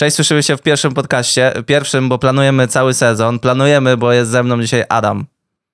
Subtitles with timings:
[0.00, 1.52] Cześć, słyszymy się w pierwszym podcaście.
[1.66, 3.38] Pierwszym, bo planujemy cały sezon.
[3.38, 5.26] Planujemy, bo jest ze mną dzisiaj Adam.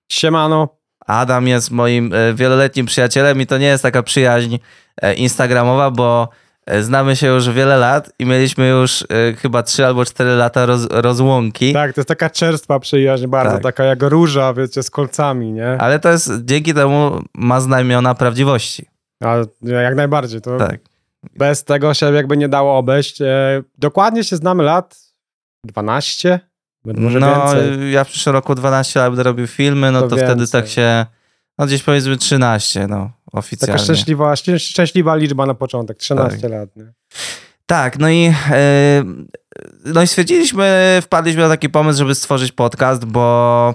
[0.08, 0.68] Siemano.
[1.06, 4.56] Adam jest moim e, wieloletnim przyjacielem i to nie jest taka przyjaźń
[5.02, 6.28] e, instagramowa, bo
[6.66, 9.04] e, znamy się już wiele lat i mieliśmy już
[9.38, 11.72] chyba 3 albo 4 lata roz, rozłąki.
[11.72, 13.62] Tak, to jest taka czerstwa przyjaźń bardzo, tak.
[13.62, 15.68] taka jak róża, wiecie, z kolcami, nie?
[15.78, 18.86] Ale to jest, dzięki temu ma znamiona prawdziwości.
[19.24, 20.93] A, jak najbardziej, to tak.
[21.36, 23.18] Bez tego się jakby nie dało obejść.
[23.78, 24.98] Dokładnie się znamy lat
[25.64, 26.40] 12,
[26.84, 27.92] może no, więcej.
[27.92, 31.06] ja w przyszłym roku 12 lat będę robił filmy, no to, to wtedy tak się,
[31.58, 33.72] no gdzieś powiedzmy 13, no oficjalnie.
[33.72, 36.50] Taka szczęśliwa, szczęśliwa liczba na początek, 13 tak.
[36.50, 36.76] lat.
[36.76, 36.92] Nie?
[37.66, 38.34] Tak, no i, yy,
[39.84, 43.74] no i stwierdziliśmy, wpadliśmy na taki pomysł, żeby stworzyć podcast, bo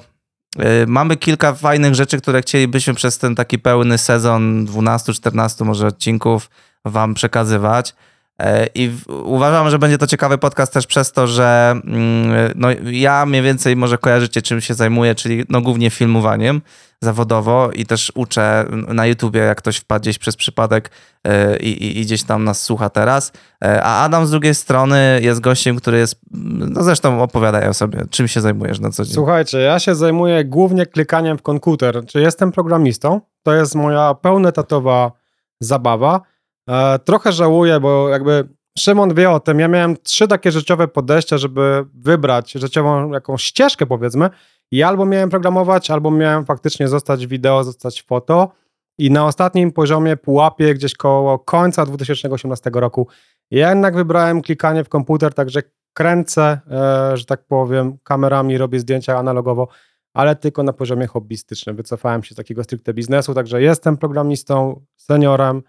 [0.57, 6.49] yy, mamy kilka fajnych rzeczy, które chcielibyśmy przez ten taki pełny sezon 12-14 może odcinków
[6.85, 7.95] wam przekazywać.
[8.41, 8.91] E, I
[9.23, 13.75] uważam, że będzie to ciekawy podcast też przez to, że mm, no, ja mniej więcej
[13.75, 16.61] może kojarzycie, czym się zajmuję, czyli no, głównie filmowaniem
[17.01, 20.91] zawodowo i też uczę na YouTubie, jak ktoś wpadł gdzieś przez przypadek
[21.23, 23.31] e, i, i, gdzieś tam nas słucha teraz.
[23.63, 27.99] E, a Adam z drugiej strony jest gościem, który jest, no zresztą opowiadaj o sobie,
[28.09, 29.13] czym się zajmujesz na co dzień.
[29.13, 32.05] Słuchajcie, ja się zajmuję głównie klikaniem w komputer.
[32.05, 33.21] Czy jestem programistą?
[33.43, 35.11] To jest moja pełnetatowa
[35.59, 36.21] zabawa.
[36.69, 39.59] E, trochę żałuję, bo jakby Szymon wie o tym.
[39.59, 44.29] Ja miałem trzy takie życiowe podejścia, żeby wybrać życiową jakąś ścieżkę, powiedzmy.
[44.71, 48.51] I albo miałem programować, albo miałem faktycznie zostać wideo, zostać foto.
[48.97, 53.07] I na ostatnim poziomie pułapie, gdzieś koło końca 2018 roku,
[53.51, 55.61] ja jednak wybrałem klikanie w komputer, także
[55.93, 59.67] kręcę, e, że tak powiem, kamerami, robię zdjęcia analogowo,
[60.13, 61.75] ale tylko na poziomie hobbystycznym.
[61.75, 65.61] Wycofałem się z takiego stricte biznesu, także jestem programistą, seniorem.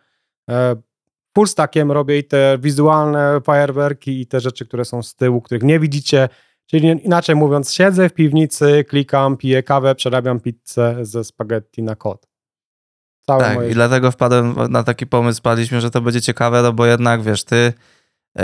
[0.51, 0.77] E,
[1.35, 5.63] full stackiem robię i te wizualne fajerwerki i te rzeczy, które są z tyłu, których
[5.63, 6.29] nie widzicie.
[6.67, 12.27] Czyli inaczej mówiąc, siedzę w piwnicy, klikam, piję kawę, przerabiam pizzę ze spaghetti na kod.
[13.27, 13.71] Całe tak, moje...
[13.71, 17.45] i dlatego wpadłem na taki pomysł, spadliśmy, że to będzie ciekawe, no bo jednak, wiesz,
[17.45, 17.73] ty
[18.37, 18.43] yy,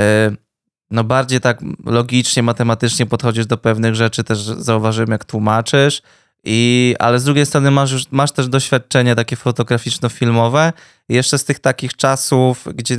[0.90, 6.02] no bardziej tak logicznie, matematycznie podchodzisz do pewnych rzeczy, też zauważyłem, jak tłumaczysz,
[6.46, 10.72] i, ale z drugiej strony masz, już, masz też doświadczenie takie fotograficzno-filmowe.
[11.08, 12.96] Jeszcze z tych takich czasów, gdzie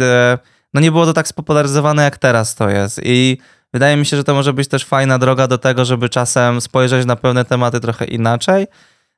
[0.74, 3.02] no nie było to tak spopularyzowane jak teraz to jest.
[3.04, 3.38] I
[3.74, 7.06] wydaje mi się, że to może być też fajna droga do tego, żeby czasem spojrzeć
[7.06, 8.68] na pewne tematy trochę inaczej.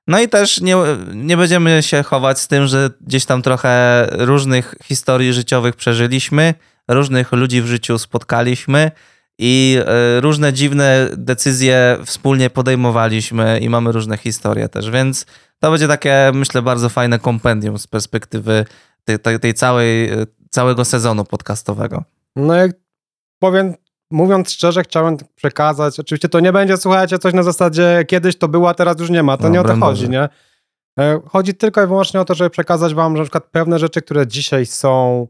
[0.08, 0.76] No i też nie,
[1.14, 6.54] nie będziemy się chować z tym, że gdzieś tam trochę różnych historii życiowych przeżyliśmy,
[6.88, 8.92] różnych ludzi w życiu spotkaliśmy
[9.42, 15.26] i e, różne dziwne decyzje wspólnie podejmowaliśmy i mamy różne historie też, więc
[15.60, 18.66] to będzie takie, myślę, bardzo fajne kompendium z perspektywy
[19.04, 22.04] tej, tej, tej całej, e, całego sezonu podcastowego.
[22.36, 22.72] No jak
[23.40, 23.74] powiem,
[24.12, 28.70] mówiąc szczerze, chciałem przekazać, oczywiście to nie będzie, słuchajcie, coś na zasadzie kiedyś to było,
[28.70, 30.30] a teraz już nie ma, to no, nie o to chodzi, nie?
[31.00, 34.02] E, chodzi tylko i wyłącznie o to, żeby przekazać wam, że na przykład pewne rzeczy,
[34.02, 35.28] które dzisiaj są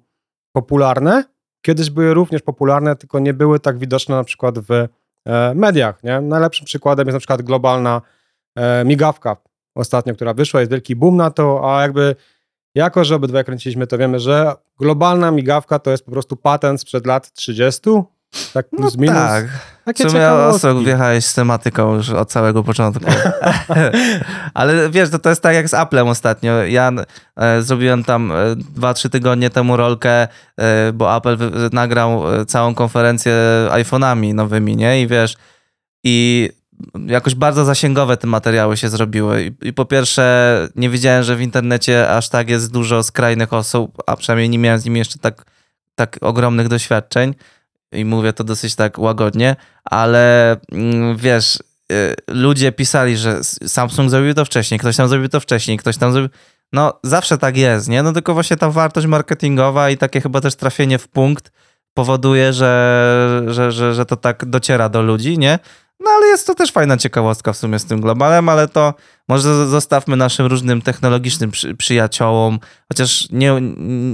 [0.52, 1.24] popularne,
[1.62, 6.03] kiedyś były również popularne, tylko nie były tak widoczne na przykład w e, mediach.
[6.03, 6.22] Nie?
[6.22, 8.02] Najlepszym przykładem jest na przykład globalna
[8.56, 9.38] e, migawka
[9.75, 12.16] ostatnio, która wyszła, jest wielki boom na to, a jakby
[12.75, 17.06] jako, że obydwaj kręciliśmy, to wiemy, że globalna migawka to jest po prostu patent sprzed
[17.06, 17.90] lat 30,
[18.53, 19.16] tak no plus no minus.
[19.16, 19.45] Tak.
[19.85, 23.06] Takie w sumie ostro wjechałeś z tematyką już od całego początku.
[24.53, 26.66] Ale wiesz, to, to jest tak jak z Applem ostatnio.
[26.66, 26.91] Ja
[27.35, 31.38] e, zrobiłem tam e, 2-3 tygodnie temu rolkę, e, bo Apple
[31.72, 33.34] nagrał e, całą konferencję
[33.69, 35.01] iPhone'ami nowymi, nie?
[35.01, 35.35] I wiesz,
[36.03, 36.50] i
[37.07, 39.44] jakoś bardzo zasięgowe te materiały się zrobiły.
[39.44, 44.03] I, I, po pierwsze, nie wiedziałem, że w internecie aż tak jest dużo skrajnych osób,
[44.07, 45.45] a przynajmniej nie miałem z nimi jeszcze tak,
[45.95, 47.34] tak ogromnych doświadczeń
[47.91, 49.55] i mówię to dosyć tak łagodnie,
[49.85, 51.59] ale mm, wiesz,
[51.91, 56.13] y, ludzie pisali, że Samsung zrobił to wcześniej, ktoś tam zrobił to wcześniej, ktoś tam
[56.13, 56.29] zrobił.
[56.73, 58.03] No, zawsze tak jest, nie?
[58.03, 61.51] No tylko właśnie ta wartość marketingowa i takie chyba też trafienie w punkt
[61.94, 65.59] powoduje, że, że, że, że to tak dociera do ludzi, nie?
[66.00, 68.94] No ale jest to też fajna ciekawostka w sumie z tym globalem, ale to
[69.28, 73.62] może zostawmy naszym różnym technologicznym przy, przyjaciołom, chociaż nie,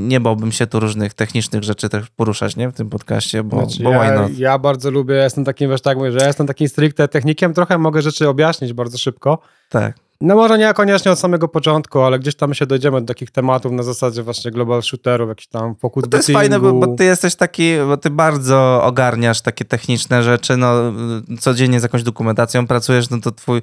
[0.07, 2.69] nie bałbym się tu różnych technicznych rzeczy też poruszać, nie?
[2.69, 6.11] W tym podcaście, bo, znaczy, bo ja, ja, bardzo lubię, jestem takim, wiesz, tak mówię,
[6.11, 9.39] że ja jestem takim stricte technikiem, trochę mogę rzeczy objaśnić bardzo szybko.
[9.69, 10.04] Tak.
[10.21, 13.71] No może nie koniecznie od samego początku, ale gdzieś tam się dojdziemy do takich tematów
[13.71, 17.03] na zasadzie właśnie global shooterów, jakiś tam focus no To jest fajne, bo, bo, ty
[17.03, 20.93] jesteś taki, bo ty bardzo ogarniasz takie techniczne rzeczy, no
[21.39, 23.61] codziennie z jakąś dokumentacją pracujesz, no to twój,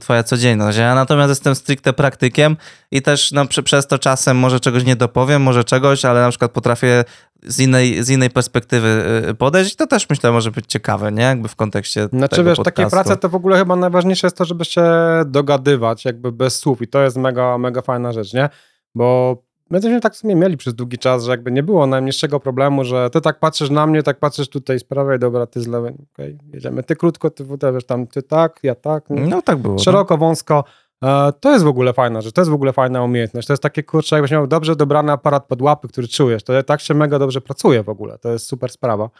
[0.00, 0.78] twoja codzienność.
[0.78, 2.56] Ja natomiast jestem stricte praktykiem
[2.90, 6.52] i też no, przez to czasem może czegoś nie dopowiem, może czegoś, ale na przykład
[6.52, 7.04] potrafię
[7.42, 11.22] z innej, z innej perspektywy y, podejść i to też myślę może być ciekawe, nie?
[11.22, 12.80] Jakby w kontekście Znaczy tego wiesz, podcastu.
[12.80, 14.84] takie prace to w ogóle chyba najważniejsze jest to, żeby się
[15.26, 18.48] dogadywać jakby bez słów i to jest mega, mega fajna rzecz, nie?
[18.94, 19.36] Bo
[19.72, 22.84] my żeśmy tak w sumie mieli przez długi czas, że jakby nie było najmniejszego problemu,
[22.84, 25.94] że ty tak patrzysz na mnie, tak patrzysz tutaj z prawej, dobra, ty z lewej,
[26.12, 26.82] okej, jedziemy.
[26.82, 29.10] Ty krótko, ty wiesz, tam ty tak, ja tak.
[29.10, 29.26] nie?
[29.26, 29.74] No tak było.
[29.74, 29.80] no.
[29.80, 30.64] Szeroko, wąsko.
[31.04, 33.46] E, To jest w ogóle fajna rzecz, to jest w ogóle fajna umiejętność.
[33.46, 36.42] To jest takie, kurczę, jakbyś miał dobrze dobrany aparat pod łapy, który czujesz.
[36.42, 38.18] To tak się mega dobrze pracuje w ogóle.
[38.18, 39.10] To jest super sprawa.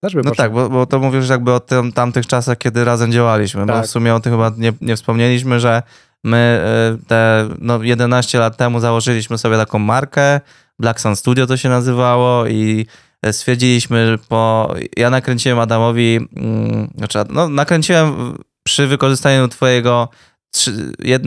[0.00, 3.12] Też by No tak, bo, bo to mówisz jakby o tym, tamtych czasach, kiedy razem
[3.12, 3.66] działaliśmy.
[3.66, 3.84] Bo Tak.
[3.84, 5.82] w sumie o tym chyba nie, nie wspomnieliśmy, że
[6.26, 6.60] my
[7.02, 10.40] y, te no, 11 lat temu założyliśmy sobie taką markę,
[10.78, 12.86] Black Sun Studio to się nazywało i
[13.22, 14.74] e, stwierdziliśmy po...
[14.96, 20.08] Ja nakręciłem Adamowi, mm, znaczy no, nakręciłem przy wykorzystaniu twojego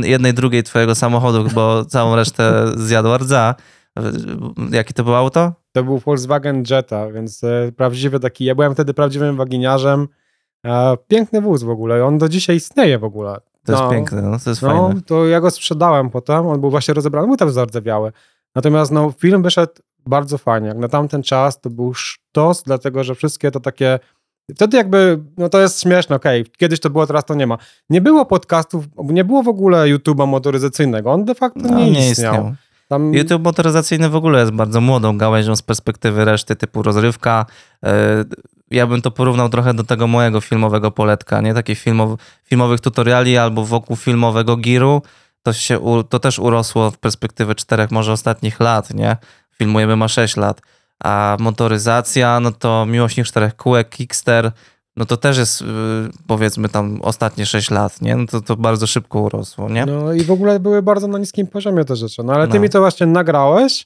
[0.01, 3.55] jednej, drugiej twojego samochodu, bo całą resztę zjadł rdza.
[4.71, 5.53] Jakie to było auto?
[5.71, 10.07] To był Volkswagen Jetta, więc e, prawdziwy taki, ja byłem wtedy prawdziwym waginiarzem.
[10.65, 13.39] E, piękny wóz w ogóle, on do dzisiaj istnieje w ogóle.
[13.69, 13.91] To jest No.
[13.91, 15.01] piękne, no, to jest No, fajne.
[15.01, 18.11] to ja go sprzedałem potem, on był właśnie rozebrany, był tam zardzewiały.
[18.55, 19.73] Natomiast no, film wyszedł
[20.07, 20.67] bardzo fajnie.
[20.67, 23.99] Jak na tamten czas to był sztos, dlatego że wszystkie to takie...
[24.55, 27.57] Wtedy jakby, no to jest śmieszne, okej, kiedyś to było, teraz to nie ma.
[27.89, 32.53] Nie było podcastów, nie było w ogóle YouTube'a motoryzacyjnego, on de facto No, nie, istniał.
[32.87, 37.45] Tam, YouTube motoryzacyjny w ogóle jest bardzo młodą gałęzią z perspektywy reszty typu rozrywka.
[38.71, 41.53] Ja bym to porównał trochę do tego mojego filmowego poletka, nie?
[41.53, 45.01] Takich filmow, filmowych tutoriali albo wokół filmowego giru.
[45.43, 49.17] To, się, u- to też urosło w perspektywy czterech, może ostatnich lat, nie?
[49.57, 50.61] Filmujemy ma 6 lat.
[51.03, 54.51] A motoryzacja, no to Miłośnik Czterech Kółek, Kickster,
[54.95, 55.65] no to też jest y,
[56.27, 58.15] powiedzmy tam ostatnie 6 lat, nie?
[58.15, 59.85] No to, to bardzo szybko urosło, nie?
[59.85, 62.23] No i w ogóle były bardzo na niskim poziomie te rzeczy.
[62.23, 62.59] No ale ty No.
[62.61, 63.85] mi to właśnie nagrałeś.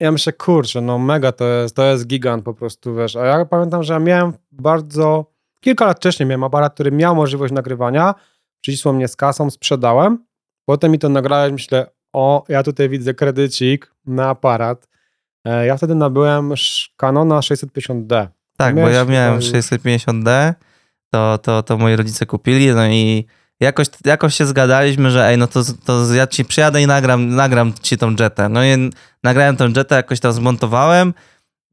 [0.00, 3.16] Ja myślę, kurczę, no mega to jest, to jest gigant po prostu, wiesz.
[3.16, 5.24] A ja pamiętam, że ja miałem bardzo,
[5.64, 8.14] kilka lat wcześniej miałem aparat, który miał możliwość nagrywania.
[8.62, 10.24] Przycisło mnie z kasą, sprzedałem.
[10.68, 14.88] Potem mi to nagrałeś, myślę, o, ja tutaj widzę kredycik na aparat.
[15.46, 16.52] E, Ja wtedy nabyłem
[16.96, 18.26] Canona 650D.
[18.56, 20.54] Tak, bo Miałeś ja miałem chyba już- 650D,
[21.12, 23.26] to, to, to moi rodzice kupili, no i
[23.60, 27.72] jakoś, jakoś się zgadaliśmy, że ej, no to, to ja ci przyjadę i nagram, nagram
[27.82, 28.48] ci tą jetę.
[28.48, 28.90] No i
[29.24, 31.14] nagrałem tą jetę, jakoś tam zmontowałem,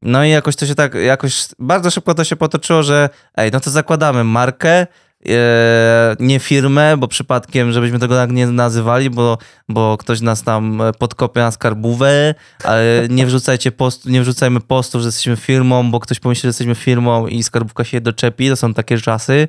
[0.02, 3.60] no i jakoś to się tak, jakoś bardzo szybko to się potoczyło, że ej, no
[3.60, 4.86] to zakładamy markę,
[5.28, 9.38] e, nie firmę, bo przypadkiem, żebyśmy tego tak nie nazywali, bo,
[9.68, 12.34] bo ktoś nas tam e, podkopie na skarbówę,
[12.64, 16.74] ale nie wrzucajcie post, nie wrzucajmy postów, że jesteśmy firmą, bo ktoś pomyśli, że jesteśmy
[16.74, 19.48] firmą i skarbówka się doczepi, to są takie czasy.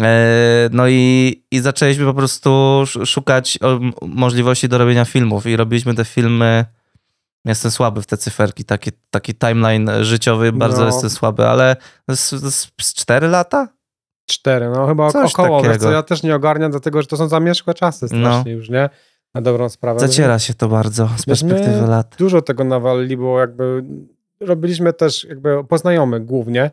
[0.00, 3.58] E, No i, i zaczęliśmy po prostu sz- szukać
[4.02, 6.64] możliwości do robienia filmów i robiliśmy te filmy.
[7.44, 10.86] Jestem słaby w te cyferki, taki, taki timeline życiowy, bardzo No.
[10.86, 11.76] jestem słaby, ale
[12.06, 12.28] to jest
[12.80, 13.68] z 4 lata?
[14.30, 15.84] Cztery, no chyba Coś około, wiesz takiego.
[15.84, 18.90] co, ja też nie ogarniam, dlatego że to są zamierzchłe czasy strasznie już, nie?
[19.34, 20.00] Na dobrą sprawę.
[20.00, 22.14] Zaciera się to bardzo z perspektywy lat.
[22.18, 23.84] Dużo tego nawalili, bo jakby
[24.40, 26.70] robiliśmy też jakby poznajomych głównie,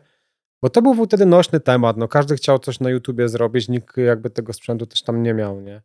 [0.62, 4.30] bo to był wtedy nośny temat, no każdy chciał coś na YouTubie zrobić, nikt jakby
[4.30, 5.82] tego sprzętu też tam nie miał, nie?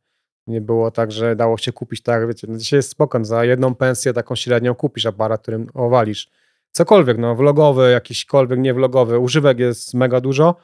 [0.47, 3.75] Nie było tak, że dało się kupić tak, wiecie, no dzisiaj jest spokon, za jedną
[3.75, 6.29] pensję taką średnią kupisz aparat, którym owalisz.
[6.71, 10.55] Cokolwiek, no vlogowy, jakiśkolwiek nievlogowy, używek jest mega dużo,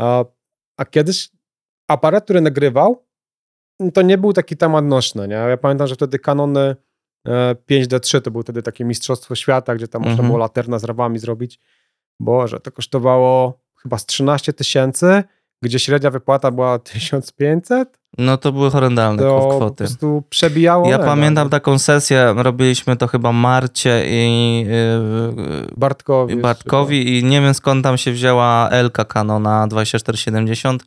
[0.00, 0.24] a,
[0.76, 1.30] a kiedyś
[1.88, 3.04] aparat, który nagrywał,
[3.94, 5.34] to nie był taki temat nośny, nie?
[5.34, 6.76] Ja pamiętam, że wtedy Canony
[7.28, 10.28] e, 5D3 to było wtedy takie mistrzostwo świata, gdzie tam można Mhm.
[10.28, 11.60] było laterna z rawami zrobić.
[12.20, 15.22] Boże, to kosztowało chyba z 13 tysięcy,
[15.62, 19.76] gdzie średnia wypłata była 1500, No to były horrendalne to po kwoty.
[19.76, 20.88] prostu przebijało.
[20.90, 26.36] Ja pamiętam taką sesję, robiliśmy to chyba Marcie i yy, Bartkowi.
[26.36, 30.84] Bartkowi i nie wiem skąd tam się wzięła Elka Canona 2470.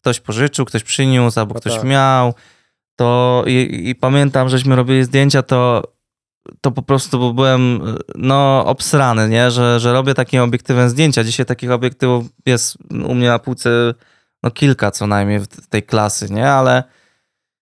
[0.00, 1.84] Ktoś pożyczył, ktoś przyniósł, albo No ktoś tak.
[1.84, 2.34] miał.
[2.96, 5.82] To i, i pamiętam, żeśmy robili zdjęcia, to,
[6.60, 7.80] to po prostu byłem
[8.14, 9.50] no obsrany, nie?
[9.50, 11.24] Że, że robię takim obiektywem zdjęcia.
[11.24, 13.94] Dzisiaj takich obiektywów jest u mnie na półce
[14.42, 16.50] no kilka co najmniej w tej klasy, nie?
[16.50, 16.84] Ale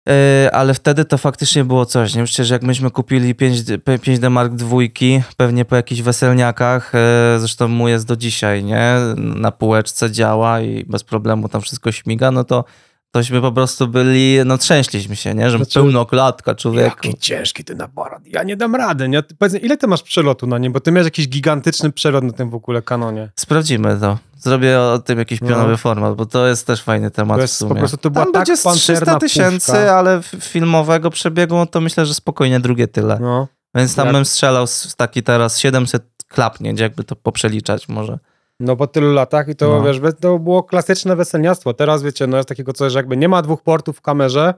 [0.06, 2.24] Yy, ale wtedy to faktycznie było coś, nie?
[2.24, 6.92] Przecież jak myśmy kupili 5, 5D Mark II, pewnie po jakichś weselniakach,
[7.34, 8.94] yy, zresztą mu jest do dzisiaj, nie?
[9.16, 12.64] Na półeczce działa i bez problemu tam wszystko śmiga, no to
[13.12, 15.50] tośmy po prostu byli, no trzęśliśmy się, nie?
[15.50, 16.96] Że Znaczy- pełnoklatka człowieku.
[17.04, 18.22] Jaki ciężki ten aparat.
[18.26, 19.08] Ja nie dam rady.
[19.08, 19.22] Nie?
[19.22, 20.72] Powiedz, ile ty masz przelotu na nim?
[20.72, 23.30] Bo ty miałeś jakiś gigantyczny przelot na tym w ogóle kanonie.
[23.36, 24.18] Sprawdzimy to.
[24.38, 25.48] Zrobię o tym jakiś No.
[25.48, 27.68] pionowy format, bo to jest też fajny temat To w jest sumie.
[27.68, 29.98] po prostu to była Tam tak będzie z 300 pancerna tysięcy, puszka.
[29.98, 33.18] ale filmowego przebiegu, no to myślę, że spokojnie drugie tyle.
[33.20, 33.48] No.
[33.74, 38.18] Więc tam Jak- bym strzelał z taki teraz 700 klapnięć, jakby to poprzeliczać może.
[38.62, 39.82] No po tylu latach i to No.
[39.84, 41.74] wiesz, to było klasyczne weselniactwo.
[41.74, 44.54] Teraz wiecie, no jest takiego coś, że jakby nie ma dwóch portów w kamerze,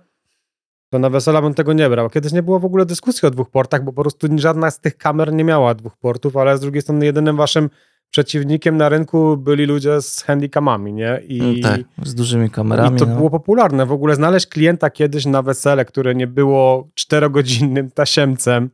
[0.90, 2.10] to na wesela bym tego nie brał.
[2.10, 4.96] Kiedyś nie było w ogóle dyskusji o dwóch portach, bo po prostu żadna z tych
[4.96, 7.70] kamer nie miała dwóch portów, ale z drugiej strony jedynym waszym
[8.10, 11.22] przeciwnikiem na rynku byli ludzie z handicamami, nie?
[11.28, 12.96] I, tak, z dużymi kamerami.
[12.96, 13.16] i to no.
[13.16, 13.86] było popularne.
[13.86, 18.70] W ogóle znaleźć klienta kiedyś na wesele, które nie było czterogodzinnym tasiemcem,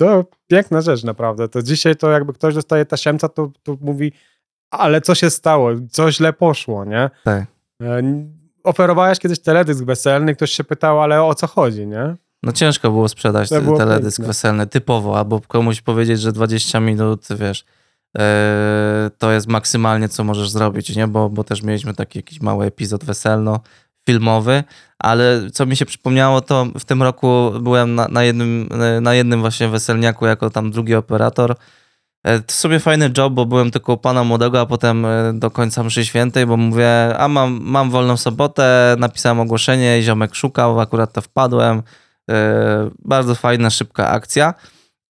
[0.00, 1.48] to piękna rzecz naprawdę.
[1.48, 4.12] To dzisiaj to jakby ktoś dostaje tasiemca, to, to mówi,
[4.70, 5.70] ale co się stało?
[5.90, 7.10] Co źle poszło, nie?
[7.24, 7.44] Tak.
[7.82, 8.02] E,
[8.64, 12.16] Oferowałeś kiedyś teledysk weselny, ktoś się pytał, ale o co chodzi, nie?
[12.42, 14.26] No ciężko było sprzedać To było teledysk piękne.
[14.28, 17.64] weselny typowo, albo komuś powiedzieć, że 20 minut, wiesz,
[18.18, 21.06] e, to jest maksymalnie, co możesz zrobić, nie?
[21.06, 23.04] Bo, bo też mieliśmy taki jakiś mały epizod
[24.06, 24.64] weselno-filmowy,
[24.98, 28.68] ale co mi się przypomniało, to w tym roku byłem na, na, jednym,
[29.00, 31.54] na jednym właśnie weselniaku jako tam drugi operator.
[32.24, 35.50] E, To sobie fajny job, bo byłem tylko u pana młodego, a potem e, do
[35.50, 41.12] końca mszy świętej, bo mówię, a mam, mam wolną sobotę, napisałem ogłoszenie, ziomek szukał, akurat
[41.12, 41.82] to wpadłem.
[42.30, 44.54] E, Bardzo fajna, szybka akcja.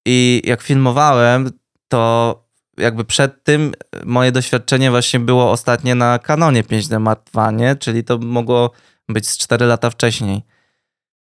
[0.06, 1.50] I jak filmowałem,
[1.88, 2.34] to
[2.76, 3.72] jakby przed tym
[4.04, 8.70] moje doświadczenie właśnie było ostatnie na Canonie 5D Mark II, czyli to mogło
[9.08, 10.42] być z 4 lata wcześniej.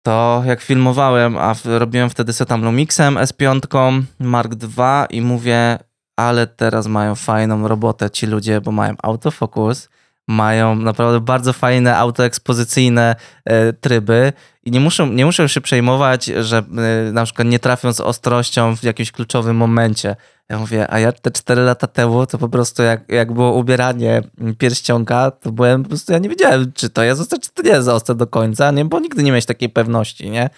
[0.03, 5.79] To jak filmowałem, a robiłem wtedy setam Lumixem S5 Mark II i mówię,
[6.17, 9.89] ale teraz mają fajną robotę ci ludzie, bo mają autofokus,
[10.29, 14.33] mają naprawdę bardzo fajne autoekspozycyjne e, tryby
[14.65, 18.77] i nie muszą, nie muszą się przejmować, że e, na przykład nie trafią z ostrością
[18.77, 20.17] w jakimś kluczowym momencie.
[20.49, 24.23] Ja mówię, a ja te 4 lata temu to po prostu jak, jak było ubieranie
[24.59, 27.71] pierścionka, to byłem po prostu, ja nie wiedziałem, czy to jest ostre, czy to nie
[27.71, 28.85] jest ostre do końca, nie?
[28.85, 30.51] bo nigdy nie miałeś takiej pewności, nie?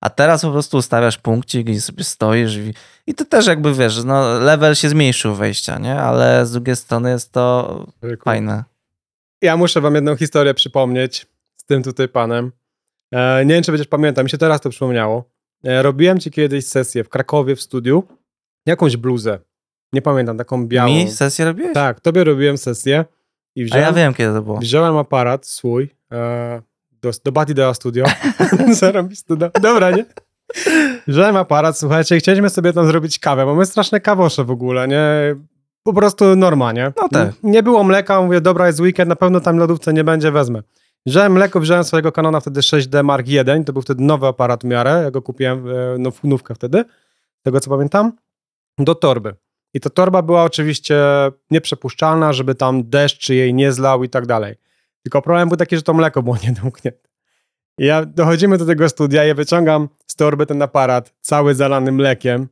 [0.00, 2.74] A teraz po prostu ustawiasz punkcik i sobie stoisz i,
[3.06, 6.00] i to też jakby, wiesz, no level się zmniejszył wejścia, nie?
[6.00, 7.86] Ale z drugiej strony jest to
[8.24, 8.64] fajne.
[9.42, 12.52] Ja muszę wam jedną historię przypomnieć z tym tutaj panem.
[13.12, 15.24] E, nie wiem, czy będziesz pamiętał, mi się teraz to przypomniało.
[15.64, 18.02] E, robiłem ci kiedyś sesję w Krakowie w studiu,
[18.66, 19.38] jakąś bluzę.
[19.92, 20.88] Nie pamiętam, taką białą.
[20.88, 21.74] Mi sesję robiłeś?
[21.74, 23.04] Tak, tobie robiłem sesję
[23.56, 24.58] i A wziąłem, ja wiem, kiedy to było.
[24.58, 26.62] wziąłem aparat swój e,
[27.02, 28.04] do, do Batidea Studio.
[28.70, 30.04] Zarobisty, do, dobra, nie?
[31.06, 35.36] Wziąłem aparat, słuchajcie, chcieliśmy sobie tam zrobić kawę, bo my straszne kawosze w ogóle, nie?
[35.82, 36.92] Po prostu norma, nie?
[36.96, 37.32] No tak.
[37.42, 40.62] Nie było mleka, mówię, dobra, jest weekend, na pewno tam lodówce nie będzie, wezmę.
[41.06, 44.64] Wziąłem mleko, wziąłem swojego Canona wtedy 6D Mark I, to był wtedy nowy aparat w
[44.64, 46.84] miarę, ja go kupiłem, e, no, nówkę wtedy,
[47.42, 48.12] tego co pamiętam,
[48.78, 49.34] do torby.
[49.74, 50.96] I ta torba była oczywiście
[51.50, 54.54] nieprzepuszczalna, żeby tam deszcz jej nie zlał i tak dalej.
[55.02, 57.08] Tylko problem był taki, że to mleko było niedomknięte.
[57.78, 62.48] I ja dochodzimy do tego studia, ja wyciągam z torby ten aparat, cały zalany mlekiem.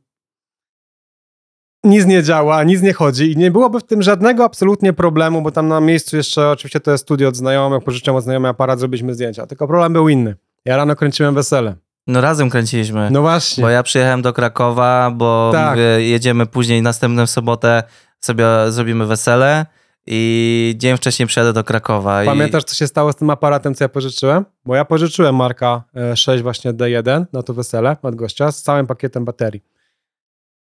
[1.83, 5.51] Nic nie działa, nic nie chodzi i nie byłoby w tym żadnego absolutnie problemu, bo
[5.51, 9.13] tam na miejscu jeszcze, oczywiście to jest studio od znajomych, pożyczyłem od znajomych aparat, zrobiliśmy
[9.13, 9.47] zdjęcia.
[9.47, 10.35] Tylko problem był inny.
[10.65, 11.75] Ja rano kręciłem wesele.
[12.07, 13.09] No razem kręciliśmy.
[13.11, 13.61] No właśnie.
[13.61, 15.69] Bo ja przyjechałem do Krakowa, bo Tak.
[15.69, 17.83] mówię, jedziemy później, następną sobotę
[18.19, 19.65] sobie zrobimy wesele
[20.07, 22.21] i dzień wcześniej przyjadę do Krakowa.
[22.25, 24.45] Pamiętasz, co się stało z tym aparatem, co ja pożyczyłem?
[24.65, 28.87] Bo ja pożyczyłem Marka e, 6 właśnie D1 na to wesele od gościa z całym
[28.87, 29.61] pakietem baterii.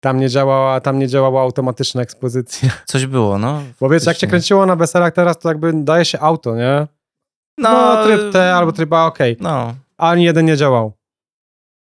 [0.00, 2.71] Tam nie działała, tam nie działała automatyczna ekspozycja.
[2.87, 3.62] Coś było, no.
[3.80, 4.28] Bo wiesz, jak Faktycznie.
[4.28, 6.87] kręciło na weselach teraz, to jakby daje się auto, nie?
[7.59, 9.37] No, tryb T albo tryb A, okej.
[9.40, 10.92] No, Ani jeden nie działał.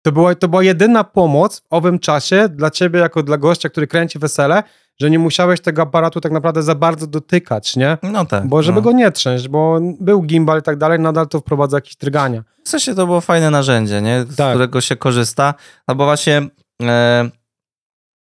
[0.02, 3.86] To była, to była jedyna pomoc w owym czasie dla ciebie, jako dla gościa, który
[3.86, 4.62] kręci wesele,
[5.00, 7.98] że nie musiałeś tego aparatu tak naprawdę za bardzo dotykać, nie?
[8.02, 8.46] no tak.
[8.48, 8.82] Bo żeby no.
[8.82, 12.44] go nie trzęść, bo był gimbal i tak dalej, nadal to wprowadza jakieś drgania.
[12.64, 14.24] W sensie to było fajne narzędzie, nie?
[14.28, 14.50] z Tak.
[14.50, 15.54] którego się korzysta.
[15.88, 16.42] No bo właśnie
[16.82, 17.30] e,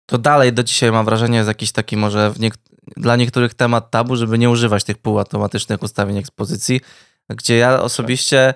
[0.06, 2.58] to dalej do dzisiaj mam wrażenie jest jakiś taki może niek-
[2.98, 6.82] dla niektórych temat tabu, żeby nie używać tych półautomatycznych ustawień ekspozycji,
[7.30, 8.54] gdzie ja osobiście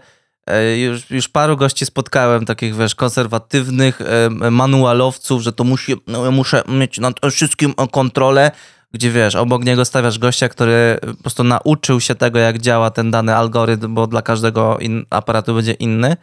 [0.47, 6.31] e, już, już paru gości spotkałem, takich wiesz, konserwatywnych e, manualowców, że to musi, no,
[6.31, 8.51] muszę mieć nad wszystkim kontrolę,
[8.93, 13.11] gdzie wiesz, obok niego stawiasz gościa, który po prostu nauczył się tego, jak działa ten
[13.11, 16.17] dany algorytm, bo dla każdego in, aparatu będzie inny.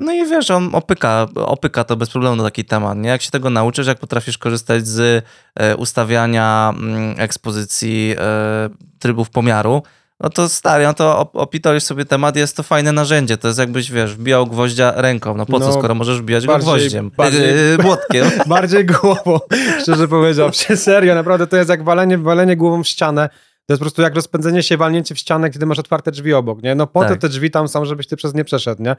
[0.00, 3.08] No i wiesz, on opyka, opyka to bez problemu na taki temat, nie?
[3.08, 8.68] Jak się tego nauczysz, jak potrafisz korzystać z e, ustawiania mm, ekspozycji e,
[8.98, 9.82] trybów pomiaru,
[10.22, 13.36] no to stary, no to opitolisz sobie temat, jest to fajne narzędzie.
[13.36, 15.36] To jest jakbyś, wiesz, wbijał gwoździa ręką.
[15.36, 17.10] No po co, no, skoro możesz wbijać bardziej, go gwoździem?
[17.16, 18.30] Bardziej, yy, młotkiem.
[18.46, 19.38] bardziej głową,
[19.82, 20.76] szczerze powiedziawszy.
[20.76, 23.28] Serio, naprawdę to jest jak walenie, walenie głową w ścianę.
[23.66, 26.62] To jest po prostu jak rozpędzenie się, walnięcie w ścianę, kiedy masz otwarte drzwi obok,
[26.62, 26.74] nie?
[26.74, 27.20] No po tak.
[27.20, 28.96] te drzwi tam są, żebyś ty przez nie przeszedł, nie?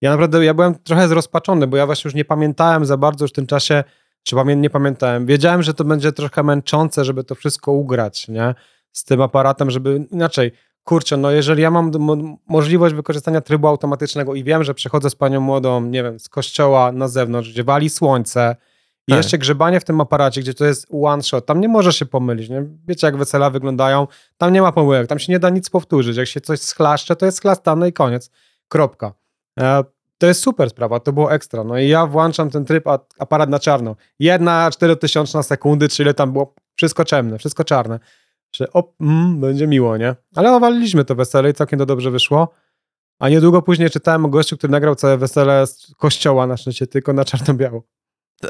[0.00, 3.30] Ja naprawdę, ja byłem trochę zrozpaczony, bo ja właśnie już nie pamiętałem za bardzo już
[3.30, 3.84] w tym czasie,
[4.22, 5.26] czy pamię nie pamiętałem.
[5.26, 8.54] Wiedziałem, że to będzie trochę męczące, żeby to wszystko ugrać, nie?
[8.92, 10.52] Z tym aparatem, żeby inaczej,
[10.84, 11.90] kurczę, no jeżeli ja mam
[12.48, 16.92] możliwość wykorzystania trybu automatycznego i wiem, że przechodzę z panią młodą, nie wiem, z kościoła
[16.92, 18.56] na zewnątrz, gdzie wali słońce
[19.08, 19.16] i tak.
[19.16, 22.48] jeszcze grzebanie w tym aparacie, gdzie to jest one shot, tam nie może się pomylić,
[22.48, 22.64] nie?
[22.88, 24.06] Wiecie, jak wesela wyglądają,
[24.38, 26.16] tam nie ma pomyłek, tam się nie da nic powtórzyć.
[26.16, 28.30] Jak się coś schlaszcze, to jest chlastane i koniec.
[28.68, 29.12] Kropka.
[29.60, 29.84] E,
[30.18, 31.64] to jest super sprawa, to było ekstra.
[31.64, 32.84] No i ja włączam ten tryb
[33.18, 33.96] aparat na czarno.
[34.18, 38.00] Jedna czterotysiączna sekundy, czyli tam było wszystko ciemne, wszystko czarne.
[38.56, 40.14] Że op, mm, będzie miło, nie?
[40.34, 42.48] Ale owaliliśmy to wesele i całkiem to dobrze wyszło.
[43.18, 47.12] A niedługo później czytałem o gościu, który nagrał całe wesele z kościoła na szczęście, tylko
[47.12, 47.82] na czarno-biało.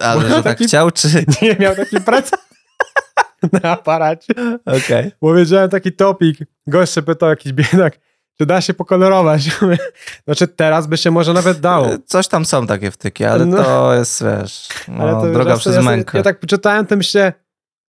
[0.01, 1.09] Ale że tak taki, tak chciał, czy...
[1.43, 2.37] Nie, miał taki pracę
[3.63, 4.35] na aparacie.
[4.65, 4.79] Okej.
[4.79, 5.13] Okay.
[5.23, 6.39] Bo wiedziałem taki topik.
[6.67, 7.99] Gość się pytał, jakiś biedak,
[8.39, 9.43] czy da się pokolorować?
[10.27, 11.89] Znaczy teraz by się może nawet dało.
[12.07, 13.63] Coś tam są takie wtyki, ale no.
[13.63, 16.19] to jest, wiesz, no, to, droga przez ja, mękę.
[16.19, 17.33] Ja tak czytałem, to myślę,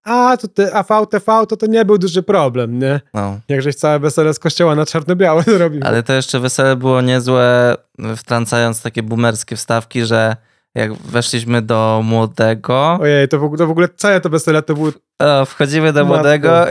[0.07, 3.01] a, to te AVTV to to nie był duży problem, nie?
[3.13, 3.39] No.
[3.47, 5.81] Jakżeś całe wesele z kościoła na czarno-białe zrobił.
[5.85, 7.75] Ale to jeszcze wesele było niezłe,
[8.15, 10.35] wtrącając takie boomerskie wstawki, że
[10.77, 12.97] jak weszliśmy do młodego.
[13.01, 14.91] Ojej, to w ogóle, to w ogóle całe to wesele to było.
[15.19, 16.65] O, wchodzimy do młodego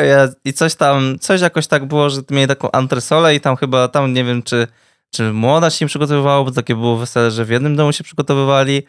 [0.45, 4.15] i coś tam, coś jakoś tak było, że mieli taką antresolę i tam chyba, tam
[4.15, 4.67] nie wiem, czy,
[5.11, 8.83] czy młoda się przygotowywała, bo takie było wesele, że w jednym domu się przygotowywali.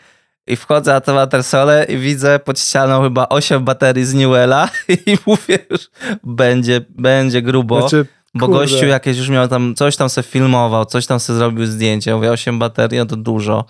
[0.47, 4.69] I wchodzę na tę antresolę i widzę pod ścianą chyba 8 baterii z Newella
[5.07, 5.89] i mówię już,
[6.23, 7.79] będzie, będzie grubo.
[7.79, 11.65] Znaczy, bo gościu jakieś już miał tam, coś tam se filmował, coś tam se zrobił
[11.65, 12.15] zdjęcie.
[12.15, 13.65] Mówię, 8 baterii, no to dużo.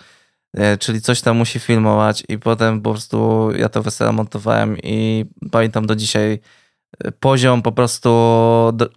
[0.53, 5.25] E, czyli coś tam musi filmować i potem po prostu ja to wesele montowałem i
[5.51, 6.39] pamiętam do dzisiaj
[7.03, 8.09] e, poziom po prostu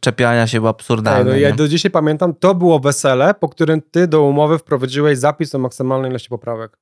[0.00, 1.30] czepiania się był absurdalny.
[1.30, 5.54] no ja do dzisiaj pamiętam, to było wesele, po którym ty do umowy wprowadziłeś zapis
[5.54, 6.78] o maksymalnej ilości poprawek.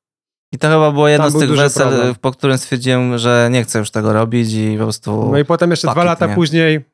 [0.52, 2.14] I to chyba było jedno Tam z tych wesel, problem.
[2.14, 5.28] po którym stwierdziłem, że nie chcę już tego robić i po prostu...
[5.32, 6.34] No i potem jeszcze dwa lata nie.
[6.34, 6.84] później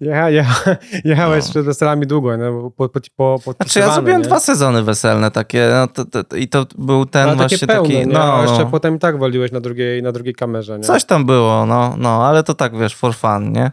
[0.00, 1.50] Jecha, jecha, jechałeś no.
[1.50, 4.26] przed weselami długo, no, po, po, po, Znaczy ja zrobiłem nie?
[4.26, 8.06] dwa sezony weselne takie no, to, to, i to był ten ale właśnie pełne, taki...
[8.06, 10.84] No, no, jeszcze potem i tak woliłeś na drugiej, na drugiej kamerze, nie?
[10.84, 13.70] Coś tam było, no, no, ale to tak, wiesz, for fun, nie?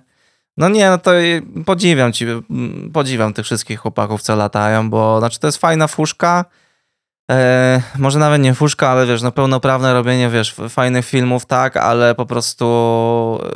[0.57, 1.11] No nie, no to
[1.65, 2.25] podziwiam ci,
[2.93, 6.45] podziwiam tych wszystkich chłopaków, co latają, bo znaczy to jest fajna fuszka,
[7.29, 12.15] E, może nawet nie fuszka, ale wiesz, no pełnoprawne robienie, wiesz, fajnych filmów, tak, ale
[12.15, 12.65] po prostu
[13.43, 13.49] e,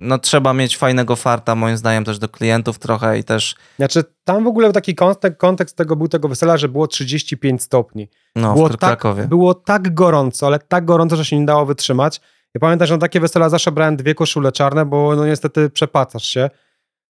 [0.00, 3.54] no trzeba mieć fajnego farta, moim zdaniem, też do klientów trochę i też...
[3.76, 8.08] Znaczy, tam w ogóle taki kontekst, kontekst tego był tego wesela, że było 35 stopni.
[8.36, 9.26] No, było w tak, Krakowie.
[9.26, 12.20] Było tak gorąco, ale tak gorąco, że się nie dało wytrzymać.
[12.54, 16.24] Ja pamiętam, że na takie wesela zawsze brałem dwie koszule czarne, bo no niestety przepacasz
[16.24, 16.50] się.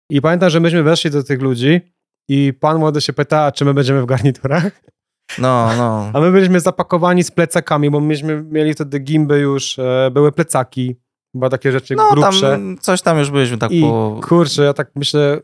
[0.09, 1.81] I pamiętam, że myśmy weszli do tych ludzi
[2.27, 4.71] i pan młody się pyta, czy my będziemy w garniturach?
[5.37, 6.11] No, no.
[6.13, 10.95] A my byliśmy zapakowani z plecakami, bo myśmy mieli wtedy gimby już, e, były plecaki,
[11.33, 12.51] chyba takie rzeczy no, grubsze.
[12.51, 14.19] Tam, coś tam już byliśmy tak I, po...
[14.23, 15.41] kurczę, ja tak myślę,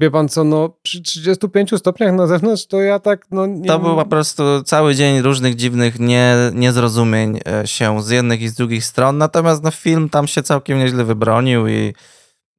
[0.00, 3.46] wie pan co, no przy 35 stopniach na zewnątrz, to ja tak, no...
[3.46, 3.68] Nie...
[3.68, 8.48] To był po prostu cały dzień różnych dziwnych nie, niezrozumień e, się z jednych i
[8.48, 11.94] z drugich stron, natomiast no film tam się całkiem nieźle wybronił i...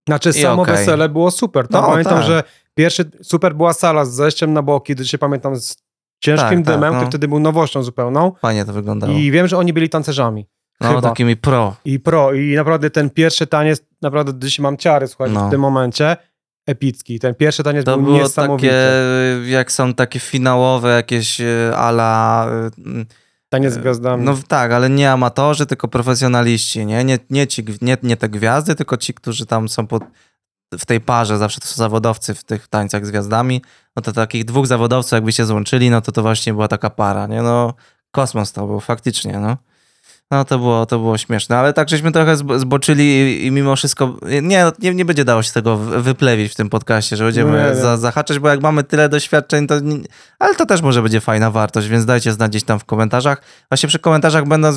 [0.07, 0.75] Znaczy I samo okay.
[0.75, 1.67] wesele było super.
[1.67, 2.27] Tam no, pamiętam, tak.
[2.27, 2.43] że
[2.75, 5.82] pierwszy super była sala z zejściem na boki, do dzisiaj pamiętam z
[6.23, 6.97] ciężkim tak, dymem, tak, no.
[6.97, 8.31] który wtedy był nowością zupełną.
[8.41, 9.13] Fajnie to wyglądało.
[9.13, 10.47] I wiem, że oni byli tancerzami.
[10.81, 11.01] No, chyba.
[11.01, 11.75] takimi pro.
[11.85, 12.33] I pro.
[12.33, 15.47] I naprawdę ten pierwszy taniec, naprawdę dzisiaj mam ciary, słuchajcie, no.
[15.47, 16.17] w tym momencie.
[16.67, 17.19] Epicki.
[17.19, 18.67] Ten pierwszy taniec to był było niesamowity.
[18.67, 22.47] takie, jak są takie finałowe jakieś e, ala...
[22.47, 23.05] E,
[23.49, 24.23] taniec z gwiazdami.
[24.25, 27.03] No tak, ale nie amatorzy, tylko profesjonaliści, nie?
[27.03, 30.03] Nie, nie, ci, nie, nie te gwiazdy, tylko ci, którzy tam są pod,
[30.79, 33.61] w tej parze, zawsze to są zawodowcy w tych tańcach z gwiazdami,
[33.95, 37.27] no to takich dwóch zawodowców jakby się złączyli, no to to właśnie była taka para,
[37.27, 37.41] nie?
[37.41, 37.73] No
[38.11, 39.57] kosmos to był, faktycznie, no.
[40.31, 44.17] No to było, to było śmieszne, ale tak żeśmy trochę zboczyli i, i mimo wszystko,
[44.41, 47.97] nie, nie, nie będzie dało się tego wyplewić w tym podcaście, że będziemy nie, za,
[47.97, 49.97] zahaczać, bo jak mamy tyle doświadczeń, to nie,
[50.39, 53.41] ale to też może będzie fajna wartość, więc dajcie znać gdzieś tam w komentarzach.
[53.69, 54.69] Właśnie przy komentarzach będą,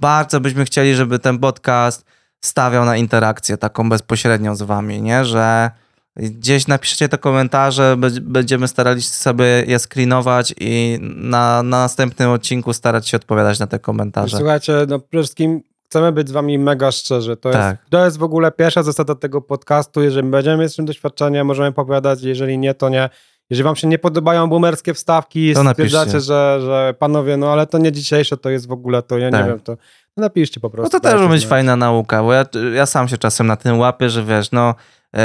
[0.00, 2.04] bardzo byśmy chcieli, żeby ten podcast
[2.44, 5.24] stawiał na interakcję taką bezpośrednią z wami, nie?
[5.24, 5.70] Że
[6.16, 12.72] gdzieś napiszecie te komentarze, będziemy starali się sobie je screenować i na, na następnym odcinku
[12.72, 14.36] starać się odpowiadać na te komentarze.
[14.36, 17.36] Słuchajcie, no przede wszystkim chcemy być z wami mega szczerzy.
[17.36, 17.78] To, Tak.
[17.78, 20.02] jest, to jest w ogóle pierwsza zasada tego podcastu.
[20.02, 23.10] Jeżeli będziemy mieć z tym doświadczenie, możemy powiadać, jeżeli nie, to nie.
[23.50, 27.78] Jeżeli wam się nie podobają boomerskie wstawki, To stwierdzacie, że, że panowie, no ale to
[27.78, 29.42] nie dzisiejsze, to jest w ogóle to, ja Tak.
[29.42, 29.76] nie wiem, to
[30.16, 31.00] napiszcie po No prostu.
[31.00, 31.46] to też być znać.
[31.46, 34.74] fajna nauka, bo ja, ja sam się czasem na tym łapię, że wiesz, no
[35.16, 35.22] e,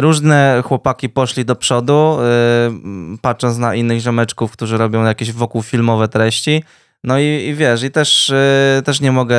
[0.00, 2.24] różne chłopaki poszli do przodu, e,
[3.22, 6.64] patrząc na innych ziomeczków, którzy robią jakieś wokół filmowe treści.
[7.04, 9.36] No i, i wiesz, i też, e, też nie mogę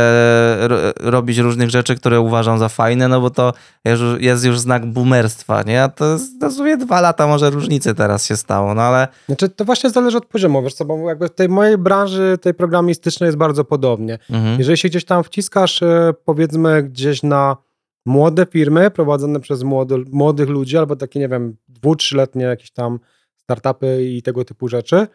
[0.68, 3.54] ro, robić różnych rzeczy, które uważam za fajne, no bo to
[3.86, 5.84] jest już, jest już znak boomerstwa, nie?
[5.84, 9.90] A to dosłownie dwa lata może różnicy teraz się stało, no ale Znaczy, to właśnie
[9.90, 13.64] zależy od poziomu, wiesz co, bo jakby w tej mojej branży, tej programistycznej jest bardzo
[13.64, 14.20] podobnie.
[14.30, 14.60] mhm.
[14.60, 17.58] Jeżeli się gdzieś tam wciskasz, e, powiedzmy, gdzieś na
[18.06, 23.00] młode firmy prowadzone przez młody, młodych ludzi, albo takie, nie wiem, dwu, trzyletnie jakieś tam
[23.38, 25.08] startupy i tego typu rzeczy,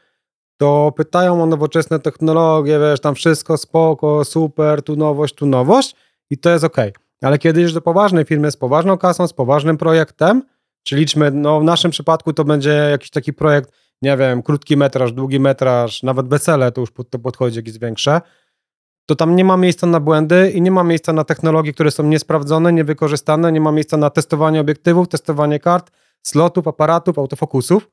[0.59, 5.97] to pytają o nowoczesne technologie, wiesz, tam wszystko spoko, super, tu nowość, tu nowość
[6.31, 6.77] i to jest ok.
[7.23, 10.43] Ale kiedy idziesz do poważnej firmy z poważną kasą, z poważnym projektem,
[10.83, 15.13] czy liczmy, no w naszym przypadku to będzie jakiś taki projekt, nie wiem, krótki metraż,
[15.13, 18.21] długi metraż, nawet wesele to już pod to podchodzi jakieś większe,
[19.07, 22.03] to tam nie ma miejsca na błędy i nie ma miejsca na technologie, które są
[22.03, 25.91] niesprawdzone, niewykorzystane, nie ma miejsca na testowanie obiektywów, testowanie kart,
[26.23, 27.91] slotów, aparatów, autofokusów.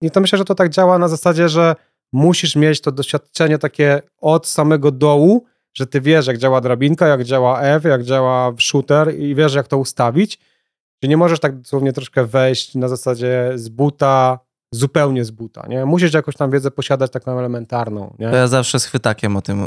[0.00, 1.76] I to myślę, że to tak działa na zasadzie, że
[2.12, 5.44] musisz mieć to doświadczenie takie od samego dołu,
[5.74, 9.68] że ty wiesz, jak działa drabinka, jak działa F, jak działa shooter i wiesz, jak
[9.68, 10.38] to ustawić.
[11.02, 14.38] Że nie możesz tak dosłownie troszkę wejść na zasadzie z buta,
[14.72, 15.84] zupełnie z buta, nie?
[15.84, 18.30] Musisz jakąś tam wiedzę posiadać taką elementarną, nie?
[18.30, 19.66] To ja zawsze z chwytakiem o tym y,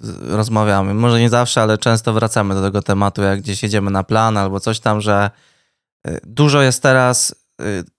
[0.00, 0.94] z- rozmawiamy.
[0.94, 4.60] Może nie zawsze, ale często wracamy do tego tematu, jak gdzieś jedziemy na plan albo
[4.60, 5.30] coś tam, że
[6.08, 7.41] y, dużo jest teraz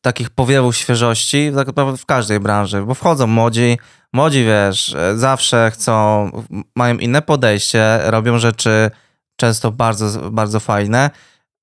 [0.02, 3.78] takich powiewów świeżości tak naprawdę w każdej branży, bo wchodzą młodzi,
[4.14, 6.30] młodzi wiesz, y, zawsze chcą,
[6.76, 8.92] mają inne podejście, robią rzeczy
[9.36, 11.10] często bardzo, bardzo fajne,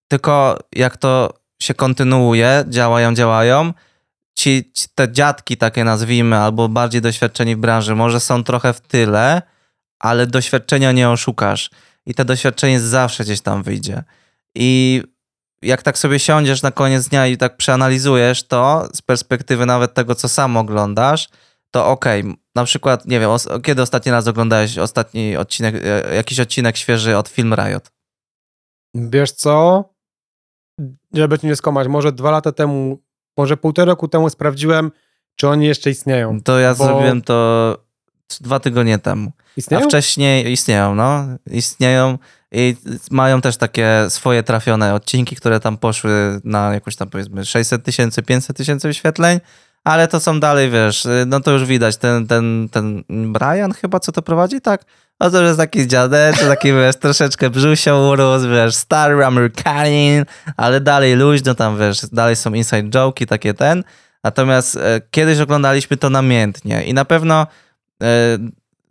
[0.08, 3.72] tylko jak to się kontynuuje, działają, działają,
[4.34, 8.80] ci, ci te dziadki takie nazwijmy, albo bardziej doświadczeni w branży, może są trochę w
[8.80, 9.42] tyle,
[9.98, 11.70] ale doświadczenia nie oszukasz.
[12.06, 14.02] I to doświadczenie zawsze gdzieś tam wyjdzie.
[14.54, 15.02] I
[15.62, 20.14] jak tak sobie siądziesz na koniec dnia i tak przeanalizujesz to z perspektywy nawet tego,
[20.14, 21.28] co sam oglądasz,
[21.70, 23.30] to okej, na przykład, nie wiem,
[23.62, 27.92] kiedy ostatni raz oglądałeś ostatni odcinek, e, jakiś odcinek świeży od Film Riot?
[28.94, 29.84] Wiesz co?
[31.14, 32.98] Żeby ci nie skomać, może dwa lata temu,
[33.36, 34.90] może półtora roku temu sprawdziłem,
[35.36, 36.40] czy oni jeszcze istnieją.
[36.40, 37.76] To ja Bo- zrobiłem to
[38.40, 39.32] dwa tygodnie temu.
[39.56, 39.82] Istnieją?
[39.82, 41.24] A wcześniej istnieją, no.
[41.50, 42.18] Istnieją
[42.52, 42.76] i
[43.10, 48.22] mają też takie swoje trafione odcinki, które tam poszły na jakąś tam powiedzmy 600 tysięcy,
[48.22, 49.40] 500 tysięcy wyświetleń,
[49.84, 54.12] ale to są dalej, wiesz, no to już widać, ten, ten, ten Brian chyba, co
[54.12, 54.84] to prowadzi, tak?
[55.20, 60.24] No to jest taki dziadeczek, taki, wiesz, troszeczkę brzusią urósł, wiesz, stary Amerykanin,
[60.56, 63.84] ale dalej luźno tam, wiesz, dalej są inside joke'i, takie ten.
[64.24, 67.46] Natomiast e, kiedyś oglądaliśmy to namiętnie i na pewno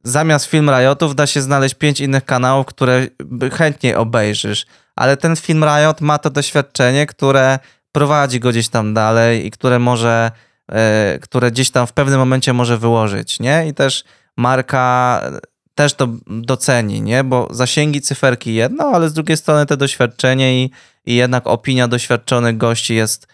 [0.03, 5.35] zamiast film Riotów da się znaleźć pięć innych kanałów, które by chętnie obejrzysz, ale ten
[5.35, 7.59] film Riot ma to doświadczenie, które
[7.91, 10.31] prowadzi go gdzieś tam dalej i które może,
[10.71, 13.67] e, które gdzieś tam w pewnym momencie może wyłożyć, nie?
[13.67, 14.03] I też
[14.37, 15.21] marka
[15.75, 17.23] też to doceni, nie?
[17.23, 20.71] Bo zasięgi, cyferki jedno, ale z drugiej strony te doświadczenie i,
[21.05, 23.27] i jednak opinia doświadczonych gości jest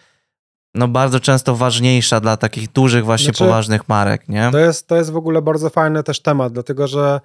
[0.76, 4.48] no bardzo często ważniejsza dla takich dużych właśnie Znaczy, poważnych marek, nie?
[4.52, 7.20] To jest, to jest w ogóle bardzo fajny też temat, dlatego że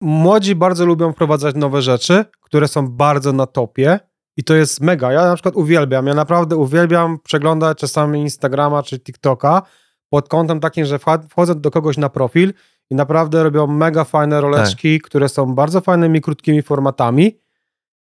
[0.00, 4.00] młodzi bardzo lubią wprowadzać nowe rzeczy, które są bardzo na topie
[4.36, 5.12] i to jest mega.
[5.12, 9.62] Ja na przykład uwielbiam, ja naprawdę uwielbiam przeglądać czasami Instagrama czy TikToka
[10.08, 10.98] pod kątem takim, że
[11.30, 12.52] wchodzę do kogoś na profil
[12.90, 17.38] i naprawdę robią mega fajne roleczki, które są bardzo fajnymi, krótkimi formatami.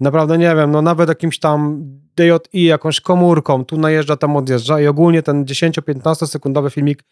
[0.01, 1.81] Naprawdę nie wiem, no nawet jakimś tam
[2.15, 7.03] DJI, jakąś komórką, tu najeżdża, tam odjeżdża i ogólnie ten 10-15 sekundowy filmik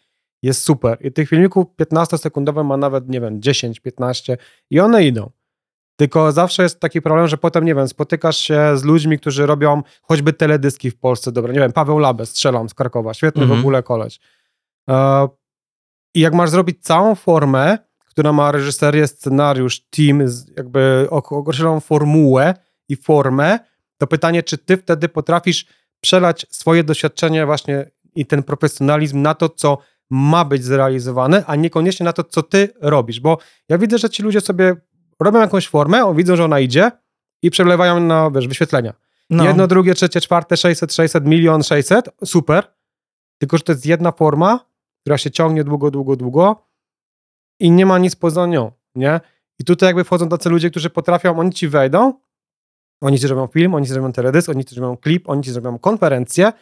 [0.42, 0.98] jest super.
[1.06, 4.36] I tych filmików 15-sekundowych ma nawet, nie wiem, 10, 15
[4.70, 5.30] i one idą.
[5.96, 9.82] Tylko zawsze jest taki problem, że potem, nie wiem, spotykasz się z ludźmi, którzy robią
[10.02, 13.60] choćby teledyski w Polsce, dobra, nie wiem, Paweł Labę, strzelam z Krakowa, świetny Mhm.
[13.60, 14.20] w ogóle koleś.
[14.90, 15.28] E,
[16.14, 20.20] I jak masz zrobić całą formę, która ma reżyserię, scenariusz, team,
[20.56, 22.54] jakby ok- określoną formułę
[22.90, 23.58] i formę,
[23.98, 25.66] to pytanie, czy ty wtedy potrafisz
[26.00, 29.78] przelać swoje doświadczenie właśnie i ten profesjonalizm na to, co
[30.10, 33.20] ma być zrealizowane, a niekoniecznie na to, co ty robisz.
[33.20, 34.76] Bo ja widzę, że ci ludzie sobie
[35.20, 36.90] robią jakąś formę, widzą, że ona idzie
[37.42, 38.94] i przelewają na, wiesz, wyświetlenia.
[39.30, 39.44] No.
[39.44, 42.74] Jedno, drugie, trzecie, czwarte, 600, 600, milion, 600, super.
[43.38, 44.66] Tylko, że to jest jedna forma,
[45.00, 46.66] która się ciągnie długo, długo, długo
[47.60, 49.20] i nie ma nic poza nią, nie?
[49.58, 52.14] I tutaj jakby wchodzą tacy ludzie, którzy potrafią, oni ci wejdą,
[53.00, 55.78] oni ci zrobią film, oni ci zrobią teledysk, oni ci zrobią klip, oni ci zrobią
[55.78, 56.52] konferencję,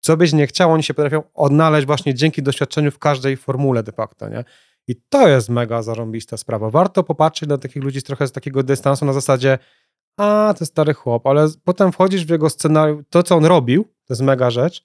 [0.00, 3.92] co byś nie chciał, oni się potrafią odnaleźć właśnie dzięki doświadczeniu w każdej formule de
[3.92, 4.44] facto, nie?
[4.86, 6.70] I to jest mega zarąbista sprawa.
[6.70, 9.58] Warto popatrzeć na takich ludzi trochę z takiego dystansu na zasadzie
[10.16, 14.14] a, to stary chłop, ale potem wchodzisz w jego scenariusz, to co on robił, to
[14.14, 14.84] jest mega rzecz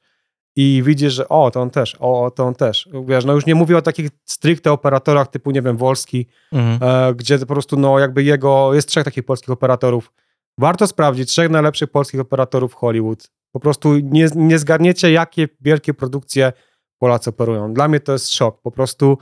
[0.56, 2.89] i widzisz, że o, to on też, o, to on też.
[3.06, 6.92] Wiesz, no już nie mówię o takich stricte operatorach typu, nie wiem, Wolski, mhm.
[7.10, 10.12] e, gdzie po prostu, no jakby jego, jest trzech takich polskich operatorów.
[10.58, 13.32] Warto sprawdzić trzech najlepszych polskich operatorów Hollywood.
[13.52, 16.54] Po prostu nie, nie zgarniecie, jakie wielkie produkcje
[17.00, 17.74] Polacy operują.
[17.74, 18.62] Dla mnie to jest szok.
[18.62, 19.18] Po prostu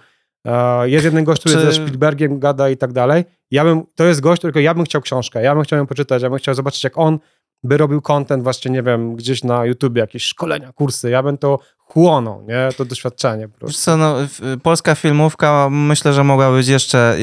[0.46, 1.62] e, jest jeden gość, który Czy...
[1.62, 3.26] ze Spielbergiem gada i tak dalej.
[3.52, 6.24] Ja bym, to jest gość, którego ja bym chciał książkę, ja bym chciał ją poczytać,
[6.24, 7.20] ja bym chciał zobaczyć, jak on
[7.64, 11.60] by robił content właśnie, nie wiem, gdzieś na YouTube, jakieś szkolenia, kursy, ja bym to
[11.78, 13.48] chłonął, nie, to doświadczenie.
[13.48, 13.70] Po.
[13.70, 14.16] Co, no,
[14.64, 17.18] polska filmówka myślę, że mogła być jeszcze,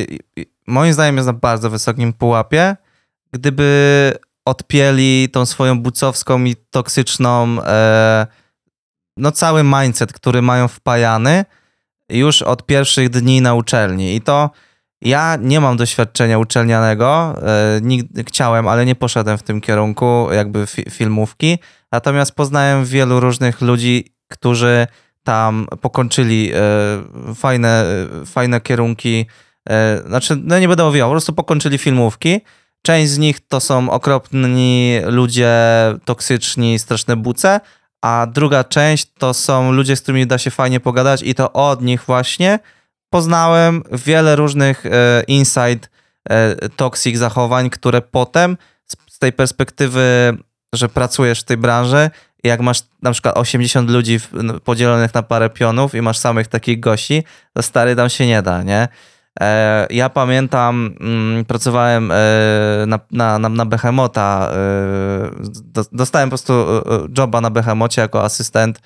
[0.66, 2.77] moim zdaniem jest na bardzo wysokim pułapie,
[3.32, 4.12] gdyby
[4.44, 8.26] odpieli tą swoją bucowską i toksyczną, e,
[9.16, 11.44] no cały mindset, który mają wpajany
[12.08, 14.50] już od pierwszych dni na uczelni i to
[15.02, 20.66] ja nie mam doświadczenia uczelnianego, e, nigdy chciałem, ale nie poszedłem w tym kierunku, jakby
[20.66, 21.58] fi filmówki.
[21.92, 24.86] Natomiast poznałem wielu różnych ludzi, którzy
[25.22, 27.84] tam pokończyli e, fajne,
[28.26, 29.26] fajne kierunki.
[29.68, 32.40] E, znaczy, no nie będę mówił, po prostu pokończyli filmówki.
[32.82, 35.54] Część z nich to są okropni ludzie,
[36.04, 37.60] toksyczni, straszne buce,
[38.02, 41.82] a druga część to są ludzie, z którymi da się fajnie pogadać i to od
[41.82, 42.58] nich właśnie
[43.10, 45.90] poznałem wiele różnych e, insight,
[46.30, 50.36] e, toxic zachowań, które potem z, z tej perspektywy,
[50.74, 52.10] że pracujesz w tej branży,
[52.44, 54.18] jak masz na przykład 80 ludzi
[54.64, 58.62] podzielonych na parę pionów i masz samych takich gości, to stary tam się nie da,
[58.62, 58.88] nie?
[59.40, 62.12] E, ja pamiętam, mm, pracowałem
[62.87, 64.51] na, na, na, na Behemota,
[65.92, 66.53] dostałem po prostu
[67.18, 68.81] joba na Behemocie jako asystent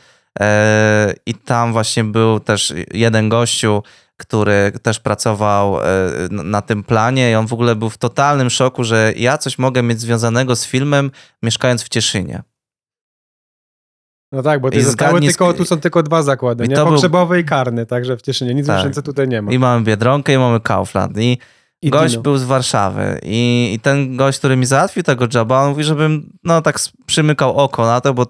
[1.27, 3.83] i tam właśnie był też jeden gościu,
[4.23, 5.83] który też pracował e,
[6.31, 9.83] na tym planie i on w ogóle był w totalnym szoku, że ja coś mogę
[9.83, 11.11] mieć związanego z filmem,
[11.43, 12.43] mieszkając w Cieszynie.
[14.33, 16.77] No tak, bo ty zostały tylko, tu są tylko dwa zakłady, nie?
[16.77, 17.43] Pogrzebowy był...
[17.43, 18.85] i karny, także w Cieszynie nic tak.
[18.85, 19.53] więcej tutaj nie ma.
[19.53, 21.39] I mamy Biedronkę i mamy Kaufland i,
[21.83, 22.23] I gość Dino.
[22.23, 26.33] był z Warszawy I, i ten gość, który mi załatwił tego joba, on mówi, żebym
[26.45, 28.27] no tak przymykał oko na to, bo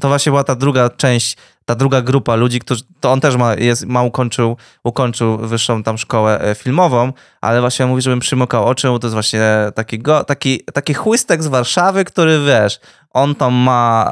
[0.00, 1.36] to właśnie była ta druga część
[1.66, 5.98] ta druga grupa ludzi, którzy, to on też ma, jest, ma ukończył, ukończył wyższą tam
[5.98, 9.40] szkołę e, filmową, ale właśnie mówi, żebym przymykał oczy, to jest właśnie
[9.74, 14.08] taki, go, taki, taki chłystek z Warszawy, który wiesz, on tam ma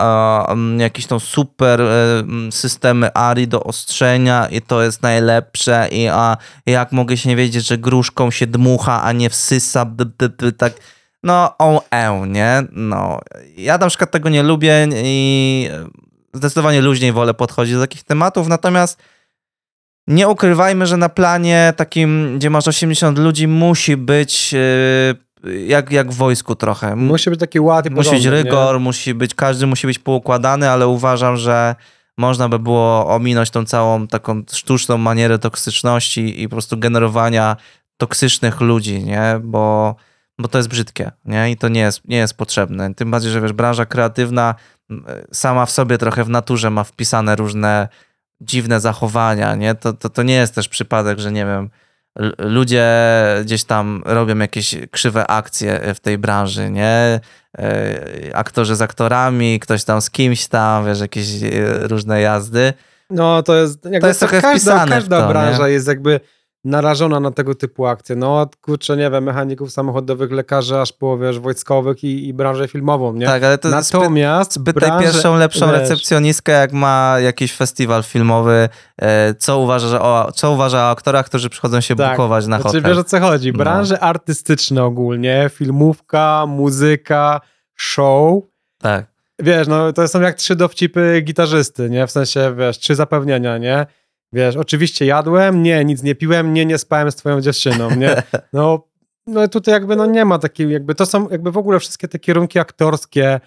[0.49, 6.37] e, jakieś tam super e, systemy ARI do ostrzenia i to jest najlepsze i a
[6.67, 10.53] jak mogę się nie wiedzieć, że gruszką się dmucha, a nie wsysa, b, b, b,
[10.53, 10.73] tak
[11.25, 12.63] no on nie?
[12.73, 13.21] No,
[13.57, 15.69] ja na przykład tego nie lubię i
[16.35, 19.03] zdecydowanie luźniej wolę podchodzić do takich tematów, natomiast
[20.07, 26.13] nie ukrywajmy, że na planie takim, gdzie masz 80 ludzi, musi być yy, jak, jak
[26.13, 26.97] w wojsku trochę.
[26.97, 28.81] Musi być taki ład i Musi być rygor, nie?
[28.81, 31.75] musi być, każdy musi być poukładany, ale uważam, że
[32.17, 37.57] można by było ominąć tą całą taką sztuczną manierę toksyczności i po prostu generowania
[37.97, 39.41] toksycznych ludzi, nie?
[39.43, 39.97] Bo,
[40.39, 41.51] bo to jest brzydkie, nie?
[41.51, 42.95] I to nie jest, nie jest potrzebne.
[42.95, 44.55] Tym bardziej, że wiesz, branża kreatywna
[45.33, 47.89] sama w sobie trochę w naturze ma wpisane różne
[48.41, 49.75] dziwne zachowania, nie?
[49.75, 51.71] To, to, to nie jest też przypadek, że nie wiem,
[52.39, 52.87] ludzie
[53.43, 57.21] gdzieś tam robią jakieś krzywe akcje w tej branży, nie?
[57.59, 58.01] E,
[58.35, 61.49] aktorzy z aktorami, ktoś tam z kimś tam, wiesz, jakieś e,
[61.89, 62.73] różne jazdy.
[63.11, 65.73] No to jest, jakby to jest trochę każda, wpisane każda to, branża nie?
[65.73, 66.21] jest jakby
[66.65, 68.17] narażona na tego typu akcje.
[68.17, 72.69] No od kurczę, nie wiem, mechaników samochodowych, lekarzy, aż po wiesz, wojskowych i, i branżę
[72.69, 73.27] filmową, nie?
[73.27, 78.69] Tak, ale to Natomiast zbyt, branżę, pierwszą, lepszą wiesz, recepcjonistkę, jak ma jakiś festiwal filmowy,
[79.03, 82.59] e, co uważa, że o, co uważa o aktorach, którzy przychodzą się tak, bukować na
[82.59, 82.91] znaczy, hotel.
[82.91, 83.53] wiesz o co chodzi?
[83.53, 83.59] No.
[83.59, 84.01] Branże no.
[84.01, 87.41] artystyczne ogólnie, filmówka, muzyka,
[87.77, 88.43] show.
[88.79, 89.15] Tak.
[89.39, 92.07] Wiesz, no to są jak trzy dowcipy gitarzysty, nie?
[92.07, 93.87] W sensie, wiesz, trzy zapewnienia, nie?
[94.35, 98.23] Wiesz, oczywiście jadłem, nie, nic nie piłem, nie, nie spałem z twoją dziewczyną, nie?
[98.53, 98.89] No,
[99.27, 102.19] no tutaj jakby no nie ma takiej, jakby to są jakby w ogóle wszystkie te
[102.19, 103.41] kierunki aktorskie,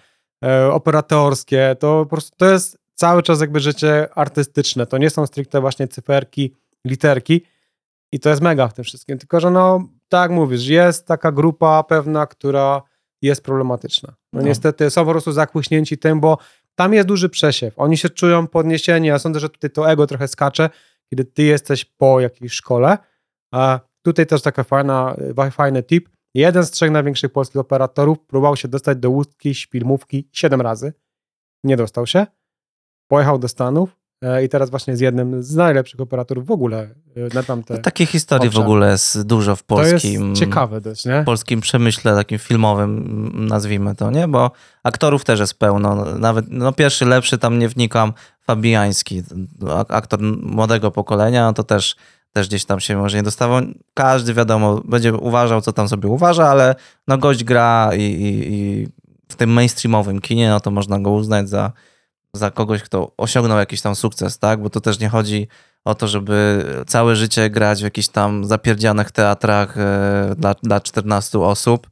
[0.44, 5.26] e, operatorskie, to po prostu to jest cały czas jakby życie artystyczne, to nie są
[5.26, 7.42] stricte właśnie cyferki, literki
[8.12, 11.82] i to jest mega w tym wszystkim, tylko że no, tak mówisz, jest taka grupa
[11.82, 12.82] pewna, która
[13.22, 14.14] jest problematyczna.
[14.32, 14.46] No, no.
[14.46, 16.38] niestety są po prostu zakłyśnięci tym, bo
[16.78, 17.78] tam jest duży przesiew.
[17.78, 19.08] Oni się czują podniesieni.
[19.08, 20.70] Ja sądzę, że tutaj to ego trochę skacze,
[21.10, 22.98] kiedy ty jesteś po jakiejś szkole.
[23.54, 25.16] A tutaj też taka fajna,
[25.50, 26.08] fajny tip.
[26.34, 30.92] Jeden z trzech największych polskich operatorów próbował się dostać do łódzkiej filmówki siedem razy.
[31.64, 32.26] Nie dostał się.
[33.10, 33.97] Pojechał do Stanów
[34.44, 38.06] i teraz właśnie jest jednym z najlepszych operatorów w ogóle e, na tamte no, Takiej
[38.06, 40.20] historii w ogóle jest dużo w polskim...
[40.20, 41.22] To jest ciekawe też, nie?
[41.22, 44.28] W polskim przemyśle takim filmowym, nazwijmy to, nie?
[44.28, 44.50] Bo
[44.82, 46.04] aktorów też jest pełno.
[46.04, 49.22] Nawet no pierwszy, lepszy, tam nie wnikam, Fabiański,
[49.88, 51.96] aktor młodego pokolenia, no to też
[52.32, 53.62] też gdzieś tam się może nie dostawał.
[53.94, 56.74] Każdy wiadomo, będzie uważał, co tam sobie uważa, ale
[57.08, 58.88] no gość gra i, i, i
[59.28, 61.72] w tym mainstreamowym kinie, no to można go uznać za,
[62.34, 64.62] za kogoś, kto osiągnął jakiś tam sukces, tak?
[64.62, 65.48] Bo to też nie chodzi
[65.84, 71.38] o to, żeby całe życie grać w jakichś tam zapierdzianych teatrach e, dla, dla 14
[71.38, 71.90] osób.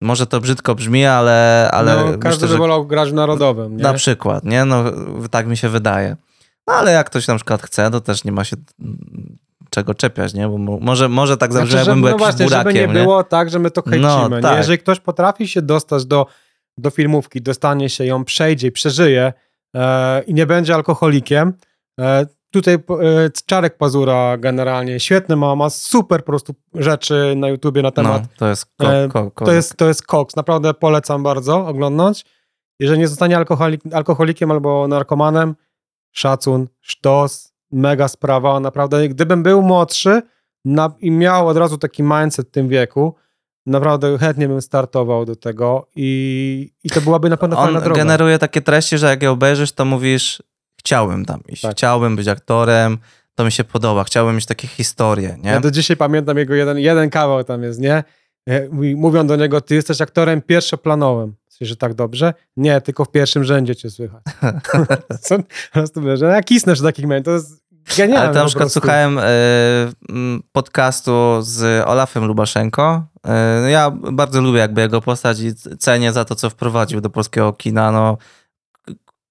[0.00, 1.68] Może to brzydko brzmi, ale...
[1.72, 3.82] ale no, każdy myślę, by wolał grać w narodowym, nie?
[3.82, 4.64] Na przykład, nie?
[4.64, 4.84] No,
[5.30, 6.16] tak mi się wydaje.
[6.66, 8.56] No, ale jak ktoś na przykład chce, to też nie ma się
[9.70, 10.48] czego czepiać, nie?
[10.48, 13.24] Bo może, może tak zabrzmi, znaczy, jakbym był no właśnie, burakiem, żeby nie, nie, było
[13.24, 14.02] tak, że my to hejcimy.
[14.02, 14.56] No, tak.
[14.56, 16.26] Jeżeli ktoś potrafi się dostać do,
[16.78, 19.32] do filmówki, dostanie się ją, przejdzie i przeżyje
[19.76, 21.52] e, i nie będzie alkoholikiem,
[22.00, 22.78] e, tutaj e,
[23.46, 28.22] Czarek Pazura generalnie świetny ma, ma super po prostu rzeczy na YouTubie na temat.
[28.22, 30.36] No, to jest ko, e, ko, ko, to jest To jest koks.
[30.36, 32.24] Naprawdę polecam bardzo oglądać.
[32.80, 35.54] Jeżeli nie zostanie alkoholik, alkoholikiem albo narkomanem,
[36.12, 39.08] szacun, sztos, mega sprawa, naprawdę.
[39.08, 40.22] Gdybym był młodszy
[40.64, 43.14] na, i miał od razu taki mindset w tym wieku,
[43.66, 47.96] naprawdę chętnie bym startował do tego i, i to byłaby na pewno On fajna droga.
[47.96, 50.42] generuje takie treści, że jak je obejrzysz, to mówisz,
[50.78, 51.72] chciałbym tam iść, tak.
[51.72, 52.98] chciałbym być aktorem,
[53.34, 55.50] to mi się podoba, chciałbym mieć takie historie, nie?
[55.50, 58.04] Ja do dzisiaj pamiętam jego jeden, jeden kawał tam jest, nie?
[58.48, 61.34] E, mówią do niego, ty jesteś aktorem pierwszoplanowym.
[61.60, 62.34] że tak dobrze?
[62.56, 64.22] Nie, tylko w pierwszym rzędzie cię słychać.
[65.20, 65.36] Co?
[66.14, 67.62] Że ja kisnę, że takich momentów, to jest
[67.96, 69.22] Genialne Ale to na przykład słuchałem y,
[70.52, 73.04] podcastu z Olafem Lubaszenko.
[73.66, 77.52] Y, ja bardzo lubię jakby jego postać i cenię za to, co wprowadził do polskiego
[77.52, 77.92] kina.
[77.92, 78.18] No,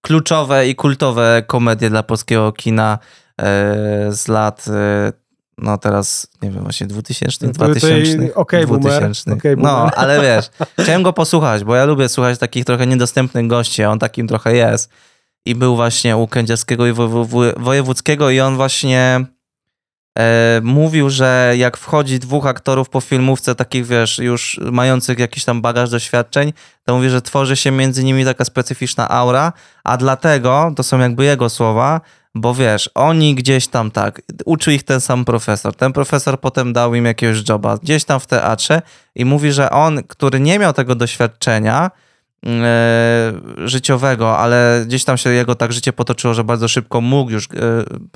[0.01, 2.99] kluczowe i kultowe komedie dla polskiego kina
[3.41, 3.43] y,
[4.15, 4.65] z lat
[5.61, 8.35] no teraz, nie wiem, właśnie 2000, no 2000.
[8.35, 9.33] Okay, 2000.
[9.33, 10.49] Okay, no, ale wiesz,
[10.79, 14.55] chciałem go posłuchać, bo ja lubię słuchać takich trochę niedostępnych gości, a on takim trochę
[14.55, 14.89] jest
[15.45, 16.93] i był właśnie u Kędzierskiego i
[17.57, 19.25] Wojewódzkiego i on właśnie e,
[20.61, 25.89] mówił, że jak wchodzi dwóch aktorów po filmówce, takich wiesz, już mających jakiś tam bagaż
[25.89, 26.53] doświadczeń,
[26.85, 31.25] to mówi, że tworzy się między nimi taka specyficzna aura, a dlatego, to są jakby
[31.25, 32.01] jego słowa,
[32.35, 36.95] bo wiesz, oni gdzieś tam tak, uczył ich ten sam profesor, ten profesor potem dał
[36.95, 38.81] im jakiegoś joba, gdzieś tam w teatrze
[39.15, 42.10] i mówi, że on, który nie miał tego doświadczenia, E,
[43.65, 47.47] życiowego, ale gdzieś tam się jego tak życie potoczyło, że bardzo szybko mógł już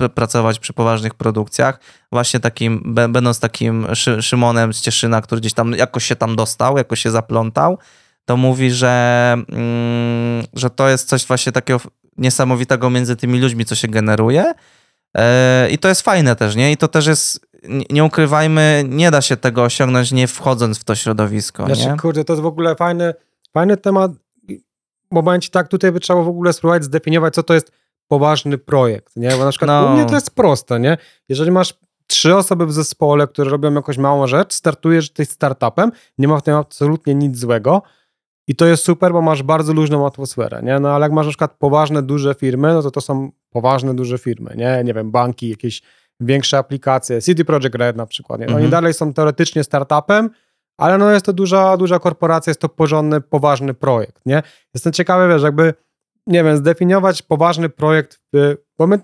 [0.00, 1.80] e, pracować przy poważnych produkcjach.
[2.12, 3.86] Właśnie takim, będąc takim
[4.20, 7.78] Szymonem z Cieszyna, który gdzieś tam jakoś się tam dostał, jakoś się zaplątał,
[8.24, 11.80] to mówi, że, mm, że to jest coś właśnie takiego
[12.18, 14.52] niesamowitego między tymi ludźmi, co się generuje.
[15.16, 16.72] E, I to jest fajne też, nie?
[16.72, 17.46] I to też jest,
[17.90, 21.66] nie ukrywajmy, nie da się tego osiągnąć nie wchodząc w to środowisko.
[21.66, 21.96] Znaczy, nie?
[21.96, 23.14] kurde, to jest w ogóle fajne
[23.56, 24.12] Fajny temat.
[25.10, 27.72] Momencie tak, tutaj by trzeba w ogóle spróbować zdefiniować, co to jest
[28.08, 29.30] poważny projekt, nie?
[29.30, 29.86] Bo na przykład no.
[29.86, 30.96] u mnie to jest proste, nie?
[31.28, 31.74] Jeżeli masz
[32.06, 36.42] trzy osoby w zespole, które robią jakąś małą rzecz, startujesz tej startupem, nie ma w
[36.42, 37.82] tym absolutnie nic złego
[38.46, 40.80] i to jest super, bo masz bardzo luźną atmosferę, nie?
[40.80, 44.18] No ale jak masz na przykład poważne, duże firmy, no to to są poważne, duże
[44.18, 44.82] firmy, nie?
[44.84, 45.82] Nie wiem, banki, jakieś
[46.20, 48.46] większe aplikacje, City Project Red na przykład, nie?
[48.46, 48.70] Oni mhm.
[48.70, 50.30] dalej są teoretycznie startupem,
[50.76, 54.42] ale no jest to duża, duża korporacja, jest to porządny, poważny projekt, nie?
[54.74, 55.74] Jestem ciekawy, wiesz, jakby,
[56.26, 58.20] nie wiem, zdefiniować poważny projekt,
[58.78, 59.00] bo my,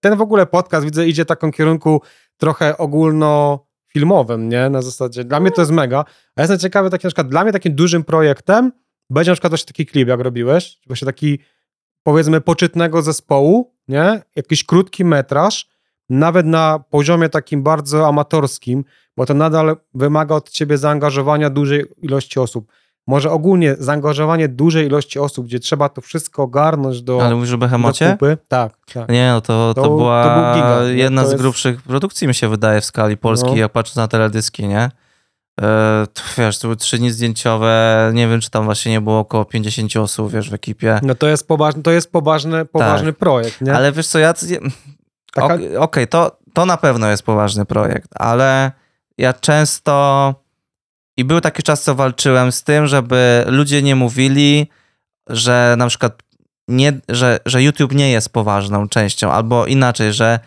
[0.00, 2.02] ten w ogóle podcast, widzę, idzie w takim kierunku
[2.36, 4.70] trochę ogólnofilmowym, nie?
[4.70, 6.04] Na zasadzie, dla mnie to jest mega,
[6.36, 8.72] a jestem ciekawy, taki na przykład, dla mnie takim dużym projektem
[9.10, 11.38] będzie na przykład właśnie taki klip, jak robiłeś, właśnie taki,
[12.02, 14.22] powiedzmy, poczytnego zespołu, nie?
[14.36, 15.68] Jakiś krótki metraż,
[16.08, 18.84] nawet na poziomie takim bardzo amatorskim,
[19.18, 22.72] bo to nadal wymaga od ciebie zaangażowania dużej ilości osób.
[23.06, 27.22] Może ogólnie zaangażowanie dużej ilości osób, gdzie trzeba to wszystko ogarnąć do.
[27.24, 28.16] Ale mówisz o Behemocie?
[28.48, 29.08] Tak, tak.
[29.08, 31.42] Nie, no to, to, to była to giga, jedna z jest...
[31.42, 33.56] grubszych produkcji, mi się wydaje, w skali polskiej, no.
[33.56, 34.90] jak patrzę na teledyski, nie?
[35.60, 39.18] E, to, wiesz, to były trzy dni zdjęciowe, nie wiem, czy tam właśnie nie było
[39.18, 41.00] około 50 osób, wiesz, w ekipie.
[41.02, 43.18] No to jest poważny, to jest poważny, poważny tak.
[43.18, 43.74] projekt, nie?
[43.74, 44.34] Ale wiesz co, ja...
[45.34, 45.54] Taka...
[45.54, 48.72] Okej, okay, to, to na pewno jest poważny projekt, ale
[49.18, 50.34] ja często
[51.16, 54.68] i był taki czas, co walczyłem z tym, żeby ludzie nie mówili,
[55.26, 56.22] że na przykład
[56.68, 60.40] nie, że, że YouTube nie jest poważną częścią, albo inaczej, że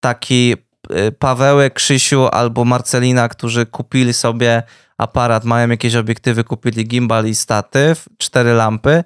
[0.00, 0.56] taki
[0.90, 4.62] y, Pawełek, Krzysiu albo Marcelina, którzy kupili sobie
[4.98, 9.04] aparat, mają jakieś obiektywy, kupili gimbal i statyw, cztery lampy,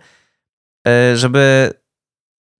[0.88, 1.72] y, żeby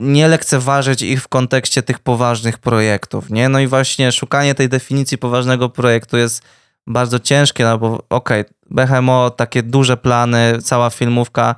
[0.01, 3.49] nie lekceważyć ich w kontekście tych poważnych projektów, nie?
[3.49, 6.43] No i właśnie szukanie tej definicji poważnego projektu jest
[6.87, 11.55] bardzo ciężkie, no bo okej, okay, BHMO, takie duże plany, cała filmówka,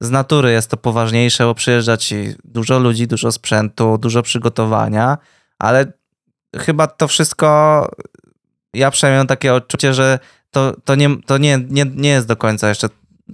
[0.00, 5.18] z natury jest to poważniejsze, bo przyjeżdża ci dużo ludzi, dużo sprzętu, dużo przygotowania,
[5.58, 5.92] ale
[6.56, 7.88] chyba to wszystko,
[8.74, 10.18] ja przynajmniej mam takie odczucie, że
[10.50, 12.88] to, to, nie, to nie, nie, nie jest do końca jeszcze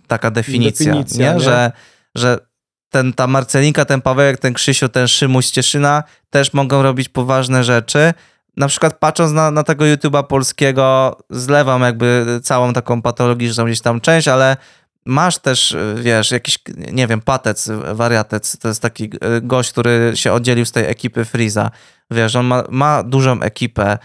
[0.07, 1.35] taka definicja, definicja nie?
[1.35, 1.41] nie?
[1.41, 1.73] Że,
[2.15, 2.48] że
[2.91, 8.15] ten, ta Marcelinka, ten Pawełek, ten Krzysiu, ten Szymuś, Cieszyna też mogą robić poważne rzeczy.
[8.57, 14.01] Na przykład patrząc na, na tego YouTube'a polskiego, zlewam jakby całą taką patologiczną gdzieś tam
[14.01, 14.57] część, ale
[15.05, 16.59] masz też, wiesz, jakiś,
[16.93, 19.11] nie wiem, patec, wariatec, to jest taki
[19.43, 21.71] gość, który się oddzielił z tej ekipy Freeza.
[22.11, 23.99] Wiesz, on ma, ma dużą ekipę,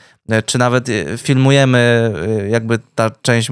[0.46, 3.50] czy nawet e, filmujemy e, jakby ta część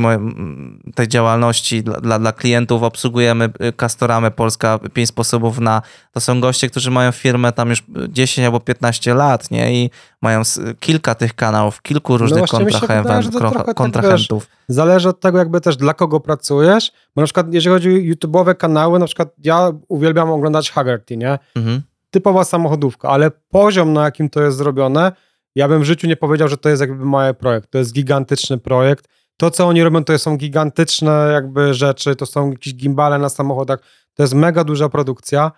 [0.96, 6.92] tej działalności dla, dla klientów, obsługujemy Castoramy Polska, pięć sposobów na, to są goście, którzy
[6.92, 9.90] mają firmę tam już 10 albo 15 lat, nie, i
[10.22, 10.42] mają
[10.80, 13.42] kilka tych kanałów, kilku różnych no kontrahentów.
[13.76, 14.46] kontrahentów.
[14.46, 17.90] Tak, wiesz, zależy od tego jakby też dla kogo pracujesz, bo na przykład jeżeli chodzi
[17.90, 21.82] o YouTube'owe kanały, na przykład ja uwielbiam oglądać Haggerty, nie, mhm.
[22.12, 25.12] typowa samochodówka, ale poziom na jakim to jest zrobione,
[25.56, 27.72] ja bym w życiu nie powiedział, że to jest jakby mały projekt.
[27.72, 29.08] To jest gigantyczny projekt.
[29.38, 33.80] To, co oni robią, to są gigantyczne jakby rzeczy, to są jakieś gimbale na samochodach.
[34.14, 35.52] To jest mega duża produkcja.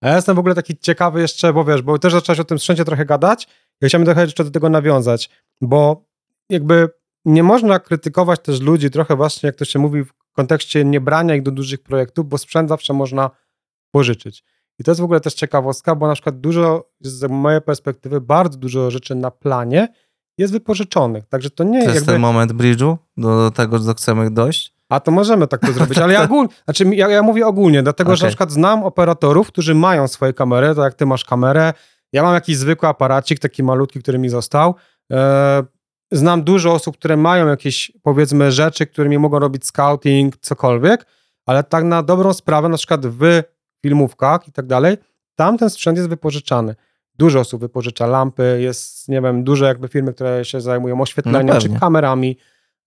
[0.00, 2.58] A ja jestem w ogóle taki ciekawy jeszcze, bo wiesz, bo też zacząłeś o tym
[2.58, 3.48] sprzęcie trochę gadać.
[3.80, 5.30] Ja chciałbym trochę jeszcze do tego nawiązać,
[5.60, 6.04] bo
[6.48, 6.88] jakby
[7.24, 11.42] nie można krytykować też ludzi trochę właśnie, jak to się mówi, w kontekście niebrania ich
[11.42, 13.30] do dużych projektów, bo sprzęt zawsze można
[13.90, 14.44] pożyczyć.
[14.78, 18.58] I to jest w ogóle też ciekawostka, bo na przykład dużo, z mojej perspektywy, bardzo
[18.58, 19.88] dużo rzeczy na planie
[20.38, 21.24] jest wypożyczonych.
[21.28, 22.12] Także to nie to jest jakby...
[22.12, 24.74] ten moment bridge'u do tego, że chcemy dojść?
[24.88, 28.08] A to możemy tak to zrobić, ale ja, ogólnie, znaczy ja, ja mówię ogólnie, dlatego
[28.08, 28.16] okay.
[28.16, 31.72] że na przykład znam operatorów, którzy mają swoje kamery, tak jak ty masz kamerę,
[32.12, 34.74] ja mam jakiś zwykły aparacik, taki malutki, który mi został.
[35.12, 35.62] E,
[36.12, 41.06] znam dużo osób, które mają jakieś, powiedzmy, rzeczy, którymi mogą robić scouting, cokolwiek,
[41.46, 43.44] ale tak na dobrą sprawę, na przykład wy
[43.84, 44.96] filmówkach i tak dalej,
[45.36, 46.74] tam ten sprzęt jest wypożyczany.
[47.18, 51.60] Dużo osób wypożycza lampy, jest, nie wiem, duże jakby firmy, które się zajmują oświetleniem no
[51.60, 52.36] czy kamerami.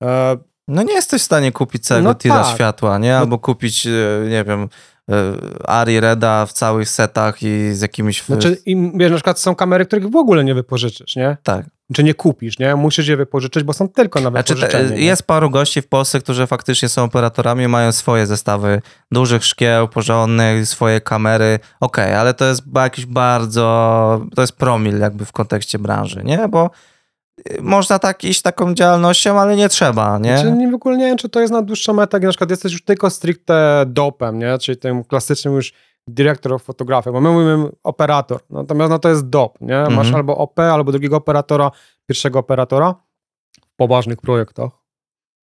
[0.03, 0.37] E,
[0.67, 2.55] no nie jesteś w stanie kupić całego no tira tak.
[2.55, 3.11] światła, nie?
[3.11, 4.69] No Albo no, kupić, e, nie wiem,
[5.11, 5.33] e,
[5.69, 8.23] Ari Reda w całych setach i z jakimiś...
[8.23, 11.37] Znaczy, i, wiesz, na przykład są kamery, których w ogóle nie wypożyczysz, nie?
[11.43, 12.75] Tak czy nie kupisz, nie?
[12.75, 14.87] Musisz je wypożyczyć, bo są tylko na wypożyczenie.
[14.87, 18.81] Znaczy, jest paru gości w Polsce, którzy faktycznie są operatorami, mają swoje zestawy
[19.11, 21.59] dużych szkieł, porządnych, swoje kamery.
[21.79, 26.47] Okej, okay, ale to jest jakiś bardzo, to jest promil jakby w kontekście branży, nie?
[26.47, 26.69] Bo
[27.51, 30.37] y, można tak iść taką działalnością, ale nie trzeba, nie?
[30.37, 32.71] Znaczy, nie w ogóle nie wiem, czy to jest na dłuższą metę, na przykład jesteś
[32.71, 34.57] już tylko stricte dopem, nie?
[34.57, 35.73] Czyli tym klasycznym już
[36.07, 39.81] dyrektor fotografii, bo my mówimy operator, natomiast no to jest DOP, nie?
[39.81, 40.15] Masz mhm.
[40.15, 41.71] albo OP, albo drugiego operatora,
[42.05, 42.95] pierwszego operatora
[43.61, 44.71] w poważnych projektach.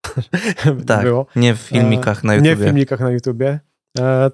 [0.88, 1.26] tak, było.
[1.36, 2.46] nie w filmikach na YouTube.
[2.46, 3.60] Nie w filmikach na YouTubie.
[4.00, 4.32] E,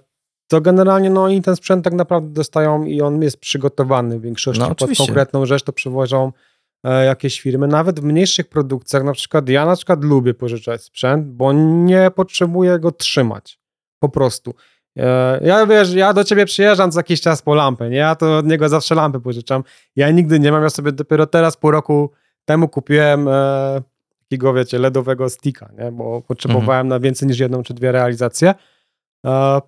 [0.47, 4.61] to generalnie no i ten sprzęt tak naprawdę dostają i on jest przygotowany w większości
[4.61, 6.31] no, pod konkretną rzecz, to przywożą
[6.83, 7.67] e, jakieś firmy.
[7.67, 12.79] Nawet w mniejszych produkcjach, na przykład ja na przykład lubię pożyczać sprzęt, bo nie potrzebuję
[12.79, 13.59] go trzymać.
[13.99, 14.53] Po prostu.
[14.97, 17.97] E, ja wiesz, ja do ciebie przyjeżdżam co jakiś czas po lampę, nie?
[17.97, 19.63] Ja to od niego zawsze lampy pożyczam.
[19.95, 22.11] Ja nigdy nie mam, ja sobie dopiero teraz, pół roku
[22.45, 23.81] temu kupiłem e,
[24.21, 25.91] takiego, wiecie, LEDowego sticka, nie?
[25.91, 26.87] Bo potrzebowałem mhm.
[26.87, 28.53] na więcej niż jedną czy dwie realizacje.
[29.25, 29.61] E,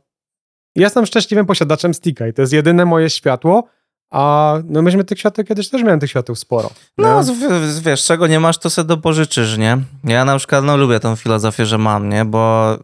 [0.76, 3.68] jestem szczęśliwym posiadaczem sticka i to jest jedyne moje światło,
[4.12, 6.70] a no myśmy tych świateł kiedyś też miałem tych świateł sporo.
[6.98, 7.24] No,
[7.82, 9.78] wiesz, czego nie masz, to sobie dopożyczysz, nie?
[10.04, 12.26] Ja na przykład, no lubię tą filozofię, że mam, nie?
[12.26, 12.78] Bo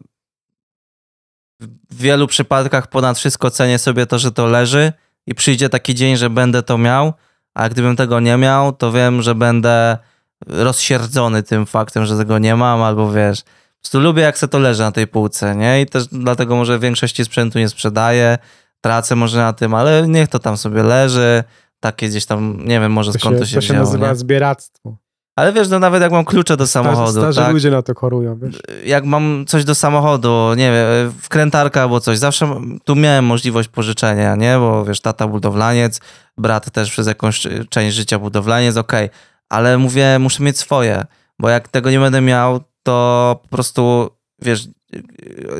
[1.60, 4.92] w wielu przypadkach ponad wszystko cenię sobie to, że to leży
[5.26, 7.12] i przyjdzie taki dzień, że będę to miał,
[7.54, 9.98] a gdybym tego nie miał, to wiem, że będę
[10.46, 14.58] rozsierdzony tym faktem, że tego nie mam, albo wiesz, po prostu lubię jak se to
[14.58, 15.80] leży na tej półce, nie?
[15.80, 18.38] I też dlatego może w większości sprzętu nie sprzedaję,
[18.80, 21.44] tracę może na tym, ale niech to tam sobie leży,
[21.80, 24.16] takie gdzieś tam, nie wiem może skąd to się, to się, to się nazywa nie?
[24.16, 24.96] zbieractwo.
[25.38, 27.20] Ale wiesz, no nawet jak mam klucze do samochodu.
[27.20, 27.52] Starzy, tak?
[27.52, 28.60] ludzie na to chorują, wiesz.
[28.84, 34.36] Jak mam coś do samochodu, nie wiem, wkrętarka albo coś, zawsze tu miałem możliwość pożyczenia,
[34.36, 34.56] nie?
[34.58, 36.00] Bo wiesz, tata budowlaniec,
[36.38, 39.06] brat też przez jakąś część życia budowlaniec, okej.
[39.06, 39.18] Okay.
[39.48, 41.04] Ale mówię, muszę mieć swoje,
[41.38, 44.10] bo jak tego nie będę miał, to po prostu,
[44.42, 44.68] wiesz,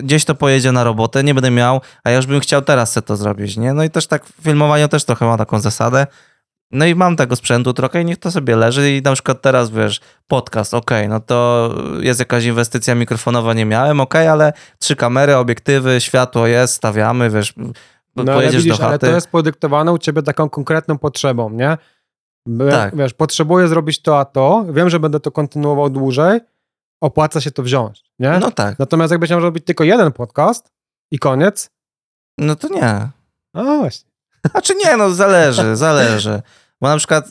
[0.03, 3.07] gdzieś to pojedzie na robotę, nie będę miał, a ja już bym chciał teraz sobie
[3.07, 3.73] to zrobić, nie?
[3.73, 6.07] No i też tak, filmowanie też trochę ma taką zasadę,
[6.71, 9.71] No i mam tego sprzętu trochę i niech to sobie leży i na przykład teraz,
[9.71, 15.37] wiesz, podcast, ok, no to jest jakaś inwestycja mikrofonowa, nie miałem, ok, ale trzy kamery,
[15.37, 17.55] obiektywy, światło jest, stawiamy, wiesz,
[18.17, 21.79] no, ale widzisz, ale to jest podyktowane u ciebie taką konkretną potrzebą, nie?
[22.71, 22.97] Tak.
[22.97, 26.41] Wiesz, potrzebuję zrobić to, a to, wiem, że będę to kontynuował dłużej,
[27.01, 28.39] opłaca się to wziąć, nie?
[28.39, 28.79] No tak.
[28.79, 30.73] Natomiast jakbyś miał robić tylko jeden podcast
[31.11, 31.71] i koniec,
[32.39, 33.09] no to nie.
[33.53, 34.08] A właśnie.
[34.51, 36.43] Znaczy nie, no zależy, zależy.
[36.81, 37.25] Bo na przykład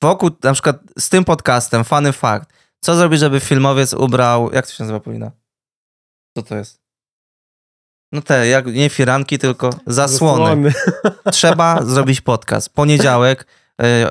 [0.00, 4.72] wokół, na przykład z tym podcastem, fany fakt, co zrobić, żeby filmowiec ubrał, jak to
[4.72, 5.30] się nazywa, Polina?
[6.36, 6.80] Co to jest?
[8.12, 10.70] No te, jak, nie firanki, tylko zasłony.
[10.70, 10.72] zasłony.
[11.32, 12.74] Trzeba zrobić podcast.
[12.74, 13.46] Poniedziałek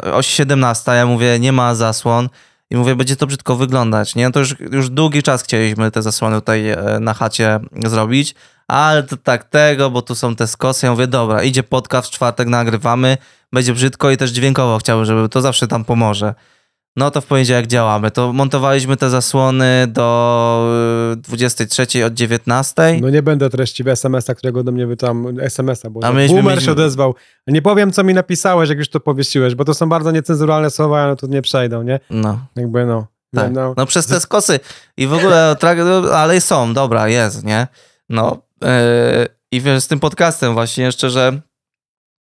[0.03, 2.29] yy, o 17, ja mówię, nie ma zasłon.
[2.69, 4.25] I mówię, będzie to brzydko wyglądać, nie?
[4.25, 8.35] No to już, już długi czas chcieliśmy te zasłony tutaj e, na chacie zrobić
[8.73, 10.85] ale to tak tego, bo tu są te skosy.
[10.85, 13.17] Ja mówię, dobra, idzie podcast, w czwartek nagrywamy,
[13.53, 16.33] będzie brzydko i też dźwiękowo chciałbym, żeby to zawsze tam pomoże.
[16.95, 18.11] No to w poniedziałek działamy.
[18.11, 22.99] To montowaliśmy te zasłony do 23 y, od 19.
[23.01, 27.15] No nie będę treścił SMS-a, którego do mnie tam SMS-a, bo boomer się odezwał.
[27.47, 31.01] Nie powiem, co mi napisałeś, jak już to powiesiłeś, bo to są bardzo niecenzuralne słowa,
[31.01, 31.99] ale tu nie przejdą, nie?
[32.09, 32.39] No.
[32.55, 33.07] Jakby no.
[33.35, 33.51] Tak.
[33.51, 34.59] No, no przez te skosy
[34.97, 35.55] i w ogóle,
[36.13, 37.67] ale są, dobra, jest, nie?
[38.09, 41.41] No, E, I wiesz, z tym podcastem właśnie jeszcze, że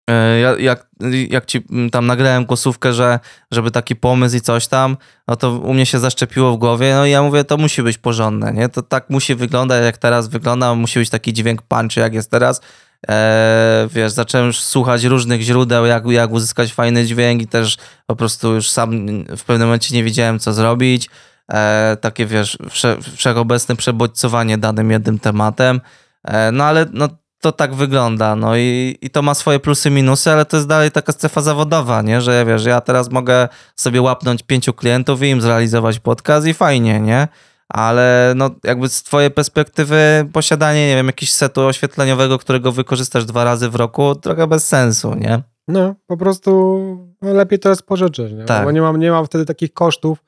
[0.09, 0.87] e, jak,
[1.29, 1.61] jak ci
[1.91, 3.19] tam nagrałem głosówkę, że
[3.51, 4.97] żeby taki pomysł i coś tam,
[5.27, 7.97] no to u mnie się zaszczepiło w głowie, no i ja mówię, to musi być
[7.97, 8.69] porządne, nie?
[8.69, 12.61] To tak musi wyglądać, jak teraz wygląda, musi być taki dźwięk punchy, jak jest teraz.
[13.07, 18.53] Eee, wiesz, zacząłem słuchać różnych źródeł, jak, jak uzyskać fajny dźwięk i też po prostu
[18.53, 19.07] już sam
[19.37, 21.09] w pewnym momencie nie wiedziałem, co zrobić.
[21.49, 25.81] Eee, takie, wiesz, wsze, wszechobecne przebodźcowanie danym jednym tematem.
[26.23, 27.07] E, no ale no,
[27.41, 30.91] to tak wygląda, no i, i to ma swoje plusy, minusy, ale to jest dalej
[30.91, 32.21] taka strefa zawodowa, nie?
[32.21, 36.99] Że wiesz, ja teraz mogę sobie łapnąć pięciu klientów i im zrealizować podcast i fajnie,
[36.99, 37.27] nie?
[37.69, 43.43] Ale no jakby z twojej perspektywy posiadanie, nie wiem, jakiegoś setu oświetleniowego, którego wykorzystasz dwa
[43.43, 45.41] razy w roku, trochę bez sensu, nie?
[45.67, 46.81] No, po prostu
[47.21, 48.45] lepiej to jest pożyczyć, nie?
[48.45, 48.63] Tak.
[48.63, 50.23] Bo nie mam, nie mam wtedy takich kosztów.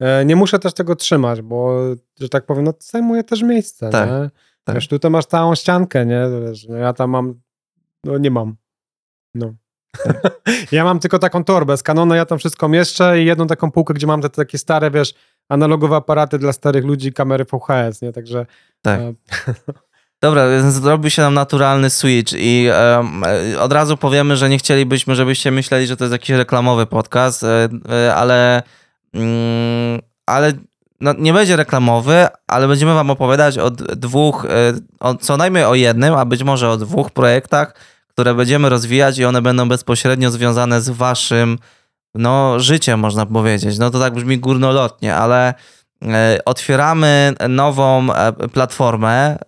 [0.00, 1.78] E, nie muszę też tego trzymać, bo,
[2.20, 4.10] że tak powiem, no zajmuje też miejsce, tak.
[4.10, 4.30] nie?
[4.64, 4.74] Tak.
[4.74, 6.22] Wiesz, tutaj masz całą ściankę, nie?
[6.46, 7.40] Wiesz, no ja tam mam,
[8.04, 8.56] no nie mam.
[9.34, 9.54] No.
[10.04, 10.40] Tak.
[10.72, 11.82] ja mam tylko taką torbę z
[12.14, 15.14] ja tam wszystko mieszczę i jedną taką półkę, gdzie mam te takie stare, wiesz,
[15.48, 18.12] analogowe aparaty dla starych ludzi, kamery VHS, nie?
[18.12, 18.46] Także...
[18.82, 19.00] Tak.
[19.00, 19.14] E...
[20.22, 23.24] Dobra, zrobił się nam naturalny switch i um,
[23.58, 28.14] od razu powiemy, że nie chcielibyśmy, żebyście myśleli, że to jest jakiś reklamowy podcast, e,
[28.14, 28.62] ale,
[30.26, 30.52] ale
[31.00, 35.74] no, nie będzie reklamowy, ale będziemy wam opowiadać o dwóch, e, o, co najmniej o
[35.74, 37.74] jednym, a być może o dwóch projektach,
[38.08, 41.58] które będziemy rozwijać i one będą bezpośrednio związane z waszym
[42.14, 43.78] no, życiem, można powiedzieć.
[43.78, 45.54] No to tak brzmi górnolotnie, ale
[46.02, 49.38] e, otwieramy nową e, platformę,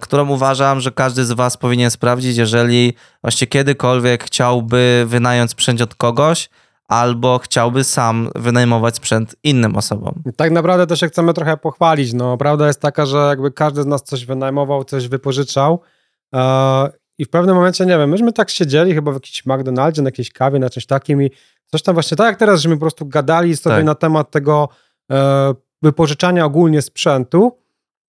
[0.00, 5.94] którą uważam, że każdy z was powinien sprawdzić, jeżeli właśnie kiedykolwiek chciałby wynająć sprzęt od
[5.94, 6.48] kogoś,
[6.88, 10.14] albo chciałby sam wynajmować sprzęt innym osobom.
[10.36, 12.12] Tak naprawdę to się chcemy trochę pochwalić.
[12.12, 15.80] No, prawda jest taka, że jakby każdy z nas coś wynajmował, coś wypożyczał
[16.34, 20.08] e, i w pewnym momencie, nie wiem, myśmy tak siedzieli chyba w jakimś McDonaldzie, na
[20.08, 21.30] jakiejś kawie, na czymś takim i
[21.66, 23.84] coś tam właśnie, tak jak teraz, żeśmy po prostu gadali sobie tak.
[23.84, 24.68] na temat tego
[25.10, 27.58] e, wypożyczania ogólnie sprzętu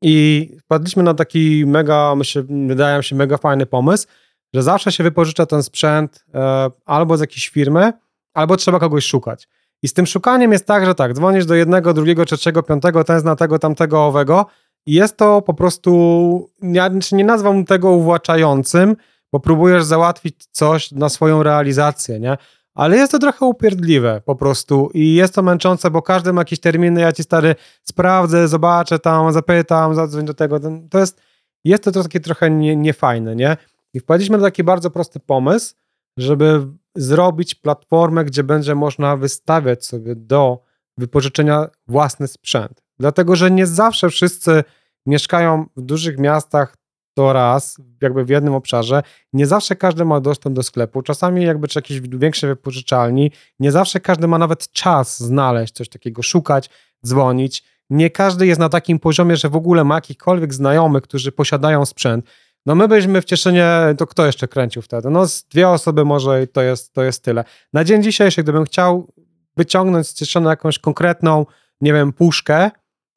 [0.01, 4.07] i wpadliśmy na taki mega, myślę, wydaje mi się mega fajny pomysł,
[4.53, 7.93] że zawsze się wypożycza ten sprzęt e, albo z jakiejś firmy,
[8.33, 9.47] albo trzeba kogoś szukać.
[9.81, 13.19] I z tym szukaniem jest tak, że tak, dzwonisz do jednego, drugiego, trzeciego, piątego, ten
[13.19, 14.45] zna tego, tamtego, owego
[14.85, 18.95] i jest to po prostu, ja nie nazwam tego uwłaczającym,
[19.31, 22.37] bo próbujesz załatwić coś na swoją realizację, nie?
[22.73, 26.59] Ale jest to trochę upierdliwe po prostu i jest to męczące, bo każdy ma jakieś
[26.59, 30.59] terminy, ja ci stary sprawdzę, zobaczę tam, zapytam, zadzwoń do tego.
[30.89, 31.21] To jest,
[31.63, 33.57] jest to takie trochę nie, niefajne, nie?
[33.93, 35.75] I wpadliśmy na taki bardzo prosty pomysł,
[36.17, 36.67] żeby
[37.01, 40.63] zrobić platformę, gdzie będzie można wystawiać sobie do
[40.97, 42.83] wypożyczenia własny sprzęt.
[42.99, 44.63] Dlatego, że nie zawsze wszyscy
[45.05, 46.75] mieszkają w dużych miastach
[47.13, 49.03] to raz, jakby w jednym obszarze.
[49.33, 51.01] Nie zawsze każdy ma dostęp do sklepu.
[51.01, 53.31] Czasami jakby czy jakieś większe wypożyczalni.
[53.59, 56.69] Nie zawsze każdy ma nawet czas znaleźć coś takiego, szukać,
[57.05, 57.63] dzwonić.
[57.89, 62.25] Nie każdy jest na takim poziomie, że w ogóle ma jakichkolwiek znajomych, którzy posiadają sprzęt.
[62.69, 65.09] No my byliśmy w Cieszynie, to kto jeszcze kręcił wtedy?
[65.09, 67.43] No z dwie osoby może i to jest, to jest tyle.
[67.73, 69.07] Na dzień dzisiejszy, gdybym chciał
[69.57, 71.45] wyciągnąć z Cieszyna jakąś konkretną,
[71.81, 72.71] nie wiem, puszkę,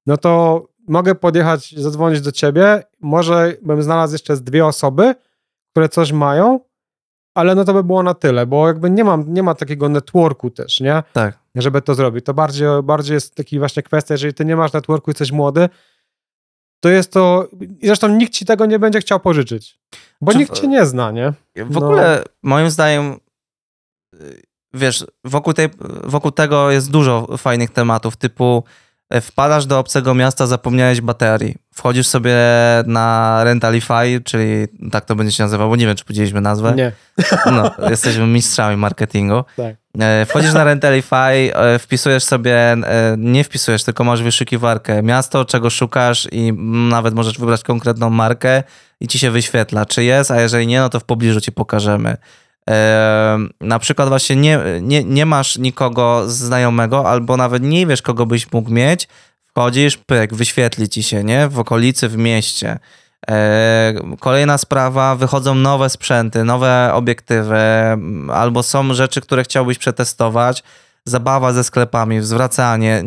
[0.06, 5.14] no to mogę podjechać, zadzwonić do ciebie, może bym znalazł jeszcze z dwie osoby,
[5.70, 6.60] które coś mają
[7.34, 10.50] ale no to by było na tyle, bo jakby nie, mam, nie ma takiego networku
[10.50, 11.02] też, nie?
[11.12, 11.38] Tak.
[11.54, 12.24] Żeby to zrobić.
[12.24, 15.68] To bardziej, bardziej jest taki właśnie kwestia, jeżeli ty nie masz networku i jesteś młody,
[16.82, 17.48] to jest to,
[17.80, 19.78] i zresztą nikt ci tego nie będzie chciał pożyczyć,
[20.20, 21.32] bo Czy nikt w- cię nie zna, nie?
[21.56, 21.78] W No.
[21.80, 23.16] ogóle moim zdaniem
[24.14, 24.42] y,
[24.74, 25.68] wiesz, wokół, tej,
[26.04, 28.64] wokół tego jest dużo fajnych tematów, typu
[29.10, 31.54] e, wpadasz do obcego miasta, zapomniałeś baterii.
[31.74, 32.36] Wchodzisz sobie
[32.86, 34.48] na Rentalify, czyli
[34.90, 36.74] tak to będzie się nazywało, bo nie wiem, czy powiedzieliśmy nazwę.
[36.76, 36.92] Nie.
[37.52, 39.44] No, jesteśmy mistrzami marketingu.
[39.56, 39.76] Tak.
[39.98, 41.16] E, Wchodzisz na Rentalify,
[41.54, 46.52] e, wpisujesz sobie, e, nie wpisujesz, tylko masz wyszukiwarkę miasto, czego szukasz i
[46.88, 48.62] nawet możesz wybrać konkretną markę
[49.00, 52.16] i ci się wyświetla, czy jest, a jeżeli nie, no to w pobliżu ci pokażemy.
[53.60, 58.52] Na przykład właśnie nie, nie, nie masz nikogo znajomego albo nawet nie wiesz, kogo byś
[58.52, 59.08] mógł mieć,
[59.50, 61.48] wchodzisz, pyk, wyświetli ci się, nie?
[61.48, 62.78] W okolicy, w mieście.
[63.30, 70.62] E, Kolejna sprawa, wychodzą nowe sprzęty, nowe obiektywy, m, albo są rzeczy, które chciałbyś przetestować,
[71.04, 73.04] zabawa ze sklepami, zwracanie,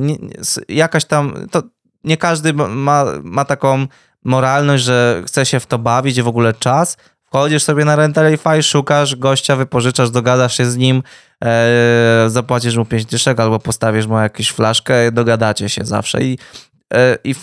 [0.69, 1.63] jakaś tam, to
[2.03, 3.87] nie każdy ma, ma taką
[4.23, 6.97] moralność, że chce się w to bawić w ogóle czas.
[7.25, 11.03] Wchodzisz sobie na Rentalify, szukasz gościa, wypożyczasz, dogadasz się z nim,
[11.43, 16.37] e, zapłacisz mu 5 dyszek albo postawisz mu jakąś flaszkę, dogadacie się zawsze i,
[16.93, 17.35] e, i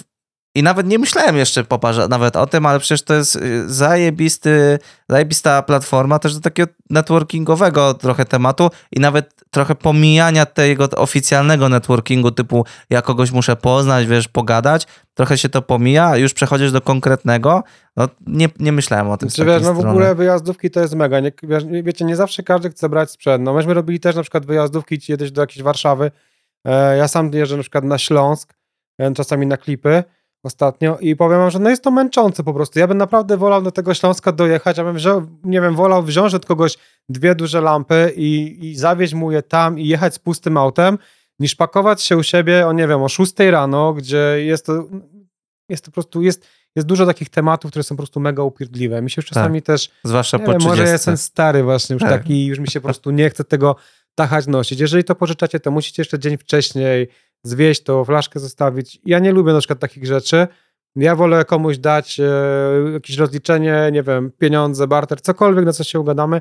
[0.54, 4.78] i nawet nie myślałem jeszcze poparza, nawet o tym, ale przecież to jest y, zajebisty,
[5.08, 12.30] zajebista platforma też do takiego networkingowego trochę tematu i nawet trochę pomijania tego oficjalnego networkingu
[12.30, 17.62] typu ja kogoś muszę poznać, wiesz, pogadać, trochę się to pomija, już przechodzisz do konkretnego,
[17.96, 19.90] no nie, nie myślałem o tym Czy wiesz, takiej no w strony.
[19.90, 21.20] ogóle wyjazdówki to jest mega.
[21.20, 23.44] Nie, wiesz, wiecie, nie zawsze każdy chce brać sprzęt.
[23.44, 26.10] No myśmy robili też na przykład wyjazdówki, jedziesz do jakiejś Warszawy.
[26.64, 28.54] E, ja sam jeżdżę na przykład na Śląsk,
[28.98, 30.04] e, czasami na klipy
[30.42, 32.78] ostatnio i powiem wam, że no jest to męczące po prostu.
[32.78, 36.34] Ja bym naprawdę wolał do tego Śląska dojechać, ja bym wziął, nie wiem, wolał wziąć
[36.34, 36.78] od kogoś
[37.08, 40.98] dwie duże lampy i, i zawieźć mu je tam i jechać z pustym autem,
[41.38, 44.84] niż pakować się u siebie, o nie wiem, o 6 rano, gdzie jest to,
[45.68, 49.02] jest to po prostu, jest, jest dużo takich tematów, które są po prostu mega upierdliwe.
[49.02, 50.80] Mi się już czasami też Zwłaszcza nie po wiem, 30.
[50.80, 52.10] może jestem stary właśnie, już Tak.
[52.10, 53.76] taki, już mi się po prostu nie chce tego
[54.14, 54.80] tachać nosić.
[54.80, 57.08] Jeżeli to pożyczacie, to musicie jeszcze dzień wcześniej
[57.44, 59.00] zwieść to, flaszkę zostawić.
[59.04, 60.46] Ja nie lubię na przykład takich rzeczy.
[60.96, 62.24] Ja wolę komuś dać e,
[62.92, 66.40] jakieś rozliczenie, nie wiem, pieniądze, barter, cokolwiek, na co się ugadamy,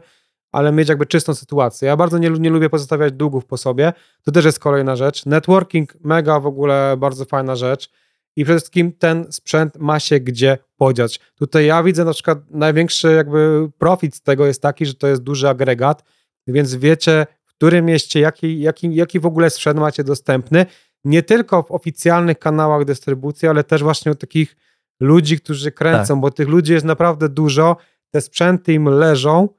[0.52, 1.88] ale mieć jakby czystą sytuację.
[1.88, 3.94] Ja bardzo nie, nie lubię pozostawiać długów po sobie.
[4.24, 5.26] To też jest kolejna rzecz.
[5.26, 7.90] Networking, mega w ogóle bardzo fajna rzecz.
[8.36, 11.20] I przede wszystkim ten sprzęt ma się gdzie podziać.
[11.36, 15.24] Tutaj ja widzę na przykład największy jakby profit z tego jest taki, że to jest
[15.24, 16.04] duży agregat,
[16.48, 20.66] więc wiecie w którym mieście, jaki, jaki, jaki w ogóle sprzęt macie dostępny.
[21.06, 24.56] Nie tylko w oficjalnych kanałach dystrybucji, ale też właśnie od takich
[25.00, 27.78] ludzi, którzy kręcą, bo tych ludzi jest naprawdę dużo,
[28.12, 29.50] te sprzęty im leżą,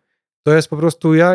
[0.43, 1.35] to jest po prostu ja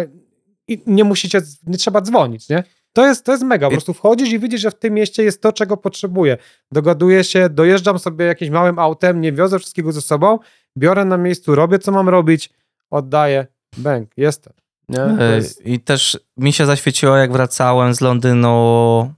[0.68, 2.64] i nie musicie, nie trzeba dzwonić, nie?
[2.94, 5.42] To jest, to jest mega, po prostu wchodzisz i widzisz, że w tym mieście jest
[5.42, 6.38] to, czego potrzebuję.
[6.72, 10.40] Dogaduję się, dojeżdżam sobie jakimś małym autem, nie wiozę wszystkiego ze sobą,
[10.78, 12.50] biorę na miejscu, robię co mam robić,
[12.90, 13.48] oddaję,
[13.78, 14.54] bęk, jestem.
[14.94, 19.14] To E, jest, I też mi się zaświeciło, jak wracałem z Londynu.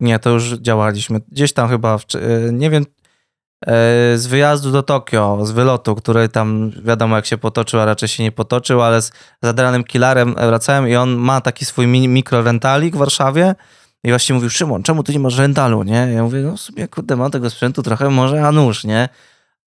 [0.00, 1.20] Nie, to już działaliśmy.
[1.32, 2.86] Gdzieś tam chyba, w, e, nie wiem,
[3.66, 3.72] e,
[4.18, 8.22] z wyjazdu do Tokio, z wylotu, który tam wiadomo jak się potoczył, a raczej się
[8.22, 12.98] nie potoczył, ale z zadranym killerem wracałem i on ma taki swój mini, mikrorentalik w
[12.98, 13.54] Warszawie.
[14.04, 16.12] I właśnie mówił, Szymon, czemu ty nie masz rentalu, nie?
[16.14, 19.08] Ja mówię, no w sumie, kurde, mam tego sprzętu trochę, może a nóż, nie?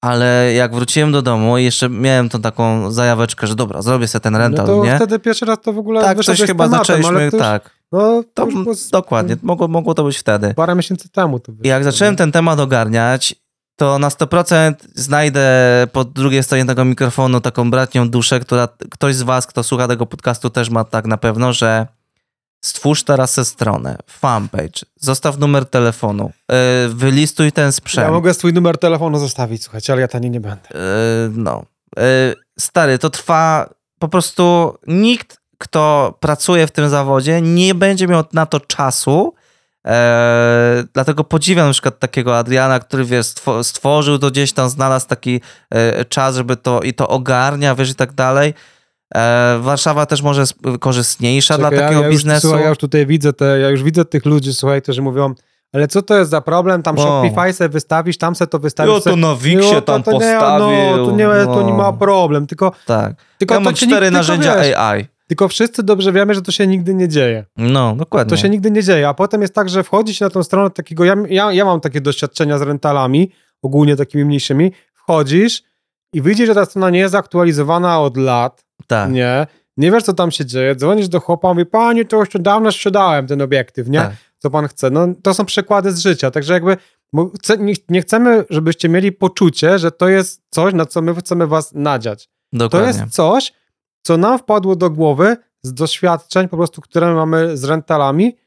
[0.02, 4.22] Ale jak wróciłem do domu i jeszcze miałem tą taką zajaweczkę, że dobra, zrobię sobie
[4.22, 4.96] ten no rental, to nie?
[4.96, 7.77] wtedy pierwszy raz to w ogóle Tak, coś z chyba tematem, zaczęliśmy, już, tak.
[7.92, 10.54] No, to To, było dokładnie, mogło, mogło to być wtedy.
[10.54, 13.36] Parę miesięcy temu to I wyszło, jak zacząłem ten temat ogarniać,
[13.76, 15.48] to na 100% znajdę
[15.92, 20.06] po drugiej stronie tego mikrofonu taką bratnią duszę, która ktoś z was, kto słucha tego
[20.06, 21.88] podcastu też ma tak na pewno, że
[22.62, 26.56] stwórz teraz tę stronę, fanpage, zostaw numer telefonu, yy,
[26.94, 28.08] wylistuj ten sprzęt.
[28.08, 30.70] Ja mogę swój numer telefonu zostawić, słuchajcie, ale ja tani nie będę.
[30.74, 31.66] Yy, no.
[31.98, 32.04] Yy,
[32.60, 33.70] stary, to trwa
[34.00, 39.34] po prostu nikt, kto pracuje w tym zawodzie, nie będzie miał na to czasu.
[39.84, 45.08] Eee, dlatego podziwiam na przykład takiego Adriana, który wiesz, stwo- stworzył to gdzieś tam, znalazł
[45.08, 48.54] taki e, czas, żeby to i to ogarnia, wiesz, i tak dalej.
[49.16, 52.48] E, Warszawa też może jest korzystniejsza dla Czekaj, takiego ja, ja już, biznesu.
[52.48, 55.34] Słuchaj, ja już tutaj widzę te, ja już widzę tych ludzi, słuchaj, którzy mówią,
[55.74, 57.02] ale co to jest za problem, tam O.
[57.02, 58.94] Shopify se wystawisz, tam se to wystawisz.
[58.94, 60.98] Jo, to na Wixie tam to nie, postawił.
[60.98, 61.78] No, to nie, to nie no.
[61.78, 63.14] ma problem, tylko, Tak.
[63.38, 65.17] tylko ja mam cztery narzędzia wiesz, AI.
[65.28, 67.46] Tylko wszyscy dobrze wiemy, że to się nigdy nie dzieje.
[67.58, 68.30] No, dokładnie.
[68.30, 70.70] To się nigdy nie dzieje, a potem jest tak, że wchodzi się na tą stronę
[70.70, 75.64] takiego, ja, ja, ja mam takie doświadczenia z rentalami, ogólnie takimi mniejszymi, wchodzisz
[76.14, 79.12] i widzisz, że ta strona nie jest aktualizowana od lat, tak.
[79.12, 79.48] nie,
[79.78, 83.28] nie wiesz, co tam się dzieje, dzwonisz do chłopa, mówi, panie, to już dawno sprzedałem
[83.28, 84.00] ten obiektyw, nie?
[84.00, 84.12] Tak.
[84.38, 84.90] Co pan chce?
[84.90, 86.78] No, to są przykłady z życia, także jakby
[87.90, 92.30] nie, chcemy, żebyście mieli poczucie, że to jest coś, na co my chcemy was nadziać.
[92.54, 92.94] Dokładnie.
[92.94, 93.54] To jest coś,
[94.08, 98.38] co nam wpadło do głowy z doświadczeń po prostu, które mamy z rentalami,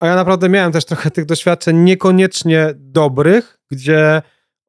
[0.00, 4.22] a ja naprawdę miałem też trochę tych doświadczeń niekoniecznie dobrych, gdzie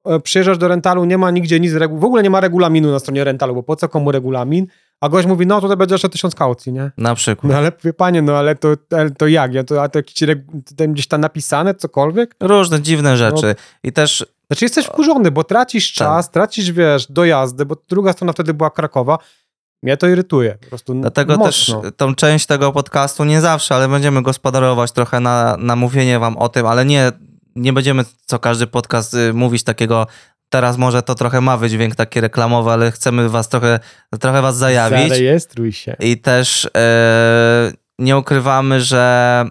[0.06, 3.24] e, przyjeżdżasz do rentalu, nie ma nigdzie nic, w ogóle nie ma regulaminu na stronie
[3.24, 4.68] rentalu, bo po co komu regulamin?
[5.02, 6.92] A gość mówi, no tutaj będzie jeszcze tysiąc kaucji, nie?
[6.98, 7.52] Na przykład.
[7.52, 9.54] No ale panie, no ale to, ale to jak?
[9.54, 10.30] Ja to, a to jakieś
[10.78, 12.36] tam gdzieś tam napisane, cokolwiek?
[12.40, 13.48] Różne dziwne rzeczy.
[13.48, 13.54] No,
[13.84, 14.26] I też...
[14.48, 16.08] Znaczy jesteś wkurzony, bo tracisz tak.
[16.08, 16.34] czas, tak.
[16.34, 19.18] tracisz, wiesz, dojazdy, bo druga strona wtedy była Krakowa,
[19.86, 20.58] mnie to irytuje.
[20.62, 21.82] Po prostu Dlatego mocno.
[21.82, 26.38] też tą część tego podcastu nie zawsze, ale będziemy gospodarować trochę na, na mówienie wam
[26.38, 27.12] o tym, ale nie,
[27.56, 30.08] nie będziemy co każdy podcast y, mówić takiego.
[30.50, 33.80] Teraz może to trochę ma wydźwięk taki reklamowy, ale chcemy was trochę,
[34.20, 35.10] trochę was zajawić.
[35.10, 35.96] Zarejestruj się.
[36.00, 39.46] I też e, nie ukrywamy, że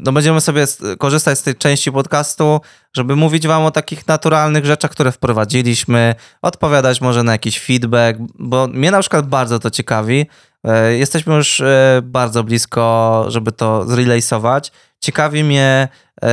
[0.00, 0.64] no będziemy sobie
[0.98, 2.60] korzystać z tej części podcastu,
[2.96, 8.66] żeby mówić wam o takich naturalnych rzeczach, które wprowadziliśmy, odpowiadać może na jakiś feedback, bo
[8.66, 10.26] mnie na przykład bardzo to ciekawi.
[10.64, 14.72] E, jesteśmy już e, bardzo blisko, żeby to zrelejsować.
[15.00, 15.88] Ciekawi mnie
[16.22, 16.28] e,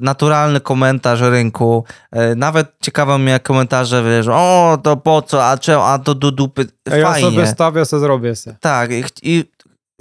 [0.00, 1.84] naturalny komentarz rynku.
[2.36, 6.66] Nawet ciekawe mnie komentarze, wiesz, o, to po co, a czemu, a to do dupy.
[6.88, 7.00] Fajnie.
[7.00, 8.56] Ja sobie stawię, sobie zrobię se.
[8.60, 8.90] Tak,
[9.22, 9.44] i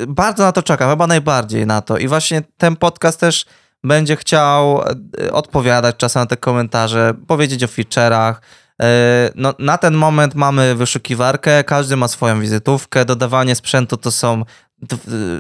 [0.08, 1.98] bardzo na to czekam, chyba najbardziej na to.
[1.98, 3.46] I właśnie ten podcast też
[3.84, 8.34] będzie chciał e, odpowiadać czasem na te komentarze, powiedzieć o feature'ach.
[8.82, 14.46] E, no, na ten moment mamy wyszukiwarkę, każdy ma swoją wizytówkę, dodawanie sprzętu to są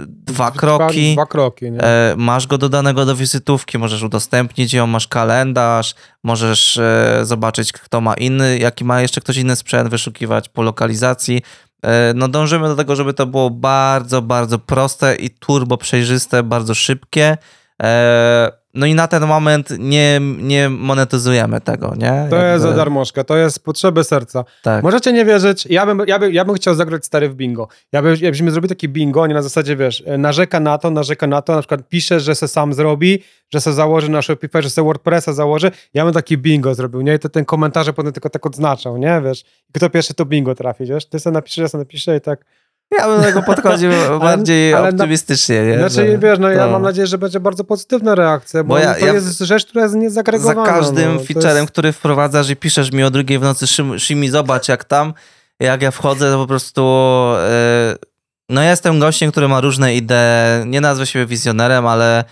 [0.07, 1.13] dwa kroki.
[1.13, 1.65] Dwa, dwa kroki?
[1.65, 6.79] E, masz go dodanego do wizytówki, możesz udostępnić ją, masz kalendarz, możesz
[7.23, 11.41] zobaczyć, kto ma inny, jaki ma jeszcze ktoś inny sprzęt, wyszukiwać po lokalizacji.
[11.85, 16.75] E, no dążymy do tego, żeby to było bardzo, bardzo proste i turbo przejrzyste, bardzo
[16.75, 17.37] szybkie.
[18.73, 22.27] No i na ten moment nie, nie monetyzujemy tego, nie?
[22.29, 22.51] To Jakby...
[22.51, 24.45] jest za darmożka, to jest potrzeby serca.
[24.63, 24.83] Tak.
[24.83, 27.67] Możecie nie wierzyć, ja bym, ja, bym, ja bym chciał zagrać stary w bingo.
[27.91, 31.41] Ja bym, jakbyśmy zrobili taki bingo, nie na zasadzie, wiesz, narzeka na to, narzeka na
[31.41, 34.83] to, na przykład pisze, że se sam zrobi, że se założy na Shopify, że se
[34.83, 37.15] WordPressa założy, ja bym taki bingo zrobił, nie?
[37.15, 39.21] I to ten komentarze potem tylko tak odznaczał, nie?
[39.25, 39.43] Wiesz,
[39.73, 41.05] kto pierwszy to bingo trafi, wiesz?
[41.05, 42.45] Ty sobie napiszesz, ja sobie napiszę i tak...
[42.91, 45.65] Ja bym do tego podchodził bardziej ale, optymistycznie.
[45.65, 45.77] Nie?
[45.77, 48.93] Znaczy, że, wiesz, no ja mam nadzieję, że będzie bardzo pozytywna reakcja, bo, bo ja,
[48.93, 50.65] to ja, jest rzecz, która jest niezagregowana.
[50.65, 51.71] Za każdym no, featurem, jest...
[51.71, 53.65] który wprowadzasz i piszesz mi o drugiej w nocy,
[53.97, 55.13] Szymi, zobacz jak tam,
[55.59, 56.81] jak ja wchodzę, to po prostu...
[57.91, 58.11] Yy,
[58.49, 62.23] no ja jestem gościem, który ma różne idee, nie nazwę się wizjonerem, ale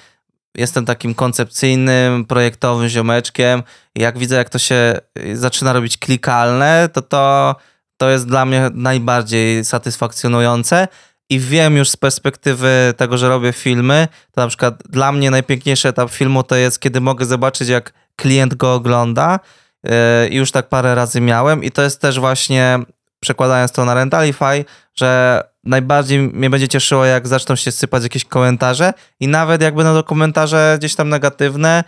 [0.55, 3.63] jestem takim koncepcyjnym, projektowym ziomeczkiem.
[3.95, 4.93] Jak widzę, jak to się
[5.33, 7.55] zaczyna robić klikalne, to to
[7.99, 10.87] to jest dla mnie najbardziej satysfakcjonujące
[11.29, 15.87] i wiem już z perspektywy tego, że robię filmy, to na przykład dla mnie najpiękniejszy
[15.89, 19.39] etap filmu to jest, kiedy mogę zobaczyć, jak klient go ogląda.
[19.85, 22.79] E, I już tak parę razy miałem, i to jest też właśnie,
[23.19, 28.93] przekładając to na Rentalify, że najbardziej mnie będzie cieszyło, jak zaczną się sypać jakieś komentarze,
[29.19, 31.83] i nawet jak będą to komentarze gdzieś tam negatywne,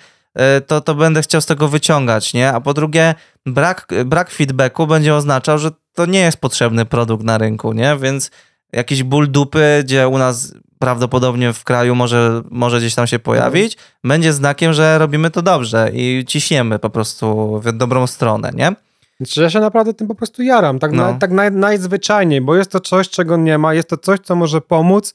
[0.67, 2.51] to, to będę chciał z tego wyciągać, nie?
[2.53, 3.15] A po drugie,
[3.45, 7.97] brak, brak feedbacku będzie oznaczał, że to nie jest potrzebny produkt na rynku, nie?
[7.97, 8.31] Więc
[8.73, 13.77] jakiś ból dupy, gdzie u nas prawdopodobnie w kraju może, może gdzieś tam się pojawić,
[14.03, 18.75] będzie znakiem, że robimy to dobrze i ciśniemy po prostu w dobrą stronę, nie?
[19.17, 21.11] Znaczy, ja się naprawdę tym po prostu jaram, tak, no.
[21.11, 24.35] na, tak naj, najzwyczajniej, bo jest to coś, czego nie ma, jest to coś, co
[24.35, 25.13] może pomóc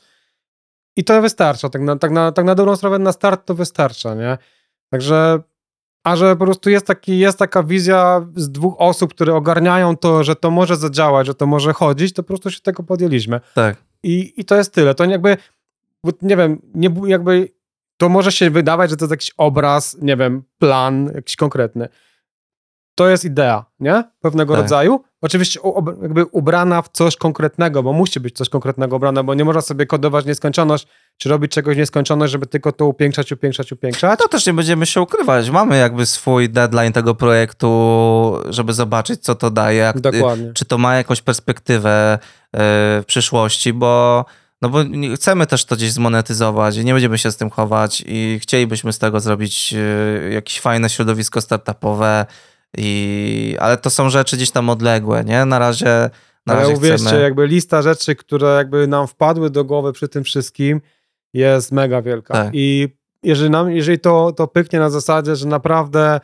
[0.97, 4.15] i to wystarcza, tak na, tak na, tak na dobrą sprawę na start to wystarcza,
[4.15, 4.39] nie?
[4.91, 5.41] Także
[6.05, 10.25] a że po prostu jest, taki, jest taka wizja z dwóch osób, które ogarniają to,
[10.25, 13.41] że to może zadziałać, że to może chodzić, to po prostu się tego podjęliśmy.
[13.55, 13.77] Tak.
[14.03, 14.95] I, i to jest tyle.
[14.95, 15.37] To jakby,
[16.23, 17.49] nie wiem, nie, jakby
[17.97, 21.89] to może się wydawać, że to jest jakiś obraz, nie wiem, plan jakiś konkretny
[22.97, 24.05] to jest idea, nie?
[24.21, 24.63] Pewnego tak.
[24.63, 25.01] rodzaju.
[25.23, 25.61] Oczywiście
[26.03, 29.87] jakby ubrana w coś konkretnego, bo musi być coś konkretnego ubrane, bo nie można sobie
[29.87, 30.87] kodować nieskończoność,
[31.19, 34.19] czy robić czegoś nieskończoność, żeby tylko to upiększać, upiększać, upiększać.
[34.19, 35.51] To też nie będziemy się ukrywać.
[35.51, 39.79] Mamy jakby swój deadline tego projektu, żeby zobaczyć, co to daje.
[39.79, 40.53] Jak, Dokładnie.
[40.55, 42.19] Czy to ma jakąś perspektywę e,
[43.03, 44.25] w przyszłości, bo
[44.63, 44.79] no bo
[45.15, 48.99] chcemy też to gdzieś zmonetyzować i nie będziemy się z tym chować i chcielibyśmy z
[48.99, 52.27] tego zrobić e, jakieś fajne środowisko startupowe,
[52.77, 55.45] i, ale to są rzeczy gdzieś tam odległe, nie?
[55.45, 56.11] Na razie.
[56.47, 57.23] Na ale razie uwierzcie, chcemy...
[57.23, 60.81] jakby lista rzeczy, które jakby nam wpadły do głowy przy tym wszystkim,
[61.35, 62.35] jest mega wielka.
[62.35, 62.51] Tak.
[62.53, 62.89] I
[63.23, 66.21] jeżeli, nam, jeżeli to, to pyknie na zasadzie, że naprawdę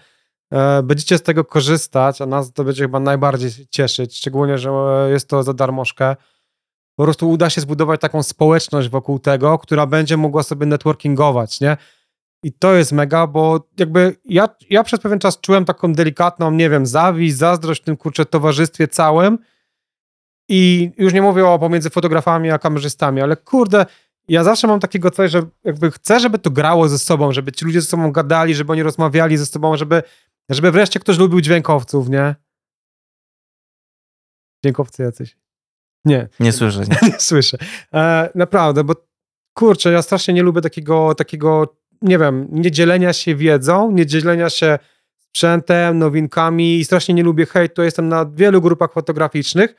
[0.52, 4.70] e, będziecie z tego korzystać, a nas to będzie chyba najbardziej cieszyć, szczególnie, że
[5.12, 6.16] jest to za darmożkę,
[6.96, 11.76] po prostu uda się zbudować taką społeczność wokół tego, która będzie mogła sobie networkingować, nie?
[12.42, 16.70] I to jest mega, bo jakby ja, ja przez pewien czas czułem taką delikatną, nie
[16.70, 19.38] wiem, zawiść, zazdrość w tym kurczę towarzystwie całym.
[20.48, 23.86] I już nie mówię o pomiędzy fotografami a kamerzystami, ale kurde,
[24.28, 27.64] ja zawsze mam takiego coś, że jakby chcę, żeby to grało ze sobą, żeby ci
[27.64, 30.02] ludzie ze sobą gadali, żeby oni rozmawiali ze sobą, żeby,
[30.48, 32.34] żeby wreszcie ktoś lubił dźwiękowców, nie?
[34.64, 35.36] Dźwiękowcy jacyś.
[36.04, 36.28] Nie.
[36.40, 36.80] Nie słyszę.
[36.80, 37.58] Nie, nie słyszę.
[37.94, 38.94] E, naprawdę, bo
[39.54, 44.50] kurczę, ja strasznie nie lubię takiego, takiego, nie wiem, nie dzielenia się wiedzą, nie dzielenia
[44.50, 44.78] się
[45.16, 47.82] sprzętem, nowinkami i strasznie nie lubię hejtu.
[47.82, 49.74] Jestem na wielu grupach fotograficznych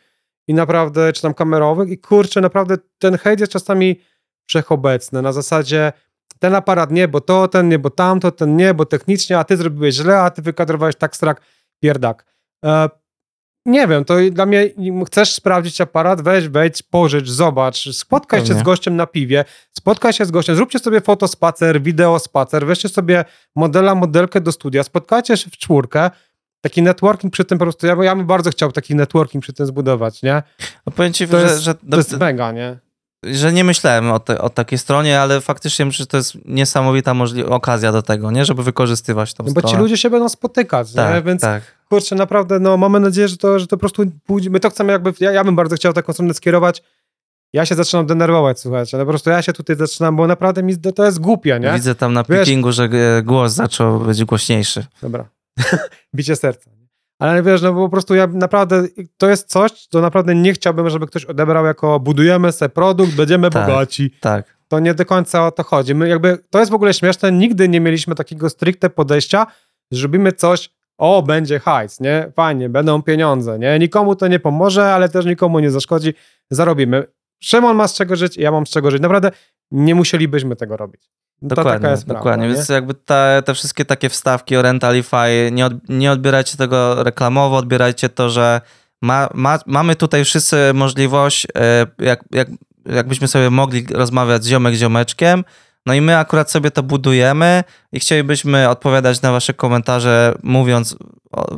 [0.48, 4.00] i naprawdę, czy tam kamerowych i kurczę, naprawdę ten hejt jest czasami
[4.46, 5.22] wszechobecny.
[5.22, 5.94] Na zasadzie
[6.40, 9.58] ten aparat nie, bo to, ten nie, bo tamto, ten nie, bo technicznie, a ty
[9.58, 11.42] zrobiłeś źle, a ty wykadrowałeś tak strak,
[11.80, 12.26] pierdak.
[12.66, 12.90] E,
[13.66, 14.70] nie wiem, to dla mnie
[15.08, 18.56] chcesz sprawdzić aparat, weź, wejdź, pożycz, zobacz, spotkaj Pewnie.
[18.56, 23.26] się z gościem na piwie, spotkaj się z gościem, zróbcie sobie fotospacer, wideo-spacer, weźcie sobie
[23.56, 26.12] modela, modelkę do studia, spotkajcie się w czwórkę,
[26.62, 29.66] taki networking przy tym po prostu, ja, ja bym bardzo chciał taki networking przy tym
[29.66, 30.44] zbudować, nie?
[30.86, 32.80] No powiem ci, to że, jest, że, to jest mega, nie?
[33.24, 37.16] że nie myślałem o, te, o takiej stronie, ale faktycznie myślę, że to jest niesamowita
[37.50, 38.46] okazja do tego, nie?
[38.46, 41.22] Żeby wykorzystywać tą no Bo ci ludzie się będą spotykać, tak, nie?
[41.22, 41.64] Więc tak.
[41.94, 44.50] Kurczę, naprawdę, no mamy nadzieję, że to, że to po prostu pójdzie.
[44.50, 46.84] My to chcemy jakby, ja, ja bym bardzo chciał taką stronę skierować.
[47.54, 50.78] Ja się zaczynam denerwować, słuchajcie, no po prostu ja się tutaj zaczynam, bo naprawdę mi
[50.78, 51.74] to jest głupie, nie?
[51.74, 52.90] Widzę tam na Wiesz, że
[53.24, 54.86] głos zaczął być głośniejszy.
[55.02, 55.26] Dobra.
[56.16, 56.72] Bicie serca.
[57.20, 58.84] Ale wiesz, no po prostu ja naprawdę,
[59.18, 63.50] to jest coś, co naprawdę nie chciałbym, żeby ktoś odebrał jako budujemy se produkt, będziemy
[63.50, 64.12] tak, bogaci.
[64.20, 64.58] Tak.
[64.68, 65.96] To nie do końca o to chodzi.
[65.96, 69.48] My jakby, to jest w ogóle śmieszne, nigdy nie mieliśmy takiego stricte podejścia,
[69.92, 70.70] że robimy coś,
[71.04, 72.32] o, będzie hajs, nie?
[72.36, 73.80] Fajnie, będą pieniądze, nie?
[73.80, 76.14] Nikomu to nie pomoże, ale też nikomu nie zaszkodzi,
[76.50, 77.04] zarobimy.
[77.44, 79.02] Szymon ma z czego żyć, ja mam z czego żyć.
[79.02, 79.32] Naprawdę
[79.72, 81.10] nie musielibyśmy tego robić.
[81.42, 82.48] Dokładnie, taka jest dokładnie.
[82.48, 87.58] Więc jakby te, te wszystkie takie wstawki o Rentalify, nie, od, nie odbierajcie tego reklamowo,
[87.58, 88.62] odbierajcie to, że
[89.02, 92.48] ma, ma, mamy tutaj wszyscy możliwość, e, jak, jak,
[92.86, 95.44] jakbyśmy sobie mogli rozmawiać z ziomek ziomeczkiem,
[95.86, 100.96] no i my akurat sobie to budujemy i chcielibyśmy odpowiadać na wasze komentarze, mówiąc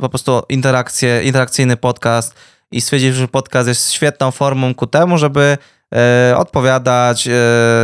[0.00, 2.34] po prostu interakcję, interakcyjny podcast
[2.70, 5.58] i stwierdzić, że podcast jest świetną formą ku temu, żeby
[5.94, 7.32] E, odpowiadać, e,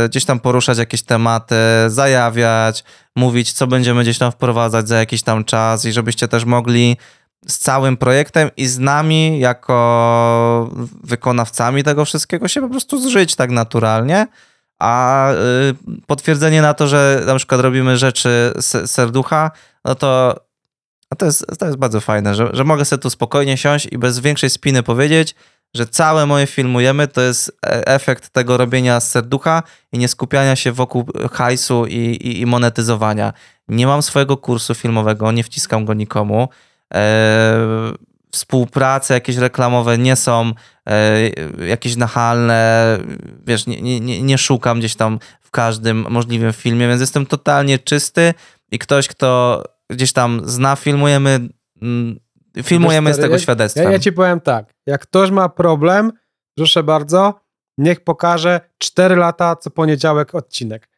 [0.09, 1.55] gdzieś tam poruszać jakieś tematy,
[1.87, 2.83] zajawiać,
[3.15, 6.97] mówić, co będziemy gdzieś tam wprowadzać za jakiś tam czas i żebyście też mogli
[7.47, 10.69] z całym projektem i z nami jako
[11.03, 14.27] wykonawcami tego wszystkiego się po prostu zżyć tak naturalnie.
[14.83, 15.75] A y,
[16.07, 18.53] potwierdzenie na to, że na przykład robimy rzeczy
[18.85, 19.51] serducha,
[19.85, 20.35] no to,
[21.11, 23.97] no to, jest, to jest bardzo fajne, że, że mogę sobie tu spokojnie siąść i
[23.97, 25.35] bez większej spiny powiedzieć,
[25.73, 30.55] że całe moje filmujemy to jest e, efekt tego robienia z serducha i nie skupiania
[30.55, 33.33] się wokół hajsu i, i, i monetyzowania.
[33.67, 36.49] Nie mam swojego kursu filmowego, nie wciskam go nikomu.
[36.93, 37.57] E,
[38.33, 40.51] współprace jakieś reklamowe nie są
[40.87, 41.29] e,
[41.67, 42.97] jakieś nachalne,
[43.45, 48.33] wiesz, nie, nie, nie szukam gdzieś tam w każdym możliwym filmie, więc jestem totalnie czysty
[48.71, 51.39] i ktoś, kto gdzieś tam zna, filmujemy
[51.81, 52.19] mm,
[52.63, 53.83] filmujemy z tego świadectwem.
[53.83, 56.11] Ja, ja, ci powiem tak, jak ktoś ma problem,
[56.57, 57.39] proszę bardzo,
[57.77, 60.89] niech pokaże 4 lata co poniedziałek odcinek.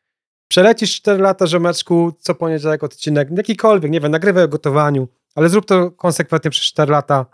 [0.47, 5.65] Przelecisz 4 lata, rzemeczku, co poniedziałek odcinek, jakikolwiek, nie wiem, nagrywaj o gotowaniu, ale zrób
[5.65, 7.25] to konsekwentnie przez 4 lata,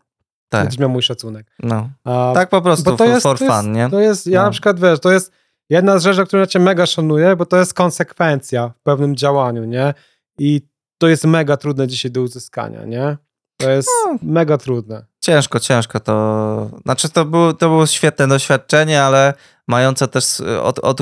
[0.49, 0.61] tak.
[0.61, 1.51] będziesz miał mój szacunek.
[1.63, 1.89] No.
[2.03, 3.89] A, tak po prostu, to jest, for fun, to jest, nie?
[3.89, 4.45] To jest, ja no.
[4.45, 5.31] na przykład, wiesz, to jest
[5.69, 9.65] jedna z rzeczy, którą ja cię mega szanuję, bo to jest konsekwencja w pewnym działaniu,
[9.65, 9.93] nie?
[10.39, 10.61] I
[10.97, 13.17] to jest mega trudne dzisiaj do uzyskania, nie?
[13.57, 15.05] To jest no, mega trudne.
[15.19, 16.69] Ciężko, ciężko to.
[16.83, 19.33] Znaczy, to, było, to było świetne doświadczenie, ale
[19.67, 20.41] mające też.
[20.63, 21.01] Od, od,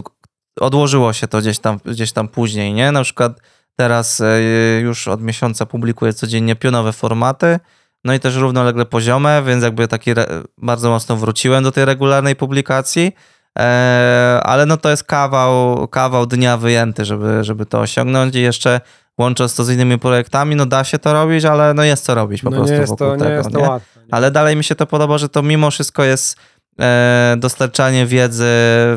[0.59, 2.91] odłożyło się to gdzieś tam, gdzieś tam później, nie?
[2.91, 3.39] Na przykład
[3.79, 4.41] teraz e,
[4.79, 7.59] już od miesiąca publikuję codziennie pionowe formaty.
[8.03, 10.11] No i też równolegle poziome, więc jakby taki
[10.57, 13.11] bardzo mocno wróciłem do tej regularnej publikacji.
[13.59, 18.81] E, ale no to jest kawał, kawał dnia wyjęty, żeby, żeby to osiągnąć i jeszcze
[19.17, 22.41] łącząc to z innymi projektami, no da się to robić, ale no jest co robić
[22.41, 23.29] po no prostu nie jest wokół to, tego.
[23.29, 23.69] Nie jest to nie?
[23.69, 23.99] łatwe.
[23.99, 24.13] Nie?
[24.13, 26.37] Ale dalej mi się to podoba, że to mimo wszystko jest
[26.79, 28.45] e, dostarczanie wiedzy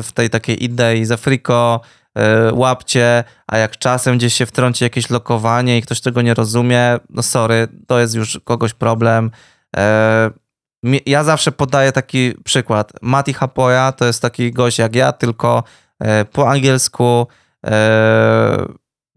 [0.03, 2.02] w tej takiej idei za friko, e,
[2.53, 7.23] łapcie, a jak czasem gdzieś się wtrąci jakieś lokowanie i ktoś tego nie rozumie, no
[7.23, 9.31] sorry, to jest już kogoś problem.
[9.77, 10.31] E,
[11.05, 12.93] ja zawsze podaję taki przykład.
[13.01, 15.63] Mati Hapoya to jest taki gość jak ja, tylko
[15.99, 17.27] e, po angielsku
[17.65, 18.65] e,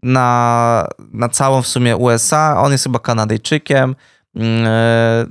[0.03, 2.61] na, na całą w sumie USA.
[2.61, 3.95] On jest chyba Kanadyjczykiem.
[4.35, 5.25] Mm, e,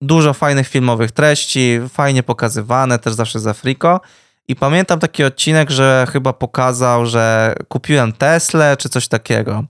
[0.00, 4.00] dużo fajnych filmowych treści, fajnie pokazywane, też zawsze z Afriko.
[4.48, 9.64] I pamiętam taki odcinek, że chyba pokazał, że kupiłem Teslę czy coś takiego.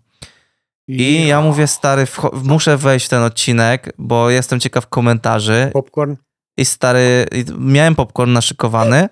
[0.89, 2.07] I ja mówię, stary,
[2.43, 5.71] muszę wejść w ten odcinek, bo jestem ciekaw komentarzy.
[5.73, 6.15] Popcorn?
[6.57, 7.27] I stary,
[7.59, 9.09] miałem popcorn naszykowany,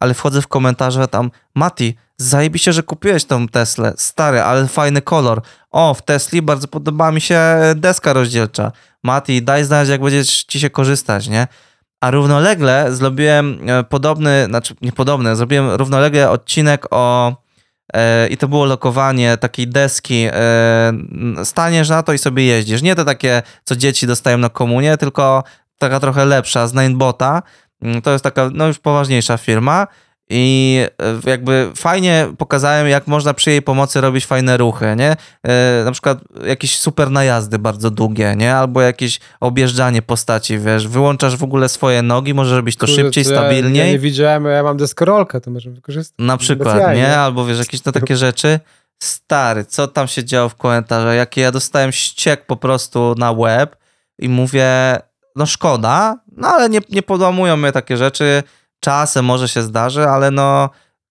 [0.00, 3.94] ale wchodzę w komentarze tam, Mati, zajebiście, że kupiłeś tą Teslę.
[3.96, 5.42] Stary, ale fajny kolor.
[5.70, 7.40] O, w Tesli bardzo podoba mi się
[7.74, 8.72] deska rozdzielcza.
[9.02, 11.46] Mati, daj znać, jak będzie ci się korzystać, nie?
[12.04, 17.36] A równolegle zrobiłem e, podobny, znaczy niepodobny, zrobiłem równolegle odcinek o
[17.94, 20.26] e, i to było lokowanie takiej deski.
[20.32, 20.92] E,
[21.44, 22.82] staniesz na to i sobie jeździsz.
[22.82, 25.44] Nie te takie, co dzieci dostają na komunie, tylko
[25.78, 27.42] taka trochę lepsza z Ninebota.
[27.82, 29.86] Mm, to jest taka, no już poważniejsza firma.
[30.30, 35.16] I e, jakby fajnie pokazałem, jak można przy jej pomocy robić fajne ruchy, nie?
[35.42, 38.54] E, na przykład jakieś super najazdy bardzo długie, nie?
[38.54, 43.24] Albo jakieś objeżdżanie postaci, wiesz, wyłączasz w ogóle swoje nogi, możesz robić to Kurde, szybciej,
[43.24, 43.86] stabilniej.
[43.86, 46.26] Ja, nie widziałem, ja mam deskorolkę, to możemy wykorzystać.
[46.26, 47.16] Na przykład, nie?
[47.16, 48.60] Albo wiesz, jakieś to takie rzeczy.
[48.98, 51.16] Stary, co tam się działo w komentarzach?
[51.16, 53.76] Jakie ja dostałem ściek po prostu na web
[54.18, 54.98] i mówię,
[55.36, 58.42] no szkoda, no ale nie, nie podomują mnie takie rzeczy
[58.84, 60.70] czasem może się zdarzy, ale no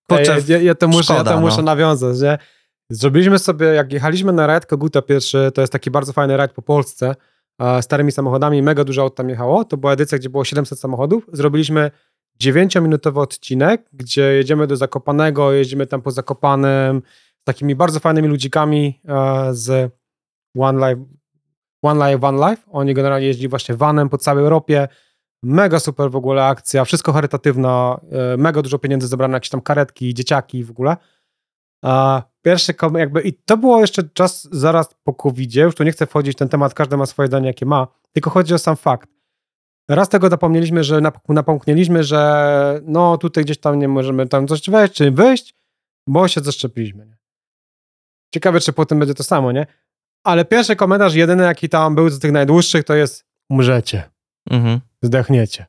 [0.09, 1.47] kurczę, ja, ja, to muszę, szkoda, ja to no.
[1.47, 2.37] muszę nawiązać, nie?
[2.89, 6.61] Zrobiliśmy sobie, jak jechaliśmy na rajd Koguta pierwszy, to jest taki bardzo fajny rajd po
[6.61, 7.15] Polsce,
[7.81, 11.91] starymi samochodami, mega dużo aut tam jechało, to była edycja, gdzie było 700 samochodów, zrobiliśmy
[12.41, 17.01] 9-minutowy odcinek, gdzie jedziemy do Zakopanego, jeździmy tam po Zakopanem,
[17.41, 19.01] z takimi bardzo fajnymi ludzikami
[19.51, 19.93] z
[20.57, 21.05] One Life,
[21.81, 22.63] One Life, One Life.
[22.71, 24.87] Oni generalnie jeździli właśnie vanem po całej Europie,
[25.43, 30.13] Mega super w ogóle akcja, wszystko charytatywna, e, mega dużo pieniędzy zebrano, jakieś tam karetki,
[30.13, 30.97] dzieciaki w ogóle.
[31.83, 36.05] A pierwszy jakby, i to było jeszcze czas zaraz po covid już tu nie chcę
[36.05, 39.09] wchodzić w ten temat, każdy ma swoje zdanie, jakie ma, tylko chodzi o sam fakt.
[39.89, 44.93] Raz tego zapomnieliśmy, że napomknęliśmy, że no tutaj gdzieś tam nie możemy tam coś wejść,
[44.93, 45.55] czy wyjść,
[46.07, 47.17] bo się zaszczepiliśmy.
[48.33, 49.65] Ciekawe, czy potem będzie to samo, nie?
[50.23, 54.09] Ale pierwszy komentarz, jedyny jaki tam był z tych najdłuższych, to jest umrzecie.
[54.49, 55.65] Mhm zdechniecie.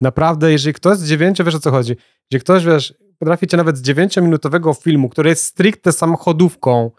[0.00, 1.96] Naprawdę, jeżeli ktoś z dziewięciu, wiesz o co chodzi,
[2.30, 6.90] jeżeli ktoś, wiesz, potrafi cię nawet z dziewięciominutowego filmu, który jest stricte samochodówką,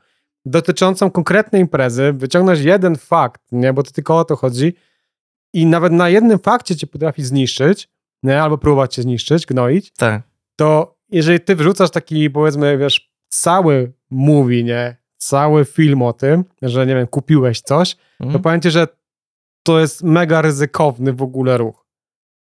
[0.45, 4.73] dotyczącą konkretnej imprezy, wyciągnąć jeden fakt, nie, bo to tylko o to chodzi
[5.53, 7.89] i nawet na jednym fakcie cię potrafi zniszczyć,
[8.23, 10.21] nie, albo próbować cię zniszczyć, gnoić, tak.
[10.55, 16.85] to jeżeli ty wrzucasz taki, powiedzmy, wiesz, cały movie, nie, cały film o tym, że,
[16.85, 18.33] nie wiem, kupiłeś coś, mhm.
[18.33, 18.87] to powiem ci, że
[19.63, 21.85] to jest mega ryzykowny w ogóle ruch.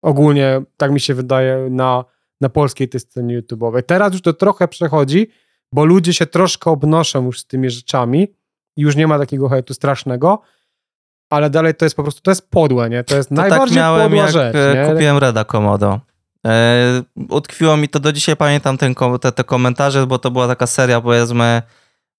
[0.02, 2.04] Ogólnie, tak mi się wydaje, na,
[2.40, 3.82] na polskiej tej scenie YouTube'owej.
[3.82, 5.28] Teraz już to trochę przechodzi,
[5.72, 8.28] bo ludzie się troszkę obnoszą już z tymi rzeczami
[8.76, 10.42] i już nie ma takiego hejtu strasznego,
[11.30, 13.04] ale dalej to jest po prostu, to jest podłe, nie?
[13.04, 14.92] To jest to tak najbardziej tak miałem, podła jak rzecz, e, nie?
[14.92, 16.00] kupiłem Reda Komodo.
[16.46, 20.66] E, utkwiło mi to do dzisiaj, pamiętam ten, te, te komentarze, bo to była taka
[20.66, 21.62] seria, powiedzmy,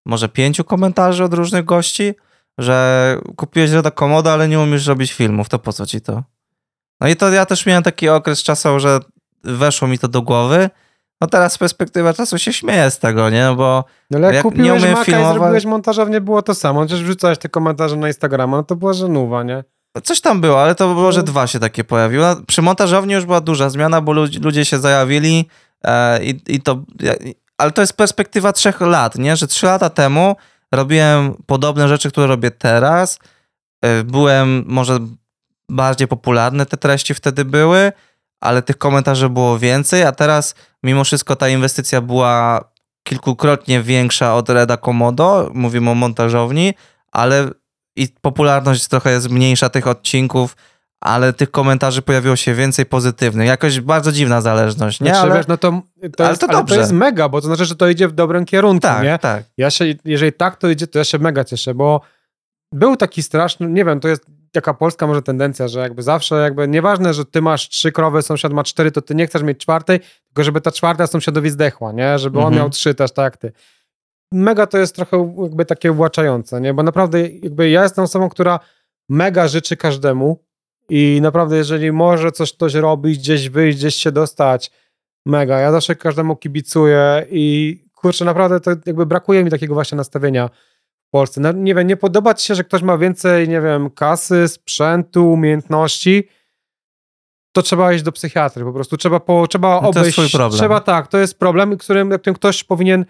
[0.06, 2.14] może pięciu komentarzy od różnych gości,
[2.60, 6.24] że kupiłeś Reda Komodo, ale nie umiesz robić filmów, to po co ci to?
[7.02, 9.00] No i to ja też miałem taki okres czasu, że
[9.44, 10.70] weszło mi to do głowy.
[11.22, 13.44] No teraz z perspektywy czasu się śmieję z tego, nie?
[13.44, 15.36] No bo no ale jak, jak kupiłeś nie umiem Maca filmować...
[15.36, 16.80] i zrobiłeś montażownię, było to samo.
[16.80, 19.64] Chociaż wrzucałeś te komentarze na Instagrama, no to była żenuwa, nie?
[20.04, 21.26] Coś tam było, ale to było, że no.
[21.26, 22.24] dwa się takie pojawiły.
[22.24, 25.50] No, przy montażowni już była duża zmiana, bo ludzie się zajawili
[25.84, 26.84] e, i, i to...
[27.58, 29.36] Ale to jest perspektywa trzech lat, nie?
[29.36, 30.36] Że trzy lata temu
[30.72, 33.20] robiłem podobne rzeczy, które robię teraz.
[33.82, 35.00] E, byłem może
[35.70, 37.92] bardziej popularny, te treści wtedy były,
[38.42, 42.64] ale tych komentarzy było więcej, a teraz mimo wszystko ta inwestycja była
[43.04, 46.74] kilkukrotnie większa od Reda Komodo, mówimy o montażowni,
[47.12, 47.50] ale
[47.96, 50.56] i popularność trochę jest mniejsza tych odcinków,
[51.02, 53.48] ale tych komentarzy pojawiło się więcej pozytywnych.
[53.48, 55.08] Jakoś bardzo dziwna zależność, nie?
[55.08, 55.82] Znaczy, ale, wiesz, no to,
[56.18, 58.12] to, ale jest, to, ale to jest mega, bo to znaczy, że to idzie w
[58.12, 59.20] dobrym kierunku, tak, nie?
[59.20, 62.02] Tak, ja się, jeżeli tak to idzie, to ja się mega cieszę, bo
[62.74, 66.68] był taki straszny, nie wiem, to jest taka polska może tendencja, że jakby zawsze jakby
[66.68, 70.00] nieważne, że ty masz trzy krowy, sąsiad ma cztery, to ty nie chcesz mieć czwartej,
[70.28, 72.20] tylko żeby ta czwarta sąsiadowi zdechła, nie?
[72.20, 72.54] Żeby mhm.
[72.54, 73.52] on miał trzy też tak jak ty.
[74.32, 76.74] Mega to jest trochę jakby takie uwłaczające, nie?
[76.74, 78.60] Bo naprawdę jakby ja jestem osobą, która
[79.10, 80.44] mega życzy każdemu,
[80.90, 84.72] i naprawdę, jeżeli może coś ktoś robić, gdzieś wyjść, gdzieś się dostać,
[85.26, 85.60] mega.
[85.60, 90.50] Ja zawsze każdemu kibicuję i kurczę, naprawdę to jakby brakuje mi takiego właśnie nastawienia
[91.08, 91.42] w Polsce.
[91.42, 95.32] No, nie wiem, nie podoba ci się, że ktoś ma więcej, nie wiem, kasy, sprzętu,
[95.32, 96.28] umiejętności,
[97.52, 98.98] to trzeba iść do psychiatry po prostu.
[98.98, 100.16] Trzeba, po, trzeba no obejść.
[100.16, 100.60] To jest swój problem.
[100.60, 103.06] Trzeba tak, to jest problem, którym, którym ktoś powinien,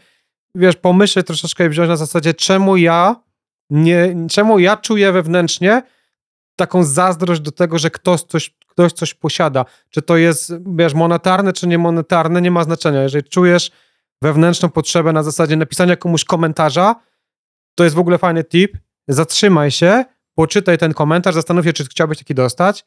[0.55, 3.15] wiesz, pomyśleć troszeczkę i wziąć na zasadzie, czemu ja
[3.69, 5.81] nie, czemu ja czuję wewnętrznie,
[6.59, 9.65] taką zazdrość do tego, że ktoś coś, ktoś coś posiada.
[9.89, 13.01] Czy to jest, wiesz, monetarne, czy niemonetarne, nie ma znaczenia.
[13.01, 13.71] Jeżeli czujesz
[14.21, 16.95] wewnętrzną potrzebę na zasadzie napisania komuś komentarza,
[17.75, 18.77] to jest w ogóle fajny tip.
[19.07, 20.05] Zatrzymaj się,
[20.35, 22.85] poczytaj ten komentarz, zastanów się, czy chciałbyś taki dostać.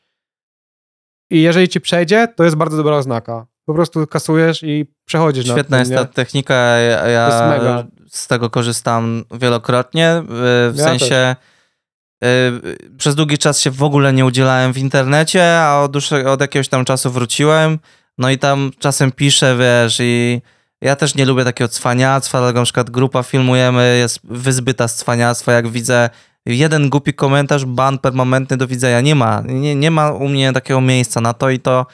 [1.31, 3.47] I jeżeli ci przejdzie, to jest bardzo dobra oznaka.
[3.65, 9.25] Po prostu kasujesz i przechodzisz Świetna na jest ta technika, ja, ja z tego korzystam
[9.31, 11.37] wielokrotnie, w ja sensie...
[11.39, 11.52] Też
[12.99, 15.97] przez długi czas się w ogóle nie udzielałem w internecie, a od,
[16.27, 17.79] od jakiegoś tam czasu wróciłem.
[18.19, 20.43] No i tam czasem piszę, wiesz, i
[20.81, 25.53] ja też nie lubię takiego cwaniactwa, dlatego na przykład grupa filmujemy, jest wyzbyta z cwaniactwa,
[25.53, 26.11] jak widzę
[26.47, 30.81] jeden głupi komentarz, ban permanentny do widzenia, nie ma, nie, nie ma u mnie takiego
[30.81, 31.87] miejsca na to i to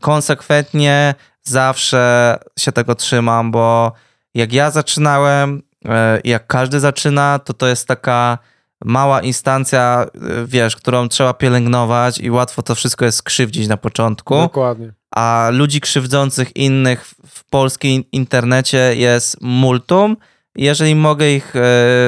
[0.00, 3.92] konsekwentnie zawsze się tego trzymam, bo
[4.34, 5.88] jak ja zaczynałem, y,
[6.24, 8.38] jak każdy zaczyna, to to jest taka
[8.84, 14.34] mała instancja, y, wiesz, którą trzeba pielęgnować i łatwo to wszystko jest skrzywdzić na początku.
[14.34, 14.92] Dokładnie.
[15.10, 20.16] A ludzi krzywdzących innych w polskim internecie jest multum.
[20.56, 21.60] Jeżeli mogę ich y,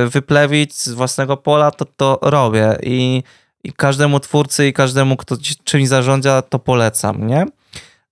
[0.09, 2.77] wyplewić z własnego pola, to to robię.
[2.83, 3.23] I,
[3.65, 7.47] i każdemu twórcy i każdemu, kto czymś zarządza, to polecam, nie?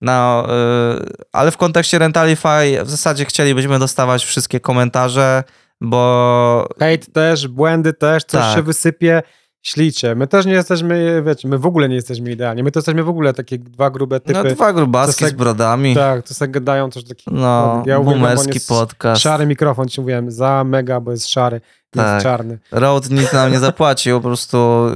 [0.01, 5.45] No, yy, ale w kontekście Rentalify w zasadzie chcielibyśmy dostawać wszystkie komentarze,
[5.81, 6.69] bo...
[6.79, 8.57] Hejt też, błędy też, coś tak.
[8.57, 9.23] się wysypie,
[9.63, 10.15] ślicie.
[10.15, 12.63] My też nie jesteśmy, wiecie, my w ogóle nie jesteśmy idealni.
[12.63, 14.43] My to jesteśmy w ogóle takie dwa grube typy.
[14.45, 15.95] No dwa grubaski se, z brodami.
[15.95, 17.25] Tak, to sobie gadają też taki...
[17.31, 19.23] No, ja boomerski podcast.
[19.23, 21.61] Szary mikrofon, ci mówiłem, za mega, bo jest szary.
[21.91, 22.15] Tak.
[22.15, 22.59] Jest czarny.
[22.73, 24.87] Road nic nam nie zapłacił, po prostu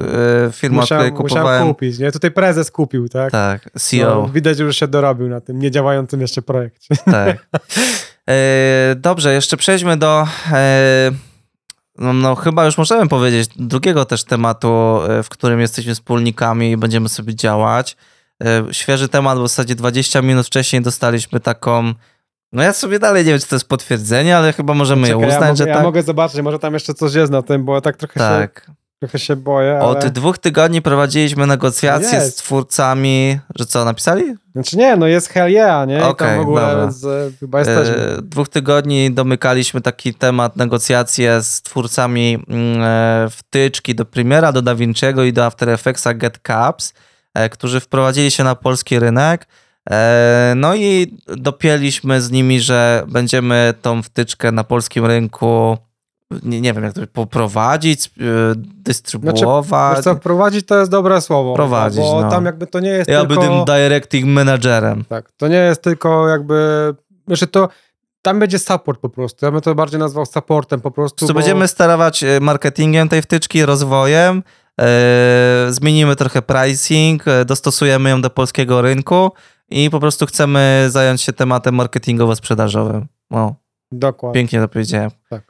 [0.44, 1.44] yy, firma, Musiał, której kupowałem...
[1.44, 2.12] Musiałem kupić, nie?
[2.12, 3.32] Tutaj prezes kupił, tak?
[3.32, 4.14] Tak, CEO.
[4.14, 6.96] No, widać, że już się dorobił na tym niedziałającym jeszcze projekcie.
[7.04, 7.46] Tak.
[8.30, 10.26] E, dobrze, jeszcze przejdźmy do.
[10.52, 11.10] E,
[11.98, 16.76] no, no, chyba już możemy powiedzieć drugiego też tematu, e, w którym jesteśmy wspólnikami i
[16.76, 17.96] będziemy sobie działać.
[18.72, 21.94] Świeży temat, bo w zasadzie 20 minut wcześniej dostaliśmy taką.
[22.52, 25.26] No ja sobie dalej nie wiem, czy to jest potwierdzenie, ale chyba możemy Czekaj, je
[25.26, 25.76] uznać, ja mogę, że tak.
[25.76, 28.64] Ja mogę zobaczyć, może tam jeszcze coś jest na tym, bo tak trochę tak.
[28.66, 29.78] się Trochę się boję.
[29.78, 29.86] Ale...
[29.86, 32.38] Od dwóch tygodni prowadziliśmy negocjacje jest.
[32.38, 34.34] z twórcami, że co, napisali?
[34.52, 35.96] Znaczy nie, no jest hell yeah, nie?
[35.96, 37.94] Okej, okay, w ogóle z, chyba jesteśmy.
[37.96, 44.62] E, dwóch tygodni domykaliśmy taki temat negocjacje z twórcami mm, e, wtyczki do Premiera, do
[44.62, 46.94] DaVinci'ego i do After Effectsa Get Caps,
[47.34, 49.46] e, którzy wprowadzili się na polski rynek.
[49.90, 55.78] E, no i dopięliśmy z nimi, że będziemy tą wtyczkę na polskim rynku
[56.42, 58.10] nie, nie wiem, jak to poprowadzić, e,
[58.56, 60.02] dystrybuować.
[60.02, 61.54] Znaczy, co, prowadzić to jest dobre słowo.
[61.54, 62.30] Prowadzić, bo no.
[62.30, 63.42] tam jakby to nie jest ja tylko...
[63.44, 65.04] Ja będę directing managerem.
[65.04, 66.94] Tak, to nie jest tylko jakby...
[67.26, 67.68] Znaczy to
[68.22, 69.46] tam będzie support po prostu.
[69.46, 71.26] Ja bym to bardziej nazwał supportem po prostu.
[71.26, 71.34] bo...
[71.34, 74.42] Będziemy sterować e, marketingiem tej wtyczki, rozwojem,
[74.78, 74.84] yy,
[75.68, 79.30] zmienimy trochę pricing, dostosujemy ją do polskiego rynku
[79.70, 83.06] i po prostu chcemy zająć się tematem marketingowo-sprzedażowym.
[83.30, 83.54] O,
[83.92, 84.40] Dokładnie.
[84.40, 85.10] Pięknie to powiedziałem.
[85.30, 85.49] Tak.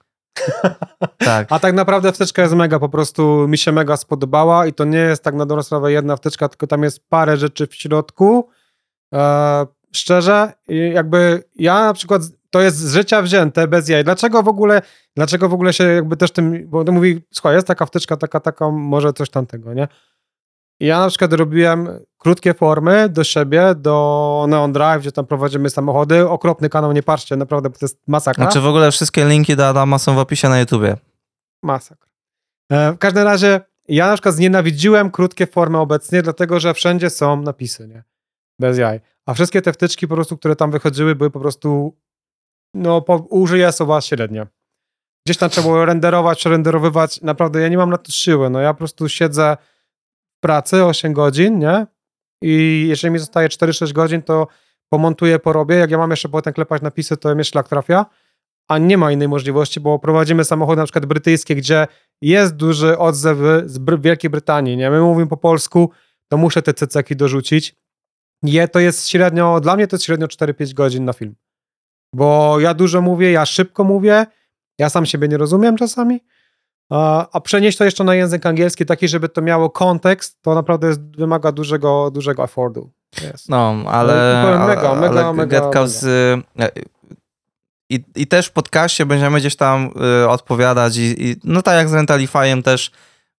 [1.18, 1.46] Tak.
[1.50, 4.98] A tak naprawdę wtyczka jest mega, po prostu mi się mega spodobała i to nie
[4.98, 8.48] jest tak na dobrą sprawę jedna wtyczka, tylko tam jest parę rzeczy w środku.
[9.14, 14.04] E, szczerze, jakby ja na przykład, to jest z życia wzięte, bez jaj.
[14.04, 14.82] Dlaczego w ogóle,
[15.16, 18.40] dlaczego w ogóle się jakby też tym, bo to mówi, słuchaj, jest taka wtyczka, taka,
[18.40, 19.88] taka, może coś tamtego, nie?
[20.80, 21.88] Ja na przykład robiłem
[22.20, 26.28] krótkie formy do siebie, do Neon Drive, gdzie tam prowadzimy samochody.
[26.28, 28.44] Okropny kanał, nie patrzcie, naprawdę to jest masakra.
[28.44, 30.96] Znaczy w ogóle wszystkie linki do Adama są w opisie na YouTubie.
[31.62, 32.08] Masakra.
[32.72, 37.42] E, w każdym razie ja na przykład znienawidziłem krótkie formy obecnie, dlatego że wszędzie są
[37.42, 38.04] napisy, nie?
[38.58, 39.00] Bez jaj.
[39.26, 41.96] A wszystkie te wtyczki po prostu, które tam wychodziły, były po prostu
[42.74, 44.46] no, po, użyję słowa średnie.
[45.26, 47.20] Gdzieś tam trzeba było renderować, przerenderowywać.
[47.20, 48.50] Naprawdę ja nie mam na to siły.
[48.50, 49.56] No ja po prostu siedzę
[50.40, 51.86] pracy 8 godzin, nie?
[52.42, 54.46] I jeżeli mi zostaje 4-6 godzin, to
[54.88, 55.74] pomontuję, porobię.
[55.74, 58.06] Jak ja mam jeszcze potem klepać napisy, to mi szlak trafia.
[58.68, 61.86] A nie ma innej możliwości, bo prowadzimy samochody na przykład brytyjskie, gdzie
[62.22, 64.90] jest duży odzew z Br Wielkiej Brytanii, nie?
[64.90, 65.90] My mówimy po polsku,
[66.28, 67.76] to muszę te ceceki dorzucić.
[68.42, 71.34] Je, to jest średnio, dla mnie to jest średnio 4-5 godzin na film.
[72.14, 74.26] Bo ja dużo mówię, ja szybko mówię,
[74.78, 76.20] ja sam siebie nie rozumiem czasami,
[77.32, 81.16] a przenieść to jeszcze na język angielski, taki, żeby to miało kontekst, to naprawdę jest,
[81.16, 82.90] wymaga dużego, dużego affordu.
[83.18, 83.48] Yes.
[83.48, 84.14] No, ale,
[84.66, 86.04] mega, ale, mega, ale mega, Get
[86.58, 86.70] e,
[87.90, 89.90] i, I też w podcaście będziemy gdzieś tam
[90.22, 92.90] y, odpowiadać i, i, no tak jak z Rentalifyem też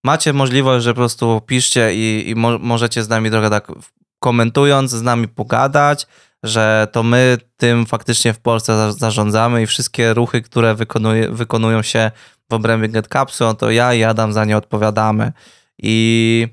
[0.04, 3.72] macie możliwość, że po prostu piszcie i, i mo możecie z nami trochę tak
[4.18, 6.06] komentując, z nami pogadać,
[6.42, 12.10] że to my tym faktycznie w Polsce zarządzamy i wszystkie ruchy, które wykonuje, wykonują się
[12.52, 15.32] w obrębie GetCapsu, to ja i Adam za nie odpowiadamy.
[15.78, 16.48] I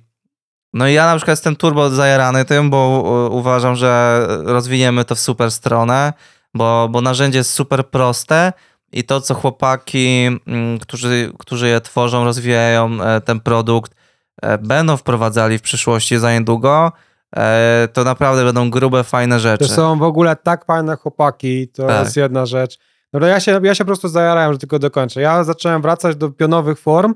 [0.73, 5.19] No i ja na przykład jestem turbo zajarany tym, bo uważam, że rozwiniemy to w
[5.19, 6.13] super stronę,
[6.53, 8.53] bo, bo narzędzie jest super proste
[8.91, 13.95] i to, co chłopaki, mm, którzy, którzy je tworzą, rozwijają e, ten produkt,
[14.41, 16.91] e, będą wprowadzali w przyszłości za niedługo,
[17.35, 19.67] e, to naprawdę będą grube, fajne rzeczy.
[19.67, 22.03] To są w ogóle tak fajne chłopaki, to tak.
[22.03, 22.79] jest jedna rzecz.
[23.13, 25.21] No ja się, ja się po prostu zajarałem, że tylko dokończę.
[25.21, 27.13] Ja zacząłem wracać do pionowych form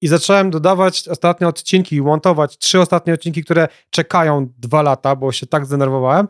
[0.00, 5.46] i zacząłem dodawać ostatnie odcinki, montować trzy ostatnie odcinki, które czekają dwa lata, bo się
[5.46, 6.28] tak zdenerwowałem.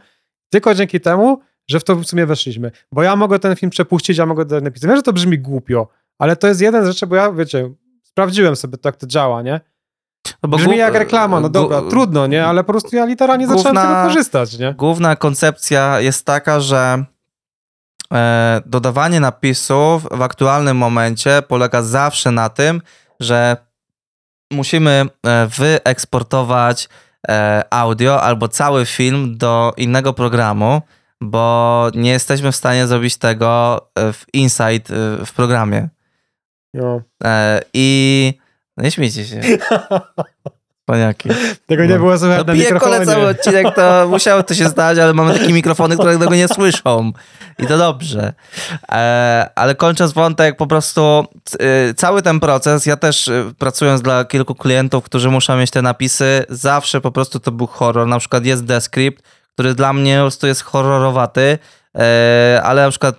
[0.51, 2.70] Tylko dzięki temu, że w to w sumie weszliśmy.
[2.93, 4.88] Bo ja mogę ten film przepuścić, ja mogę ten napisać.
[4.88, 5.88] Wiem, że to brzmi głupio,
[6.18, 7.70] ale to jest jeden z rzeczy, bo ja, wiecie,
[8.02, 9.60] sprawdziłem sobie to, jak to działa, nie?
[10.43, 12.47] No bo Brzmi jak reklama, no dobra, trudno, nie?
[12.47, 14.74] Ale po prostu ja literalnie główna, zacząłem z tego korzystać, nie?
[14.74, 17.05] Główna koncepcja jest taka, że
[18.66, 22.82] dodawanie napisów w aktualnym momencie polega zawsze na tym,
[23.20, 23.56] że
[24.52, 26.88] musimy e, wyeksportować
[27.28, 30.82] e, audio albo cały film do innego programu,
[31.20, 34.92] bo nie jesteśmy w stanie zrobić tego e, w Insight
[35.26, 35.88] w programie.
[36.74, 37.02] No.
[37.74, 38.32] I
[38.76, 39.40] nie śmiejcie się.
[40.86, 41.28] Paniaki.
[41.66, 41.98] Tego nie no.
[41.98, 43.06] było słychać no, na mikrofonie.
[43.06, 47.12] cały odcinek, to musiało to się stać, ale mamy takie mikrofony, które tego nie słyszą.
[47.58, 48.32] I to dobrze.
[48.92, 51.26] E, ale kończąc wątek, po prostu
[51.58, 55.82] e, cały ten proces, ja też e, pracując dla kilku klientów, którzy muszą mieć te
[55.82, 58.06] napisy, zawsze po prostu to był horror.
[58.06, 59.22] Na przykład jest Descript,
[59.54, 61.58] który dla mnie po prostu jest horrorowaty,
[62.62, 63.16] ale na przykład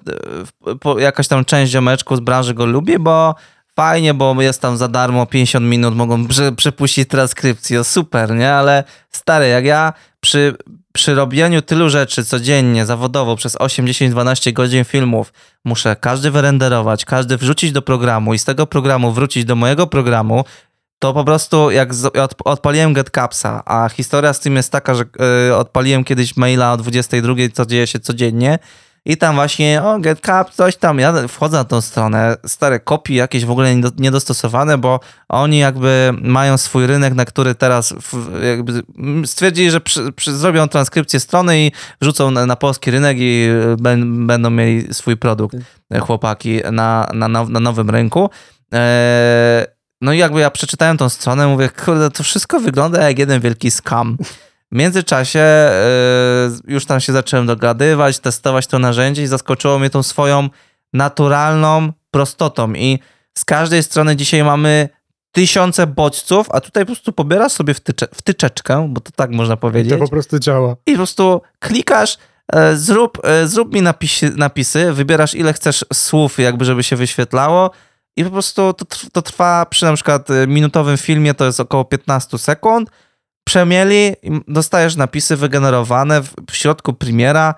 [0.97, 3.35] jakaś tam część ziomeczków z branży go lubi, bo
[3.77, 8.53] fajnie, bo jest tam za darmo 50 minut, mogą prze, przepuścić transkrypcję, super, nie?
[8.53, 10.55] Ale stary, jak ja przy,
[10.93, 15.33] przy robieniu tylu rzeczy codziennie, zawodowo, przez 8, 10, 12 godzin filmów,
[15.65, 20.45] muszę każdy wyrenderować, każdy wrzucić do programu i z tego programu wrócić do mojego programu,
[20.99, 21.89] to po prostu jak
[22.45, 25.03] odpaliłem GetCapsa, a historia z tym jest taka, że
[25.49, 28.59] y, odpaliłem kiedyś maila o 22, co dzieje się codziennie
[29.07, 33.45] i tam właśnie, o, GetCap, coś tam, ja wchodzę na tą stronę, stare kopie jakieś
[33.45, 37.93] w ogóle niedostosowane, bo oni jakby mają swój rynek, na który teraz
[38.43, 38.83] jakby
[39.25, 41.71] stwierdzili, że przy, przy, zrobią transkrypcję strony i
[42.01, 43.47] wrzucą na, na polski rynek i
[43.79, 45.55] ben, będą mieli swój produkt,
[45.91, 48.29] e, chłopaki, na, na, na nowym rynku.
[48.71, 49.65] Eee,
[50.01, 53.71] no i jakby ja przeczytałem tą stronę, mówię, kurde, to wszystko wygląda jak jeden wielki
[53.71, 54.17] scam.
[54.71, 55.69] W międzyczasie
[56.65, 60.49] yy, już tam się zacząłem dogadywać, testować to narzędzie i zaskoczyło mnie tą swoją
[60.93, 62.73] naturalną prostotą.
[62.73, 62.99] I
[63.37, 64.89] z każdej strony dzisiaj mamy
[65.31, 69.93] tysiące bodźców, a tutaj po prostu pobierasz sobie wtycze, wtyczeczkę, bo to tak można powiedzieć.
[69.93, 70.75] To po prostu działa.
[70.85, 72.17] I po prostu klikasz,
[72.53, 77.71] e, zrób, e, zrób mi napisy, napisy, wybierasz ile chcesz słów, jakby żeby się wyświetlało
[78.17, 82.37] i po prostu to, to trwa przy na przykład minutowym filmie to jest około 15
[82.37, 82.89] sekund,
[83.47, 84.15] przemieli,
[84.47, 87.55] dostajesz napisy wygenerowane w, środku Premiera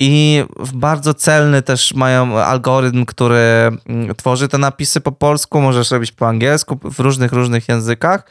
[0.00, 0.44] i
[0.74, 6.28] bardzo celny też mają algorytm, który mm, tworzy te napisy po polsku, możesz robić po
[6.28, 8.30] angielsku, w różnych, różnych językach.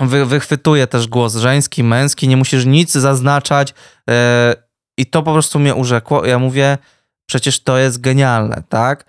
[0.00, 3.74] Wy, wychwytuje też głos żeński, męski, nie musisz nic zaznaczać
[4.06, 4.14] yy,
[4.98, 6.26] i to po prostu mnie urzekło.
[6.26, 6.78] Ja mówię,
[7.26, 9.04] przecież to jest genialne, tak?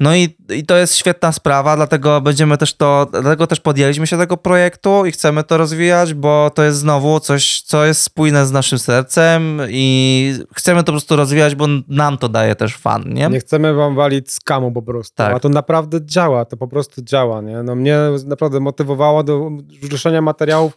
[0.00, 4.18] No i, i to jest świetna sprawa, dlatego będziemy też to, dlatego też podjęliśmy się
[4.18, 8.52] tego projektu i chcemy to rozwijać, bo to jest znowu coś, co jest spójne z
[8.52, 13.28] naszym sercem i chcemy to po prostu rozwijać, bo nam to daje też fan, nie?
[13.28, 15.34] Nie chcemy wam walić z kamu po prostu, tak.
[15.34, 17.62] a to naprawdę działa, to po prostu działa, nie?
[17.62, 19.50] No mnie naprawdę motywowało do
[19.90, 20.76] ruszenia materiałów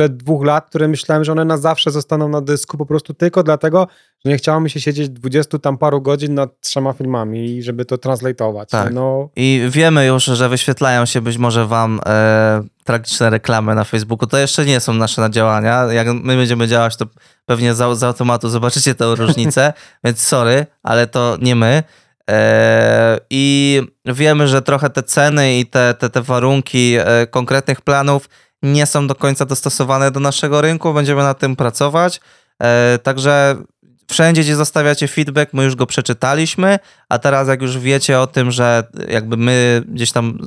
[0.00, 3.42] sprzed dwóch lat, które myślałem, że one na zawsze zostaną na dysku po prostu tylko
[3.42, 3.88] dlatego,
[4.24, 7.98] że nie chciało mi się siedzieć 20 tam paru godzin nad trzema filmami, żeby to
[7.98, 8.70] translatować.
[8.70, 8.92] Tak.
[8.92, 9.28] No.
[9.36, 14.26] I wiemy już, że wyświetlają się być może wam e, tragiczne reklamy na Facebooku.
[14.26, 15.92] To jeszcze nie są nasze działania.
[15.92, 17.06] Jak my będziemy działać, to
[17.46, 19.72] pewnie z, z automatu zobaczycie tę różnicę,
[20.04, 21.82] więc sorry, ale to nie my.
[22.30, 28.28] E, I wiemy, że trochę te ceny i te, te, te warunki e, konkretnych planów
[28.62, 30.94] nie są do końca dostosowane do naszego rynku.
[30.94, 32.20] Będziemy nad tym pracować.
[32.62, 33.56] E, także
[34.10, 36.78] wszędzie, gdzie zostawiacie feedback, my już go przeczytaliśmy,
[37.08, 40.38] a teraz jak już wiecie o tym, że jakby my gdzieś tam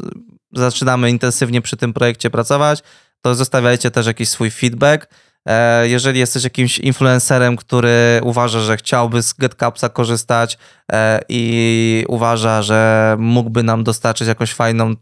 [0.53, 2.83] zaczynamy intensywnie przy tym projekcie pracować,
[3.21, 5.07] to zostawiajcie też jakiś swój feedback.
[5.47, 10.57] E, jeżeli jesteś jakimś influencerem, który uważa, że chciałby z GetCapsa korzystać
[10.91, 14.95] e, i uważa, że mógłby nam dostarczyć jakąś fajną, e,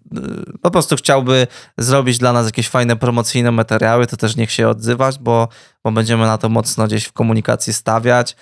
[0.61, 1.47] po prostu chciałby
[1.77, 5.47] zrobić dla nas jakieś fajne promocyjne materiały, to też niech się odzywać, bo,
[5.83, 8.35] bo będziemy na to mocno gdzieś w komunikacji stawiać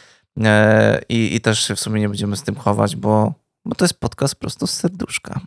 [1.09, 3.33] i, i też w sumie nie będziemy z tym chować, bo,
[3.65, 5.39] bo to jest podcast prosto z serduszka.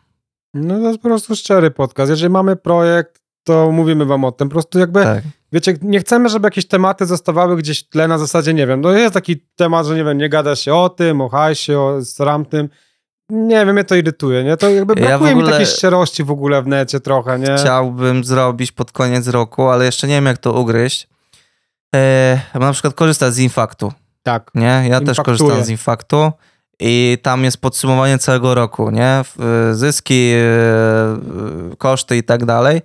[0.55, 2.11] No to jest po prostu szczery podcast.
[2.11, 4.49] Jeżeli mamy projekt, to mówimy wam o tym.
[4.49, 5.25] Po prostu jakby, Tak.
[5.53, 8.91] wiecie, nie chcemy, żeby jakieś tematy zostawały gdzieś w tle na zasadzie, nie wiem, no
[8.93, 11.99] jest taki temat, że nie wiem, nie gada się o tym, o hajsie, o
[12.51, 12.69] tym.
[13.31, 14.57] Nie wiem, mnie to irytuje, nie?
[14.57, 17.57] To jakby Ja brakuje mi ogóle- takiej szczerości w ogóle w necie trochę, nie?
[17.59, 21.09] Chciałbym zrobić pod koniec roku, ale jeszcze nie wiem, jak to ugryźć.
[21.95, 23.93] E, na przykład korzystać z Infaktu,
[24.23, 24.51] Tak.
[24.55, 24.85] nie?
[24.89, 25.25] Ja też Infaktuję.
[25.39, 26.33] korzystam z Infaktu
[26.81, 29.07] i tam jest podsumowanie całego roku, nie?
[29.09, 29.25] E,
[29.75, 30.39] Zyski, e,
[31.73, 32.83] e, koszty i tak dalej.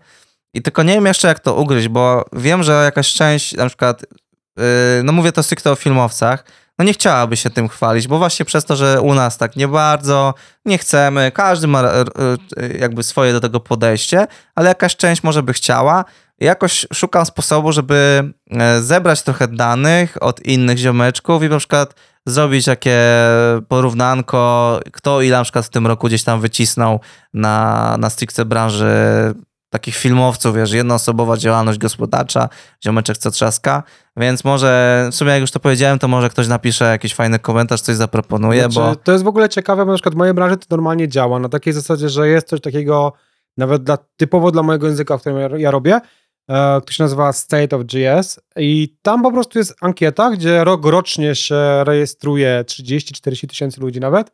[0.53, 4.03] I tylko nie wiem jeszcze, jak to ugryźć, bo wiem, że jakaś część, na przykład,
[4.03, 6.43] e, no mówię to stricte o filmowcach,
[6.79, 9.67] no nie chciałaby się tym chwalić, bo właśnie przez to, że u nas tak nie
[9.67, 10.33] bardzo,
[10.65, 11.83] nie chcemy, każdy ma
[12.79, 16.05] jakby swoje do tego podejście, ale jakaś część może by chciała.
[16.39, 21.95] Jakoś szukam sposobu, żeby e, zebrać trochę danych od innych ziomeczków i na przykład
[22.25, 22.99] zrobić takie
[23.67, 26.99] porównanko, kto ile na przykład w tym roku gdzieś tam wycisnął
[27.33, 28.93] na, na stricte branży
[29.69, 32.49] takich filmowców, wiesz, jednoosobowa działalność gospodarcza,
[32.85, 33.83] ziomeczek co trzaska,
[34.17, 37.81] więc może, w sumie jak już to powiedziałem, to może ktoś napisze jakiś fajny komentarz,
[37.81, 38.95] coś zaproponuje, Znaczy, bo...
[38.95, 41.49] To jest w ogóle ciekawe, bo na przykład w mojej branży to normalnie działa, na
[41.49, 43.13] takiej zasadzie, że jest coś takiego,
[43.57, 45.99] nawet dla, typowo dla mojego języka, w którym ja, ja robię,
[46.49, 50.85] e, który się nazywa State of GS i tam po prostu jest ankieta, gdzie rok
[50.85, 54.31] rocznie się rejestruje 30-40 tysięcy ludzi nawet,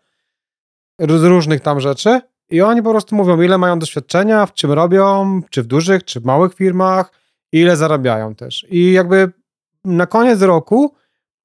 [1.00, 2.22] z różnych tam rzeczy
[2.54, 6.20] i oni po prostu mówią, ile mają doświadczenia, w czym robią, czy w dużych, czy
[6.20, 7.12] w małych firmach,
[7.52, 8.66] ile zarabiają też.
[8.70, 9.32] I jakby
[9.86, 10.96] na koniec roku,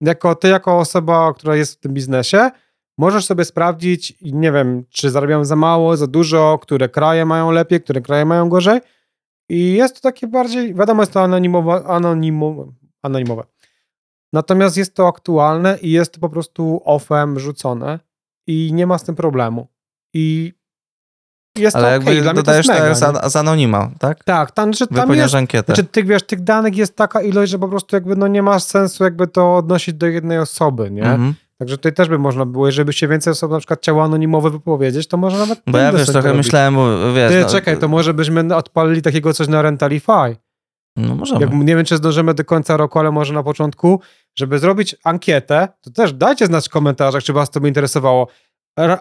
[0.01, 2.51] jako ty, jako osoba, która jest w tym biznesie,
[2.98, 7.80] możesz sobie sprawdzić, nie wiem, czy zarabiają za mało, za dużo, które kraje mają lepiej,
[7.80, 8.80] które kraje mają gorzej.
[9.48, 12.72] I jest to takie bardziej, wiadomo, jest to anonimowe, anonimowe,
[13.02, 13.44] anonimowe.
[14.32, 17.98] Natomiast jest to aktualne i jest to po prostu offem rzucone
[18.47, 19.68] i nie ma z tym problemu.
[20.14, 20.57] I
[21.59, 23.90] jest Ale to jakby okej, dla mnie to dodajesz jest mega, z, an- z anonima,
[23.98, 24.24] tak?
[24.24, 25.74] Tak, tam, że tam Wypełniasz jest, ankietę.
[25.74, 28.59] znaczy, tych, wiesz, tych danych jest taka ilość, że po prostu jakby no nie ma
[28.59, 31.02] sensu jakby to odnosić do jednej osoby, nie?
[31.02, 31.35] Mhm.
[31.59, 34.51] Także tutaj też by można było, jeżeli by się więcej osób na przykład chciało anonimowo
[34.51, 36.47] wypowiedzieć, to może nawet Bo ja wiesz, trochę robić.
[36.47, 37.32] myślałem, bo wiesz...
[37.32, 40.36] Ty, no, czekaj, to może byśmy odpalili takiego coś na Rentalify.
[40.97, 41.40] No możemy.
[41.40, 44.01] Jak, nie wiem, czy zdążymy do końca roku, ale może na początku,
[44.39, 48.28] żeby zrobić ankietę, to też dajcie znać w komentarzach, czy was to by interesowało.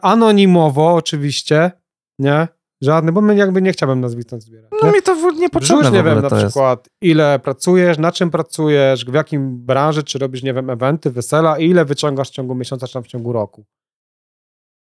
[0.01, 1.71] Anonimowo oczywiście,
[2.19, 2.48] nie?
[2.81, 4.72] Żadny, bo my jakby nie chciałbym nazwisk tam zbierać.
[4.81, 4.94] No nie?
[4.94, 6.48] mi to Wrzuć, niepotrzebne w nie wiem, na to jest.
[6.48, 11.57] przykład ile pracujesz, na czym pracujesz, w jakim branży, czy robisz, nie wiem, eventy, wesela
[11.57, 13.65] i ile wyciągasz w ciągu miesiąca, czy tam w ciągu roku.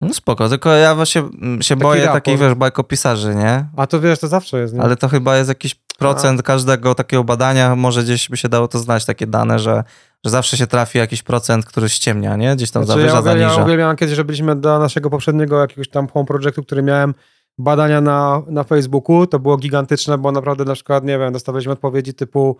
[0.01, 2.25] No spoko, tylko ja właśnie mm, się boję raport.
[2.25, 3.65] takich, wiesz, bajkopisarzy, nie?
[3.77, 4.81] A to wiesz, to zawsze jest, nie?
[4.81, 8.79] Ale to chyba jest jakiś procent każdego takiego badania, może gdzieś by się dało to
[8.79, 9.83] znać, takie dane, że,
[10.25, 12.55] że zawsze się trafi jakiś procent, który ściemnia, nie?
[12.55, 13.63] Gdzieś tam Znaczy, zawyża, ja, ja zaniża.
[13.63, 17.13] uwielbiam kiedyś, że byliśmy do naszego poprzedniego jakiegoś tam home projektu, który miałem
[17.57, 22.13] badania na, na Facebooku, to było gigantyczne, bo naprawdę na przykład, nie wiem, dostawaliśmy odpowiedzi
[22.13, 22.57] typu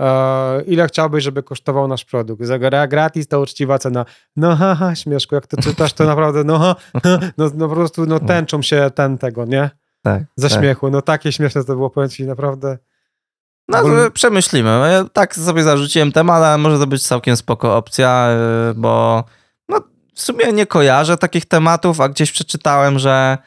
[0.00, 2.44] e, ile chciałbyś, żeby kosztował nasz produkt?
[2.44, 4.04] Za gra- gratis to uczciwa cena.
[4.36, 6.76] No haha, śmieszku, jak to czytasz, to naprawdę no, ha,
[7.38, 9.70] no, no po prostu no tęczą się ten tego, nie?
[10.14, 10.58] Tak, Ze tak.
[10.58, 10.90] śmiechu.
[10.90, 12.78] No takie śmieszne to było, powiem ci, naprawdę.
[13.68, 13.82] No
[14.14, 14.68] przemyślimy.
[14.92, 18.28] Ja tak sobie zarzuciłem temat, ale może to być całkiem spoko opcja,
[18.68, 19.24] yy, bo
[19.68, 19.80] no,
[20.14, 23.38] w sumie nie kojarzę takich tematów, a gdzieś przeczytałem, że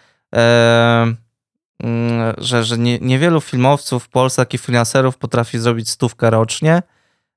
[1.83, 6.83] mm, że, że nie, niewielu filmowców w Polsce, takich freelancerów potrafi zrobić stówkę rocznie,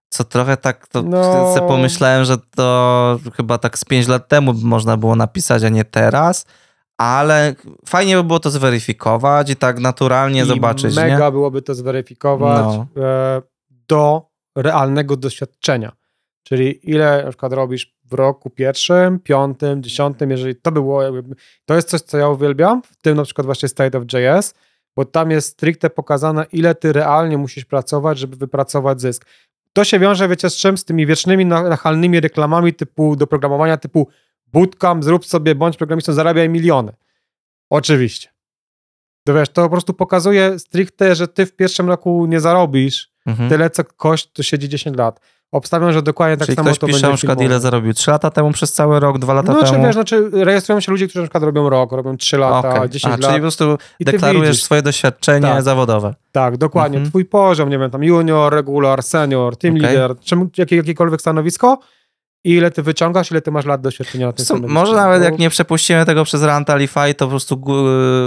[0.09, 1.55] co trochę tak to No.
[1.69, 6.47] pomyślałem, że to chyba tak z 5 lat temu można było napisać, a nie teraz,
[6.99, 7.55] ale
[7.87, 11.33] fajnie by było to zweryfikować i tak naturalnie I zobaczyć, mega nie?
[11.33, 12.65] byłoby to zweryfikować
[12.97, 13.03] No.
[13.03, 13.43] e,
[13.89, 14.27] do
[14.57, 15.93] realnego doświadczenia.
[16.43, 21.35] Czyli ile na przykład robisz w roku pierwszym, piątym, dziesiątym, jeżeli to było, jakby,
[21.65, 24.55] to jest coś, co ja uwielbiam, w tym na przykład właśnie State of JS,
[24.97, 29.27] bo tam jest stricte pokazane, ile ty realnie musisz pracować, żeby wypracować zysk.
[29.73, 30.79] To się wiąże, wiecie, z czym?
[30.79, 34.09] Z tymi wiecznymi, na- nachalnymi reklamami typu do programowania, typu
[34.55, 36.93] bootcamp, zrób sobie, bądź programistą, zarabiaj miliony.
[37.71, 38.29] Oczywiście.
[39.27, 43.49] To wiesz, to po prostu pokazuje stricte, że ty w pierwszym roku nie zarobisz Mhm.
[43.49, 45.21] tyle, co kość, to siedzi 10 lat.
[45.53, 47.53] Obstawiam, że dokładnie tak Czyli samo ktoś to pisze będzie na przykład filmowo.
[47.55, 49.85] ile zarobił 3 lata temu przez cały rok, 2 lata No, czy temu?
[49.85, 52.91] wiesz, znaczy rejestrują się ludzie, którzy na przykład robią rok, robią 3 lata, Okej.
[52.91, 53.21] 10 A, lat.
[53.21, 55.63] Czyli po prostu deklarujesz swoje doświadczenie Tak.
[55.63, 56.15] zawodowe.
[56.33, 56.99] Tak, dokładnie.
[56.99, 57.11] Mhm.
[57.11, 59.83] Twój poziom, nie wiem, tam junior, regular, senior, team Okej.
[59.87, 61.79] leader, czym, jakie, jakiekolwiek stanowisko
[62.45, 65.39] i ile ty wyciągasz, ile ty masz lat doświadczenia na tym może nawet Bo- jak
[65.39, 67.65] nie przepuścimy tego przez Rantalify, to po prostu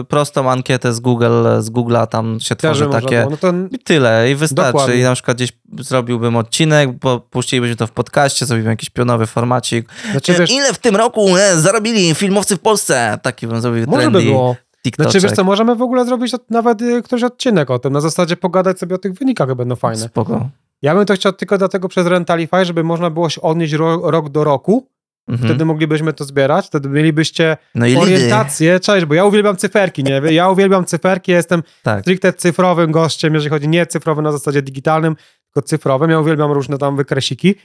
[0.07, 3.27] prostą ankietę z Google, z Google'a tam się by tworzy takie.
[3.29, 4.71] No to i tyle i wystarczy.
[4.71, 4.95] Dokładnie.
[4.95, 9.89] I na przykład gdzieś zrobiłbym odcinek, bo puścilibyśmy to w podcaście, zrobimy jakiś pionowy formacik.
[10.11, 13.19] znaczy, wiesz, Ile w tym roku e, zarobili filmowcy w Polsce?
[13.21, 14.55] Taki bym zrobił może by trendy było.
[14.83, 15.03] TikTok.
[15.03, 18.37] Znaczy wiesz co, możemy w ogóle zrobić nawet y, któryś odcinek o tym, na zasadzie
[18.37, 20.05] pogadać sobie o tych wynikach, będą fajne.
[20.05, 20.49] Spoko.
[20.81, 24.29] Ja bym to chciał tylko dlatego przez Rentalify, żeby można było się odnieść ro, rok
[24.29, 24.87] do roku,
[25.29, 25.49] Mhm.
[25.49, 28.01] wtedy moglibyśmy to zbierać, wtedy mielibyście no i lidy.
[28.01, 30.21] orientację, cześć, bo ja uwielbiam cyferki, nie?
[30.31, 32.01] Ja uwielbiam cyferki, ja jestem Tak.
[32.01, 36.09] stricte cyfrowym gościem, jeżeli chodzi nie cyfrowy na zasadzie digitalnym, tylko cyfrowym.
[36.11, 37.55] Ja uwielbiam różne tam wykresiki.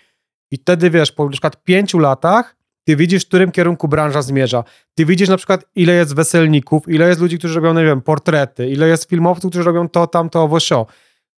[0.50, 4.64] I wtedy wiesz, po na przykład pięciu latach ty widzisz, w którym kierunku branża zmierza.
[4.94, 8.68] Ty widzisz na przykład, ile jest weselników, ile jest ludzi, którzy robią, nie wiem, portrety,
[8.68, 10.86] ile jest filmowców, którzy robią to, tamto, owo, sio.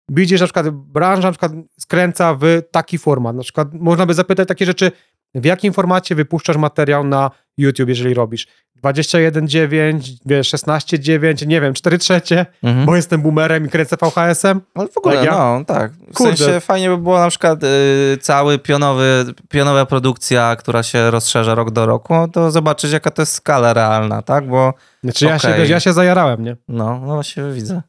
[0.08, 3.36] Widzisz, na przykład branża na przykład skręca w taki format.
[3.36, 4.92] Na przykład można by zapytać takie rzeczy,
[5.34, 8.46] w jakim formacie wypuszczasz materiał na YouTube, jeżeli robisz
[8.84, 12.86] 21.9, wiesz, 16.9, nie wiem, 4 trzecie, Mhm.
[12.86, 14.60] bo jestem boomerem i kręcę VHS-em.
[14.74, 15.92] Ale w ogóle, Tak, ja- no tak.
[15.92, 16.36] W Kurde.
[16.36, 21.70] sensie fajnie by było na przykład y, cały pionowy, pionowa produkcja, która się rozszerza rok
[21.70, 24.48] do roku, no to zobaczyć jaka to jest skala realna, tak?
[24.48, 24.74] Bo
[25.04, 26.56] Znaczy ja, się, ja się zajarałem, nie?
[26.68, 27.82] no, no właśnie widzę.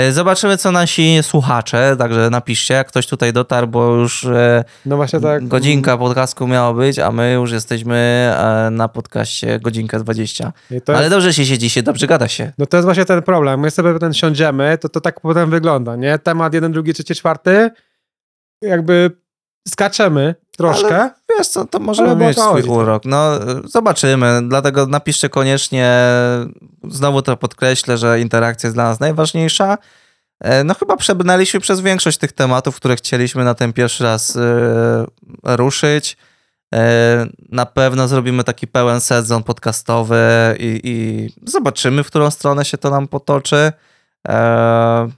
[0.00, 4.96] Y, Zobaczymy, co nasi słuchacze, także napiszcie, jak ktoś tutaj dotarł, bo już e, No
[4.96, 5.48] właśnie tak.
[5.48, 7.96] godzinka podcastu miało być, a my już jesteśmy
[8.38, 10.52] e, na podcaście godzinkę 20.
[10.70, 12.52] I to Ale dobrze się siedzi, się dobrze gada się.
[12.58, 13.60] no to jest właśnie ten problem.
[13.60, 16.18] My sobie potem siądziemy, to to tak potem wygląda, nie?
[16.18, 17.70] Temat jeden, drugi, trzeci, czwarty,
[18.62, 19.10] jakby
[19.68, 21.10] skaczemy troszkę.
[21.38, 23.04] Wiesz co, to możemy Ale mieć swój urok.
[23.04, 23.30] No,
[23.64, 24.40] zobaczymy.
[24.48, 25.94] Dlatego napiszcie koniecznie,
[26.88, 29.78] znowu to podkreślę, że interakcja jest dla nas najważniejsza.
[30.40, 35.06] E, No chyba przebrnęliśmy przez większość tych tematów, które chcieliśmy na ten pierwszy raz e,
[35.44, 36.16] ruszyć.
[36.74, 40.20] E, Na pewno zrobimy taki pełen sezon podcastowy
[40.58, 43.72] i, i zobaczymy, w którą stronę się to nam potoczy.
[44.28, 45.08] E,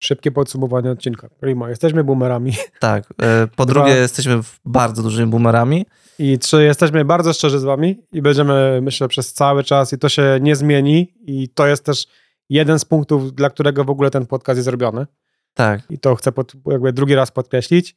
[0.00, 1.28] Szybkie podsumowanie odcinka.
[1.40, 1.70] Prima.
[1.70, 2.52] Jesteśmy boomerami.
[2.78, 3.04] tak.
[3.22, 3.74] E, Po Dwa.
[3.74, 5.86] drugie, jesteśmy bardzo dużymi boomerami.
[6.18, 10.08] I trzy, jesteśmy bardzo szczerzy z wami i będziemy, myślę, przez cały czas i to
[10.08, 12.06] się nie zmieni i to jest też
[12.48, 15.06] jeden z punktów, dla którego w ogóle ten podcast jest robiony.
[15.54, 15.80] Tak.
[15.90, 17.96] I to chcę pod, jakby drugi raz podkreślić.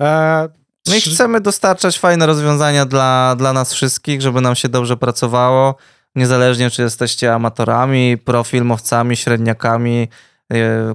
[0.00, 0.48] E,
[0.88, 5.74] No chcemy dostarczać fajne rozwiązania dla, dla nas wszystkich, żeby nam się dobrze pracowało,
[6.14, 10.08] niezależnie czy jesteście amatorami, profilmowcami, średniakami,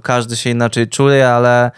[0.01, 1.71] każdy się inaczej czuje, ale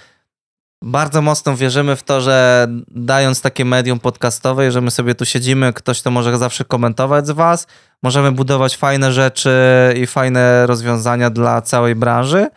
[0.84, 5.74] bardzo mocno wierzymy w to, że dając takie medium podcastowe, że my sobie tu siedzimy,
[5.74, 7.68] ktoś to może zawsze komentować z was,
[8.04, 9.52] możemy budować fajne rzeczy
[9.96, 12.48] i fajne rozwiązania dla całej branży.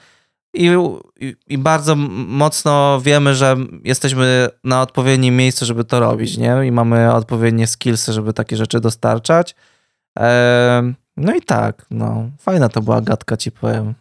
[0.57, 0.71] I,
[1.47, 6.67] i, bardzo mocno wiemy, że jesteśmy na odpowiednim miejscu, żeby to robić, nie?
[6.67, 9.55] I mamy odpowiednie skillsy, żeby takie rzeczy dostarczać.
[10.19, 12.31] Em, no i tak, no.
[12.39, 13.95] Fajna to była gadka, ci powiem.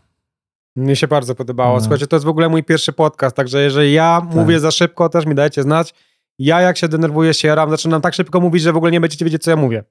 [0.76, 1.74] Mnie się bardzo podobało.
[1.76, 1.80] No.
[1.82, 4.36] Słuchajcie, to jest w ogóle mój pierwszy podcast, także jeżeli ja Tak.
[4.36, 5.94] mówię za szybko, też mi dajcie znać.
[6.40, 9.26] Ja jak się denerwuję, się jaram, zaczynam tak szybko mówić, że w ogóle nie będziecie
[9.26, 9.84] wiedzieć, co ja mówię.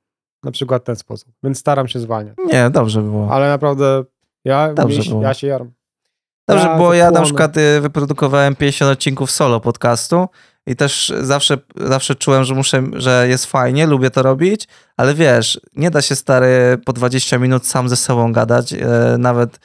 [0.44, 1.28] Na przykład w ten sposób.
[1.42, 2.34] Więc staram się zwalniać.
[2.52, 3.30] Nie, dobrze było.
[3.34, 4.04] Ale naprawdę
[4.44, 5.22] ja, Dobrze mnie, było.
[5.22, 5.72] ja się jaram.
[6.48, 10.26] Dobrze, Ja bo ja na przykład y, wyprodukowałem 50 odcinków solo podcastu
[10.66, 15.60] i też zawsze, zawsze czułem, że muszę, że jest fajnie, lubię to robić, ale wiesz,
[15.76, 18.78] nie da się stary po 20 minut sam ze sobą gadać, e,
[19.18, 19.60] nawet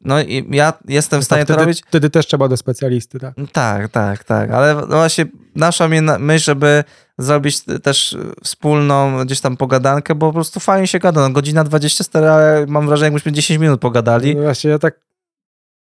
[0.00, 1.82] no i ja jestem w stanie to wtedy, robić.
[1.88, 3.34] wtedy też trzeba do specjalisty, tak?
[3.52, 5.26] Tak, tak, tak, ale no właśnie
[5.56, 5.88] nasza
[6.18, 6.84] myśl, żeby
[7.18, 12.04] zrobić też wspólną gdzieś tam pogadankę, bo po prostu fajnie się gada, no godzina 20
[12.04, 14.36] stary, ale mam wrażenie, jakbyśmy 10 minut pogadali.
[14.36, 15.00] No Właśnie ja tak,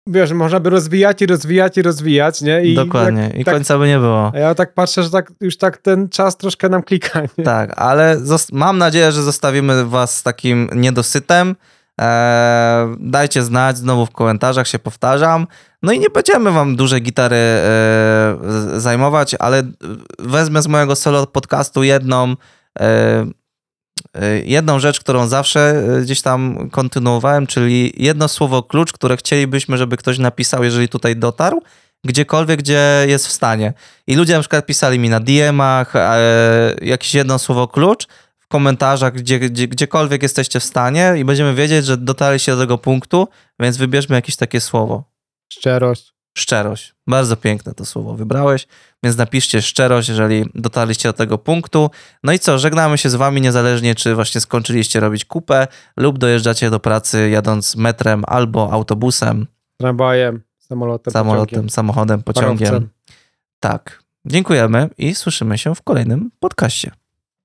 [0.07, 2.63] wiesz, można by rozwijać i rozwijać i rozwijać, nie?
[2.63, 4.31] I Dokładnie, Tak, i tak, końca by nie było.
[4.35, 7.43] ja tak patrzę, że tak, już tak ten czas troszkę nam klika, nie?
[7.43, 8.17] Tak, ale
[8.51, 11.55] mam nadzieję, że zostawimy was z takim niedosytem.
[11.99, 15.47] Eee, dajcie znać, znowu w komentarzach się powtarzam.
[15.83, 17.59] No i nie będziemy wam duże gitary e,
[18.43, 19.63] z- zajmować, ale
[20.19, 22.35] wezmę z mojego solo podcastu jedną,
[22.79, 23.25] e,
[24.15, 29.77] e, jedną rzecz, którą zawsze e, gdzieś tam kontynuowałem, czyli jedno słowo klucz, które chcielibyśmy,
[29.77, 31.61] żeby ktoś napisał, jeżeli tutaj dotarł,
[32.05, 33.73] gdziekolwiek, gdzie jest w stanie.
[34.07, 38.07] I ludzie na przykład pisali mi na DM-ach e, jakieś jedno słowo klucz,
[38.51, 43.27] komentarzach, gdzie, gdzie, gdziekolwiek jesteście w stanie i będziemy wiedzieć, że dotarliście do tego punktu,
[43.59, 45.03] więc wybierzmy jakieś takie słowo.
[45.53, 46.13] Szczerość.
[46.37, 46.93] Szczerość.
[47.07, 48.67] Bardzo piękne to słowo wybrałeś,
[49.03, 51.89] więc napiszcie szczerość, jeżeli dotarliście do tego punktu.
[52.23, 55.67] No i co, żegnamy się z wami niezależnie, czy właśnie skończyliście robić kupę
[55.97, 59.47] lub dojeżdżacie do pracy jadąc metrem albo autobusem,
[59.77, 62.67] Tramwajem, samolotem, samolotem, pociągiem, samochodem, pociągiem.
[62.67, 62.89] parowcem.
[63.59, 64.03] Tak.
[64.25, 66.91] Dziękujemy i słyszymy się w kolejnym podcaście.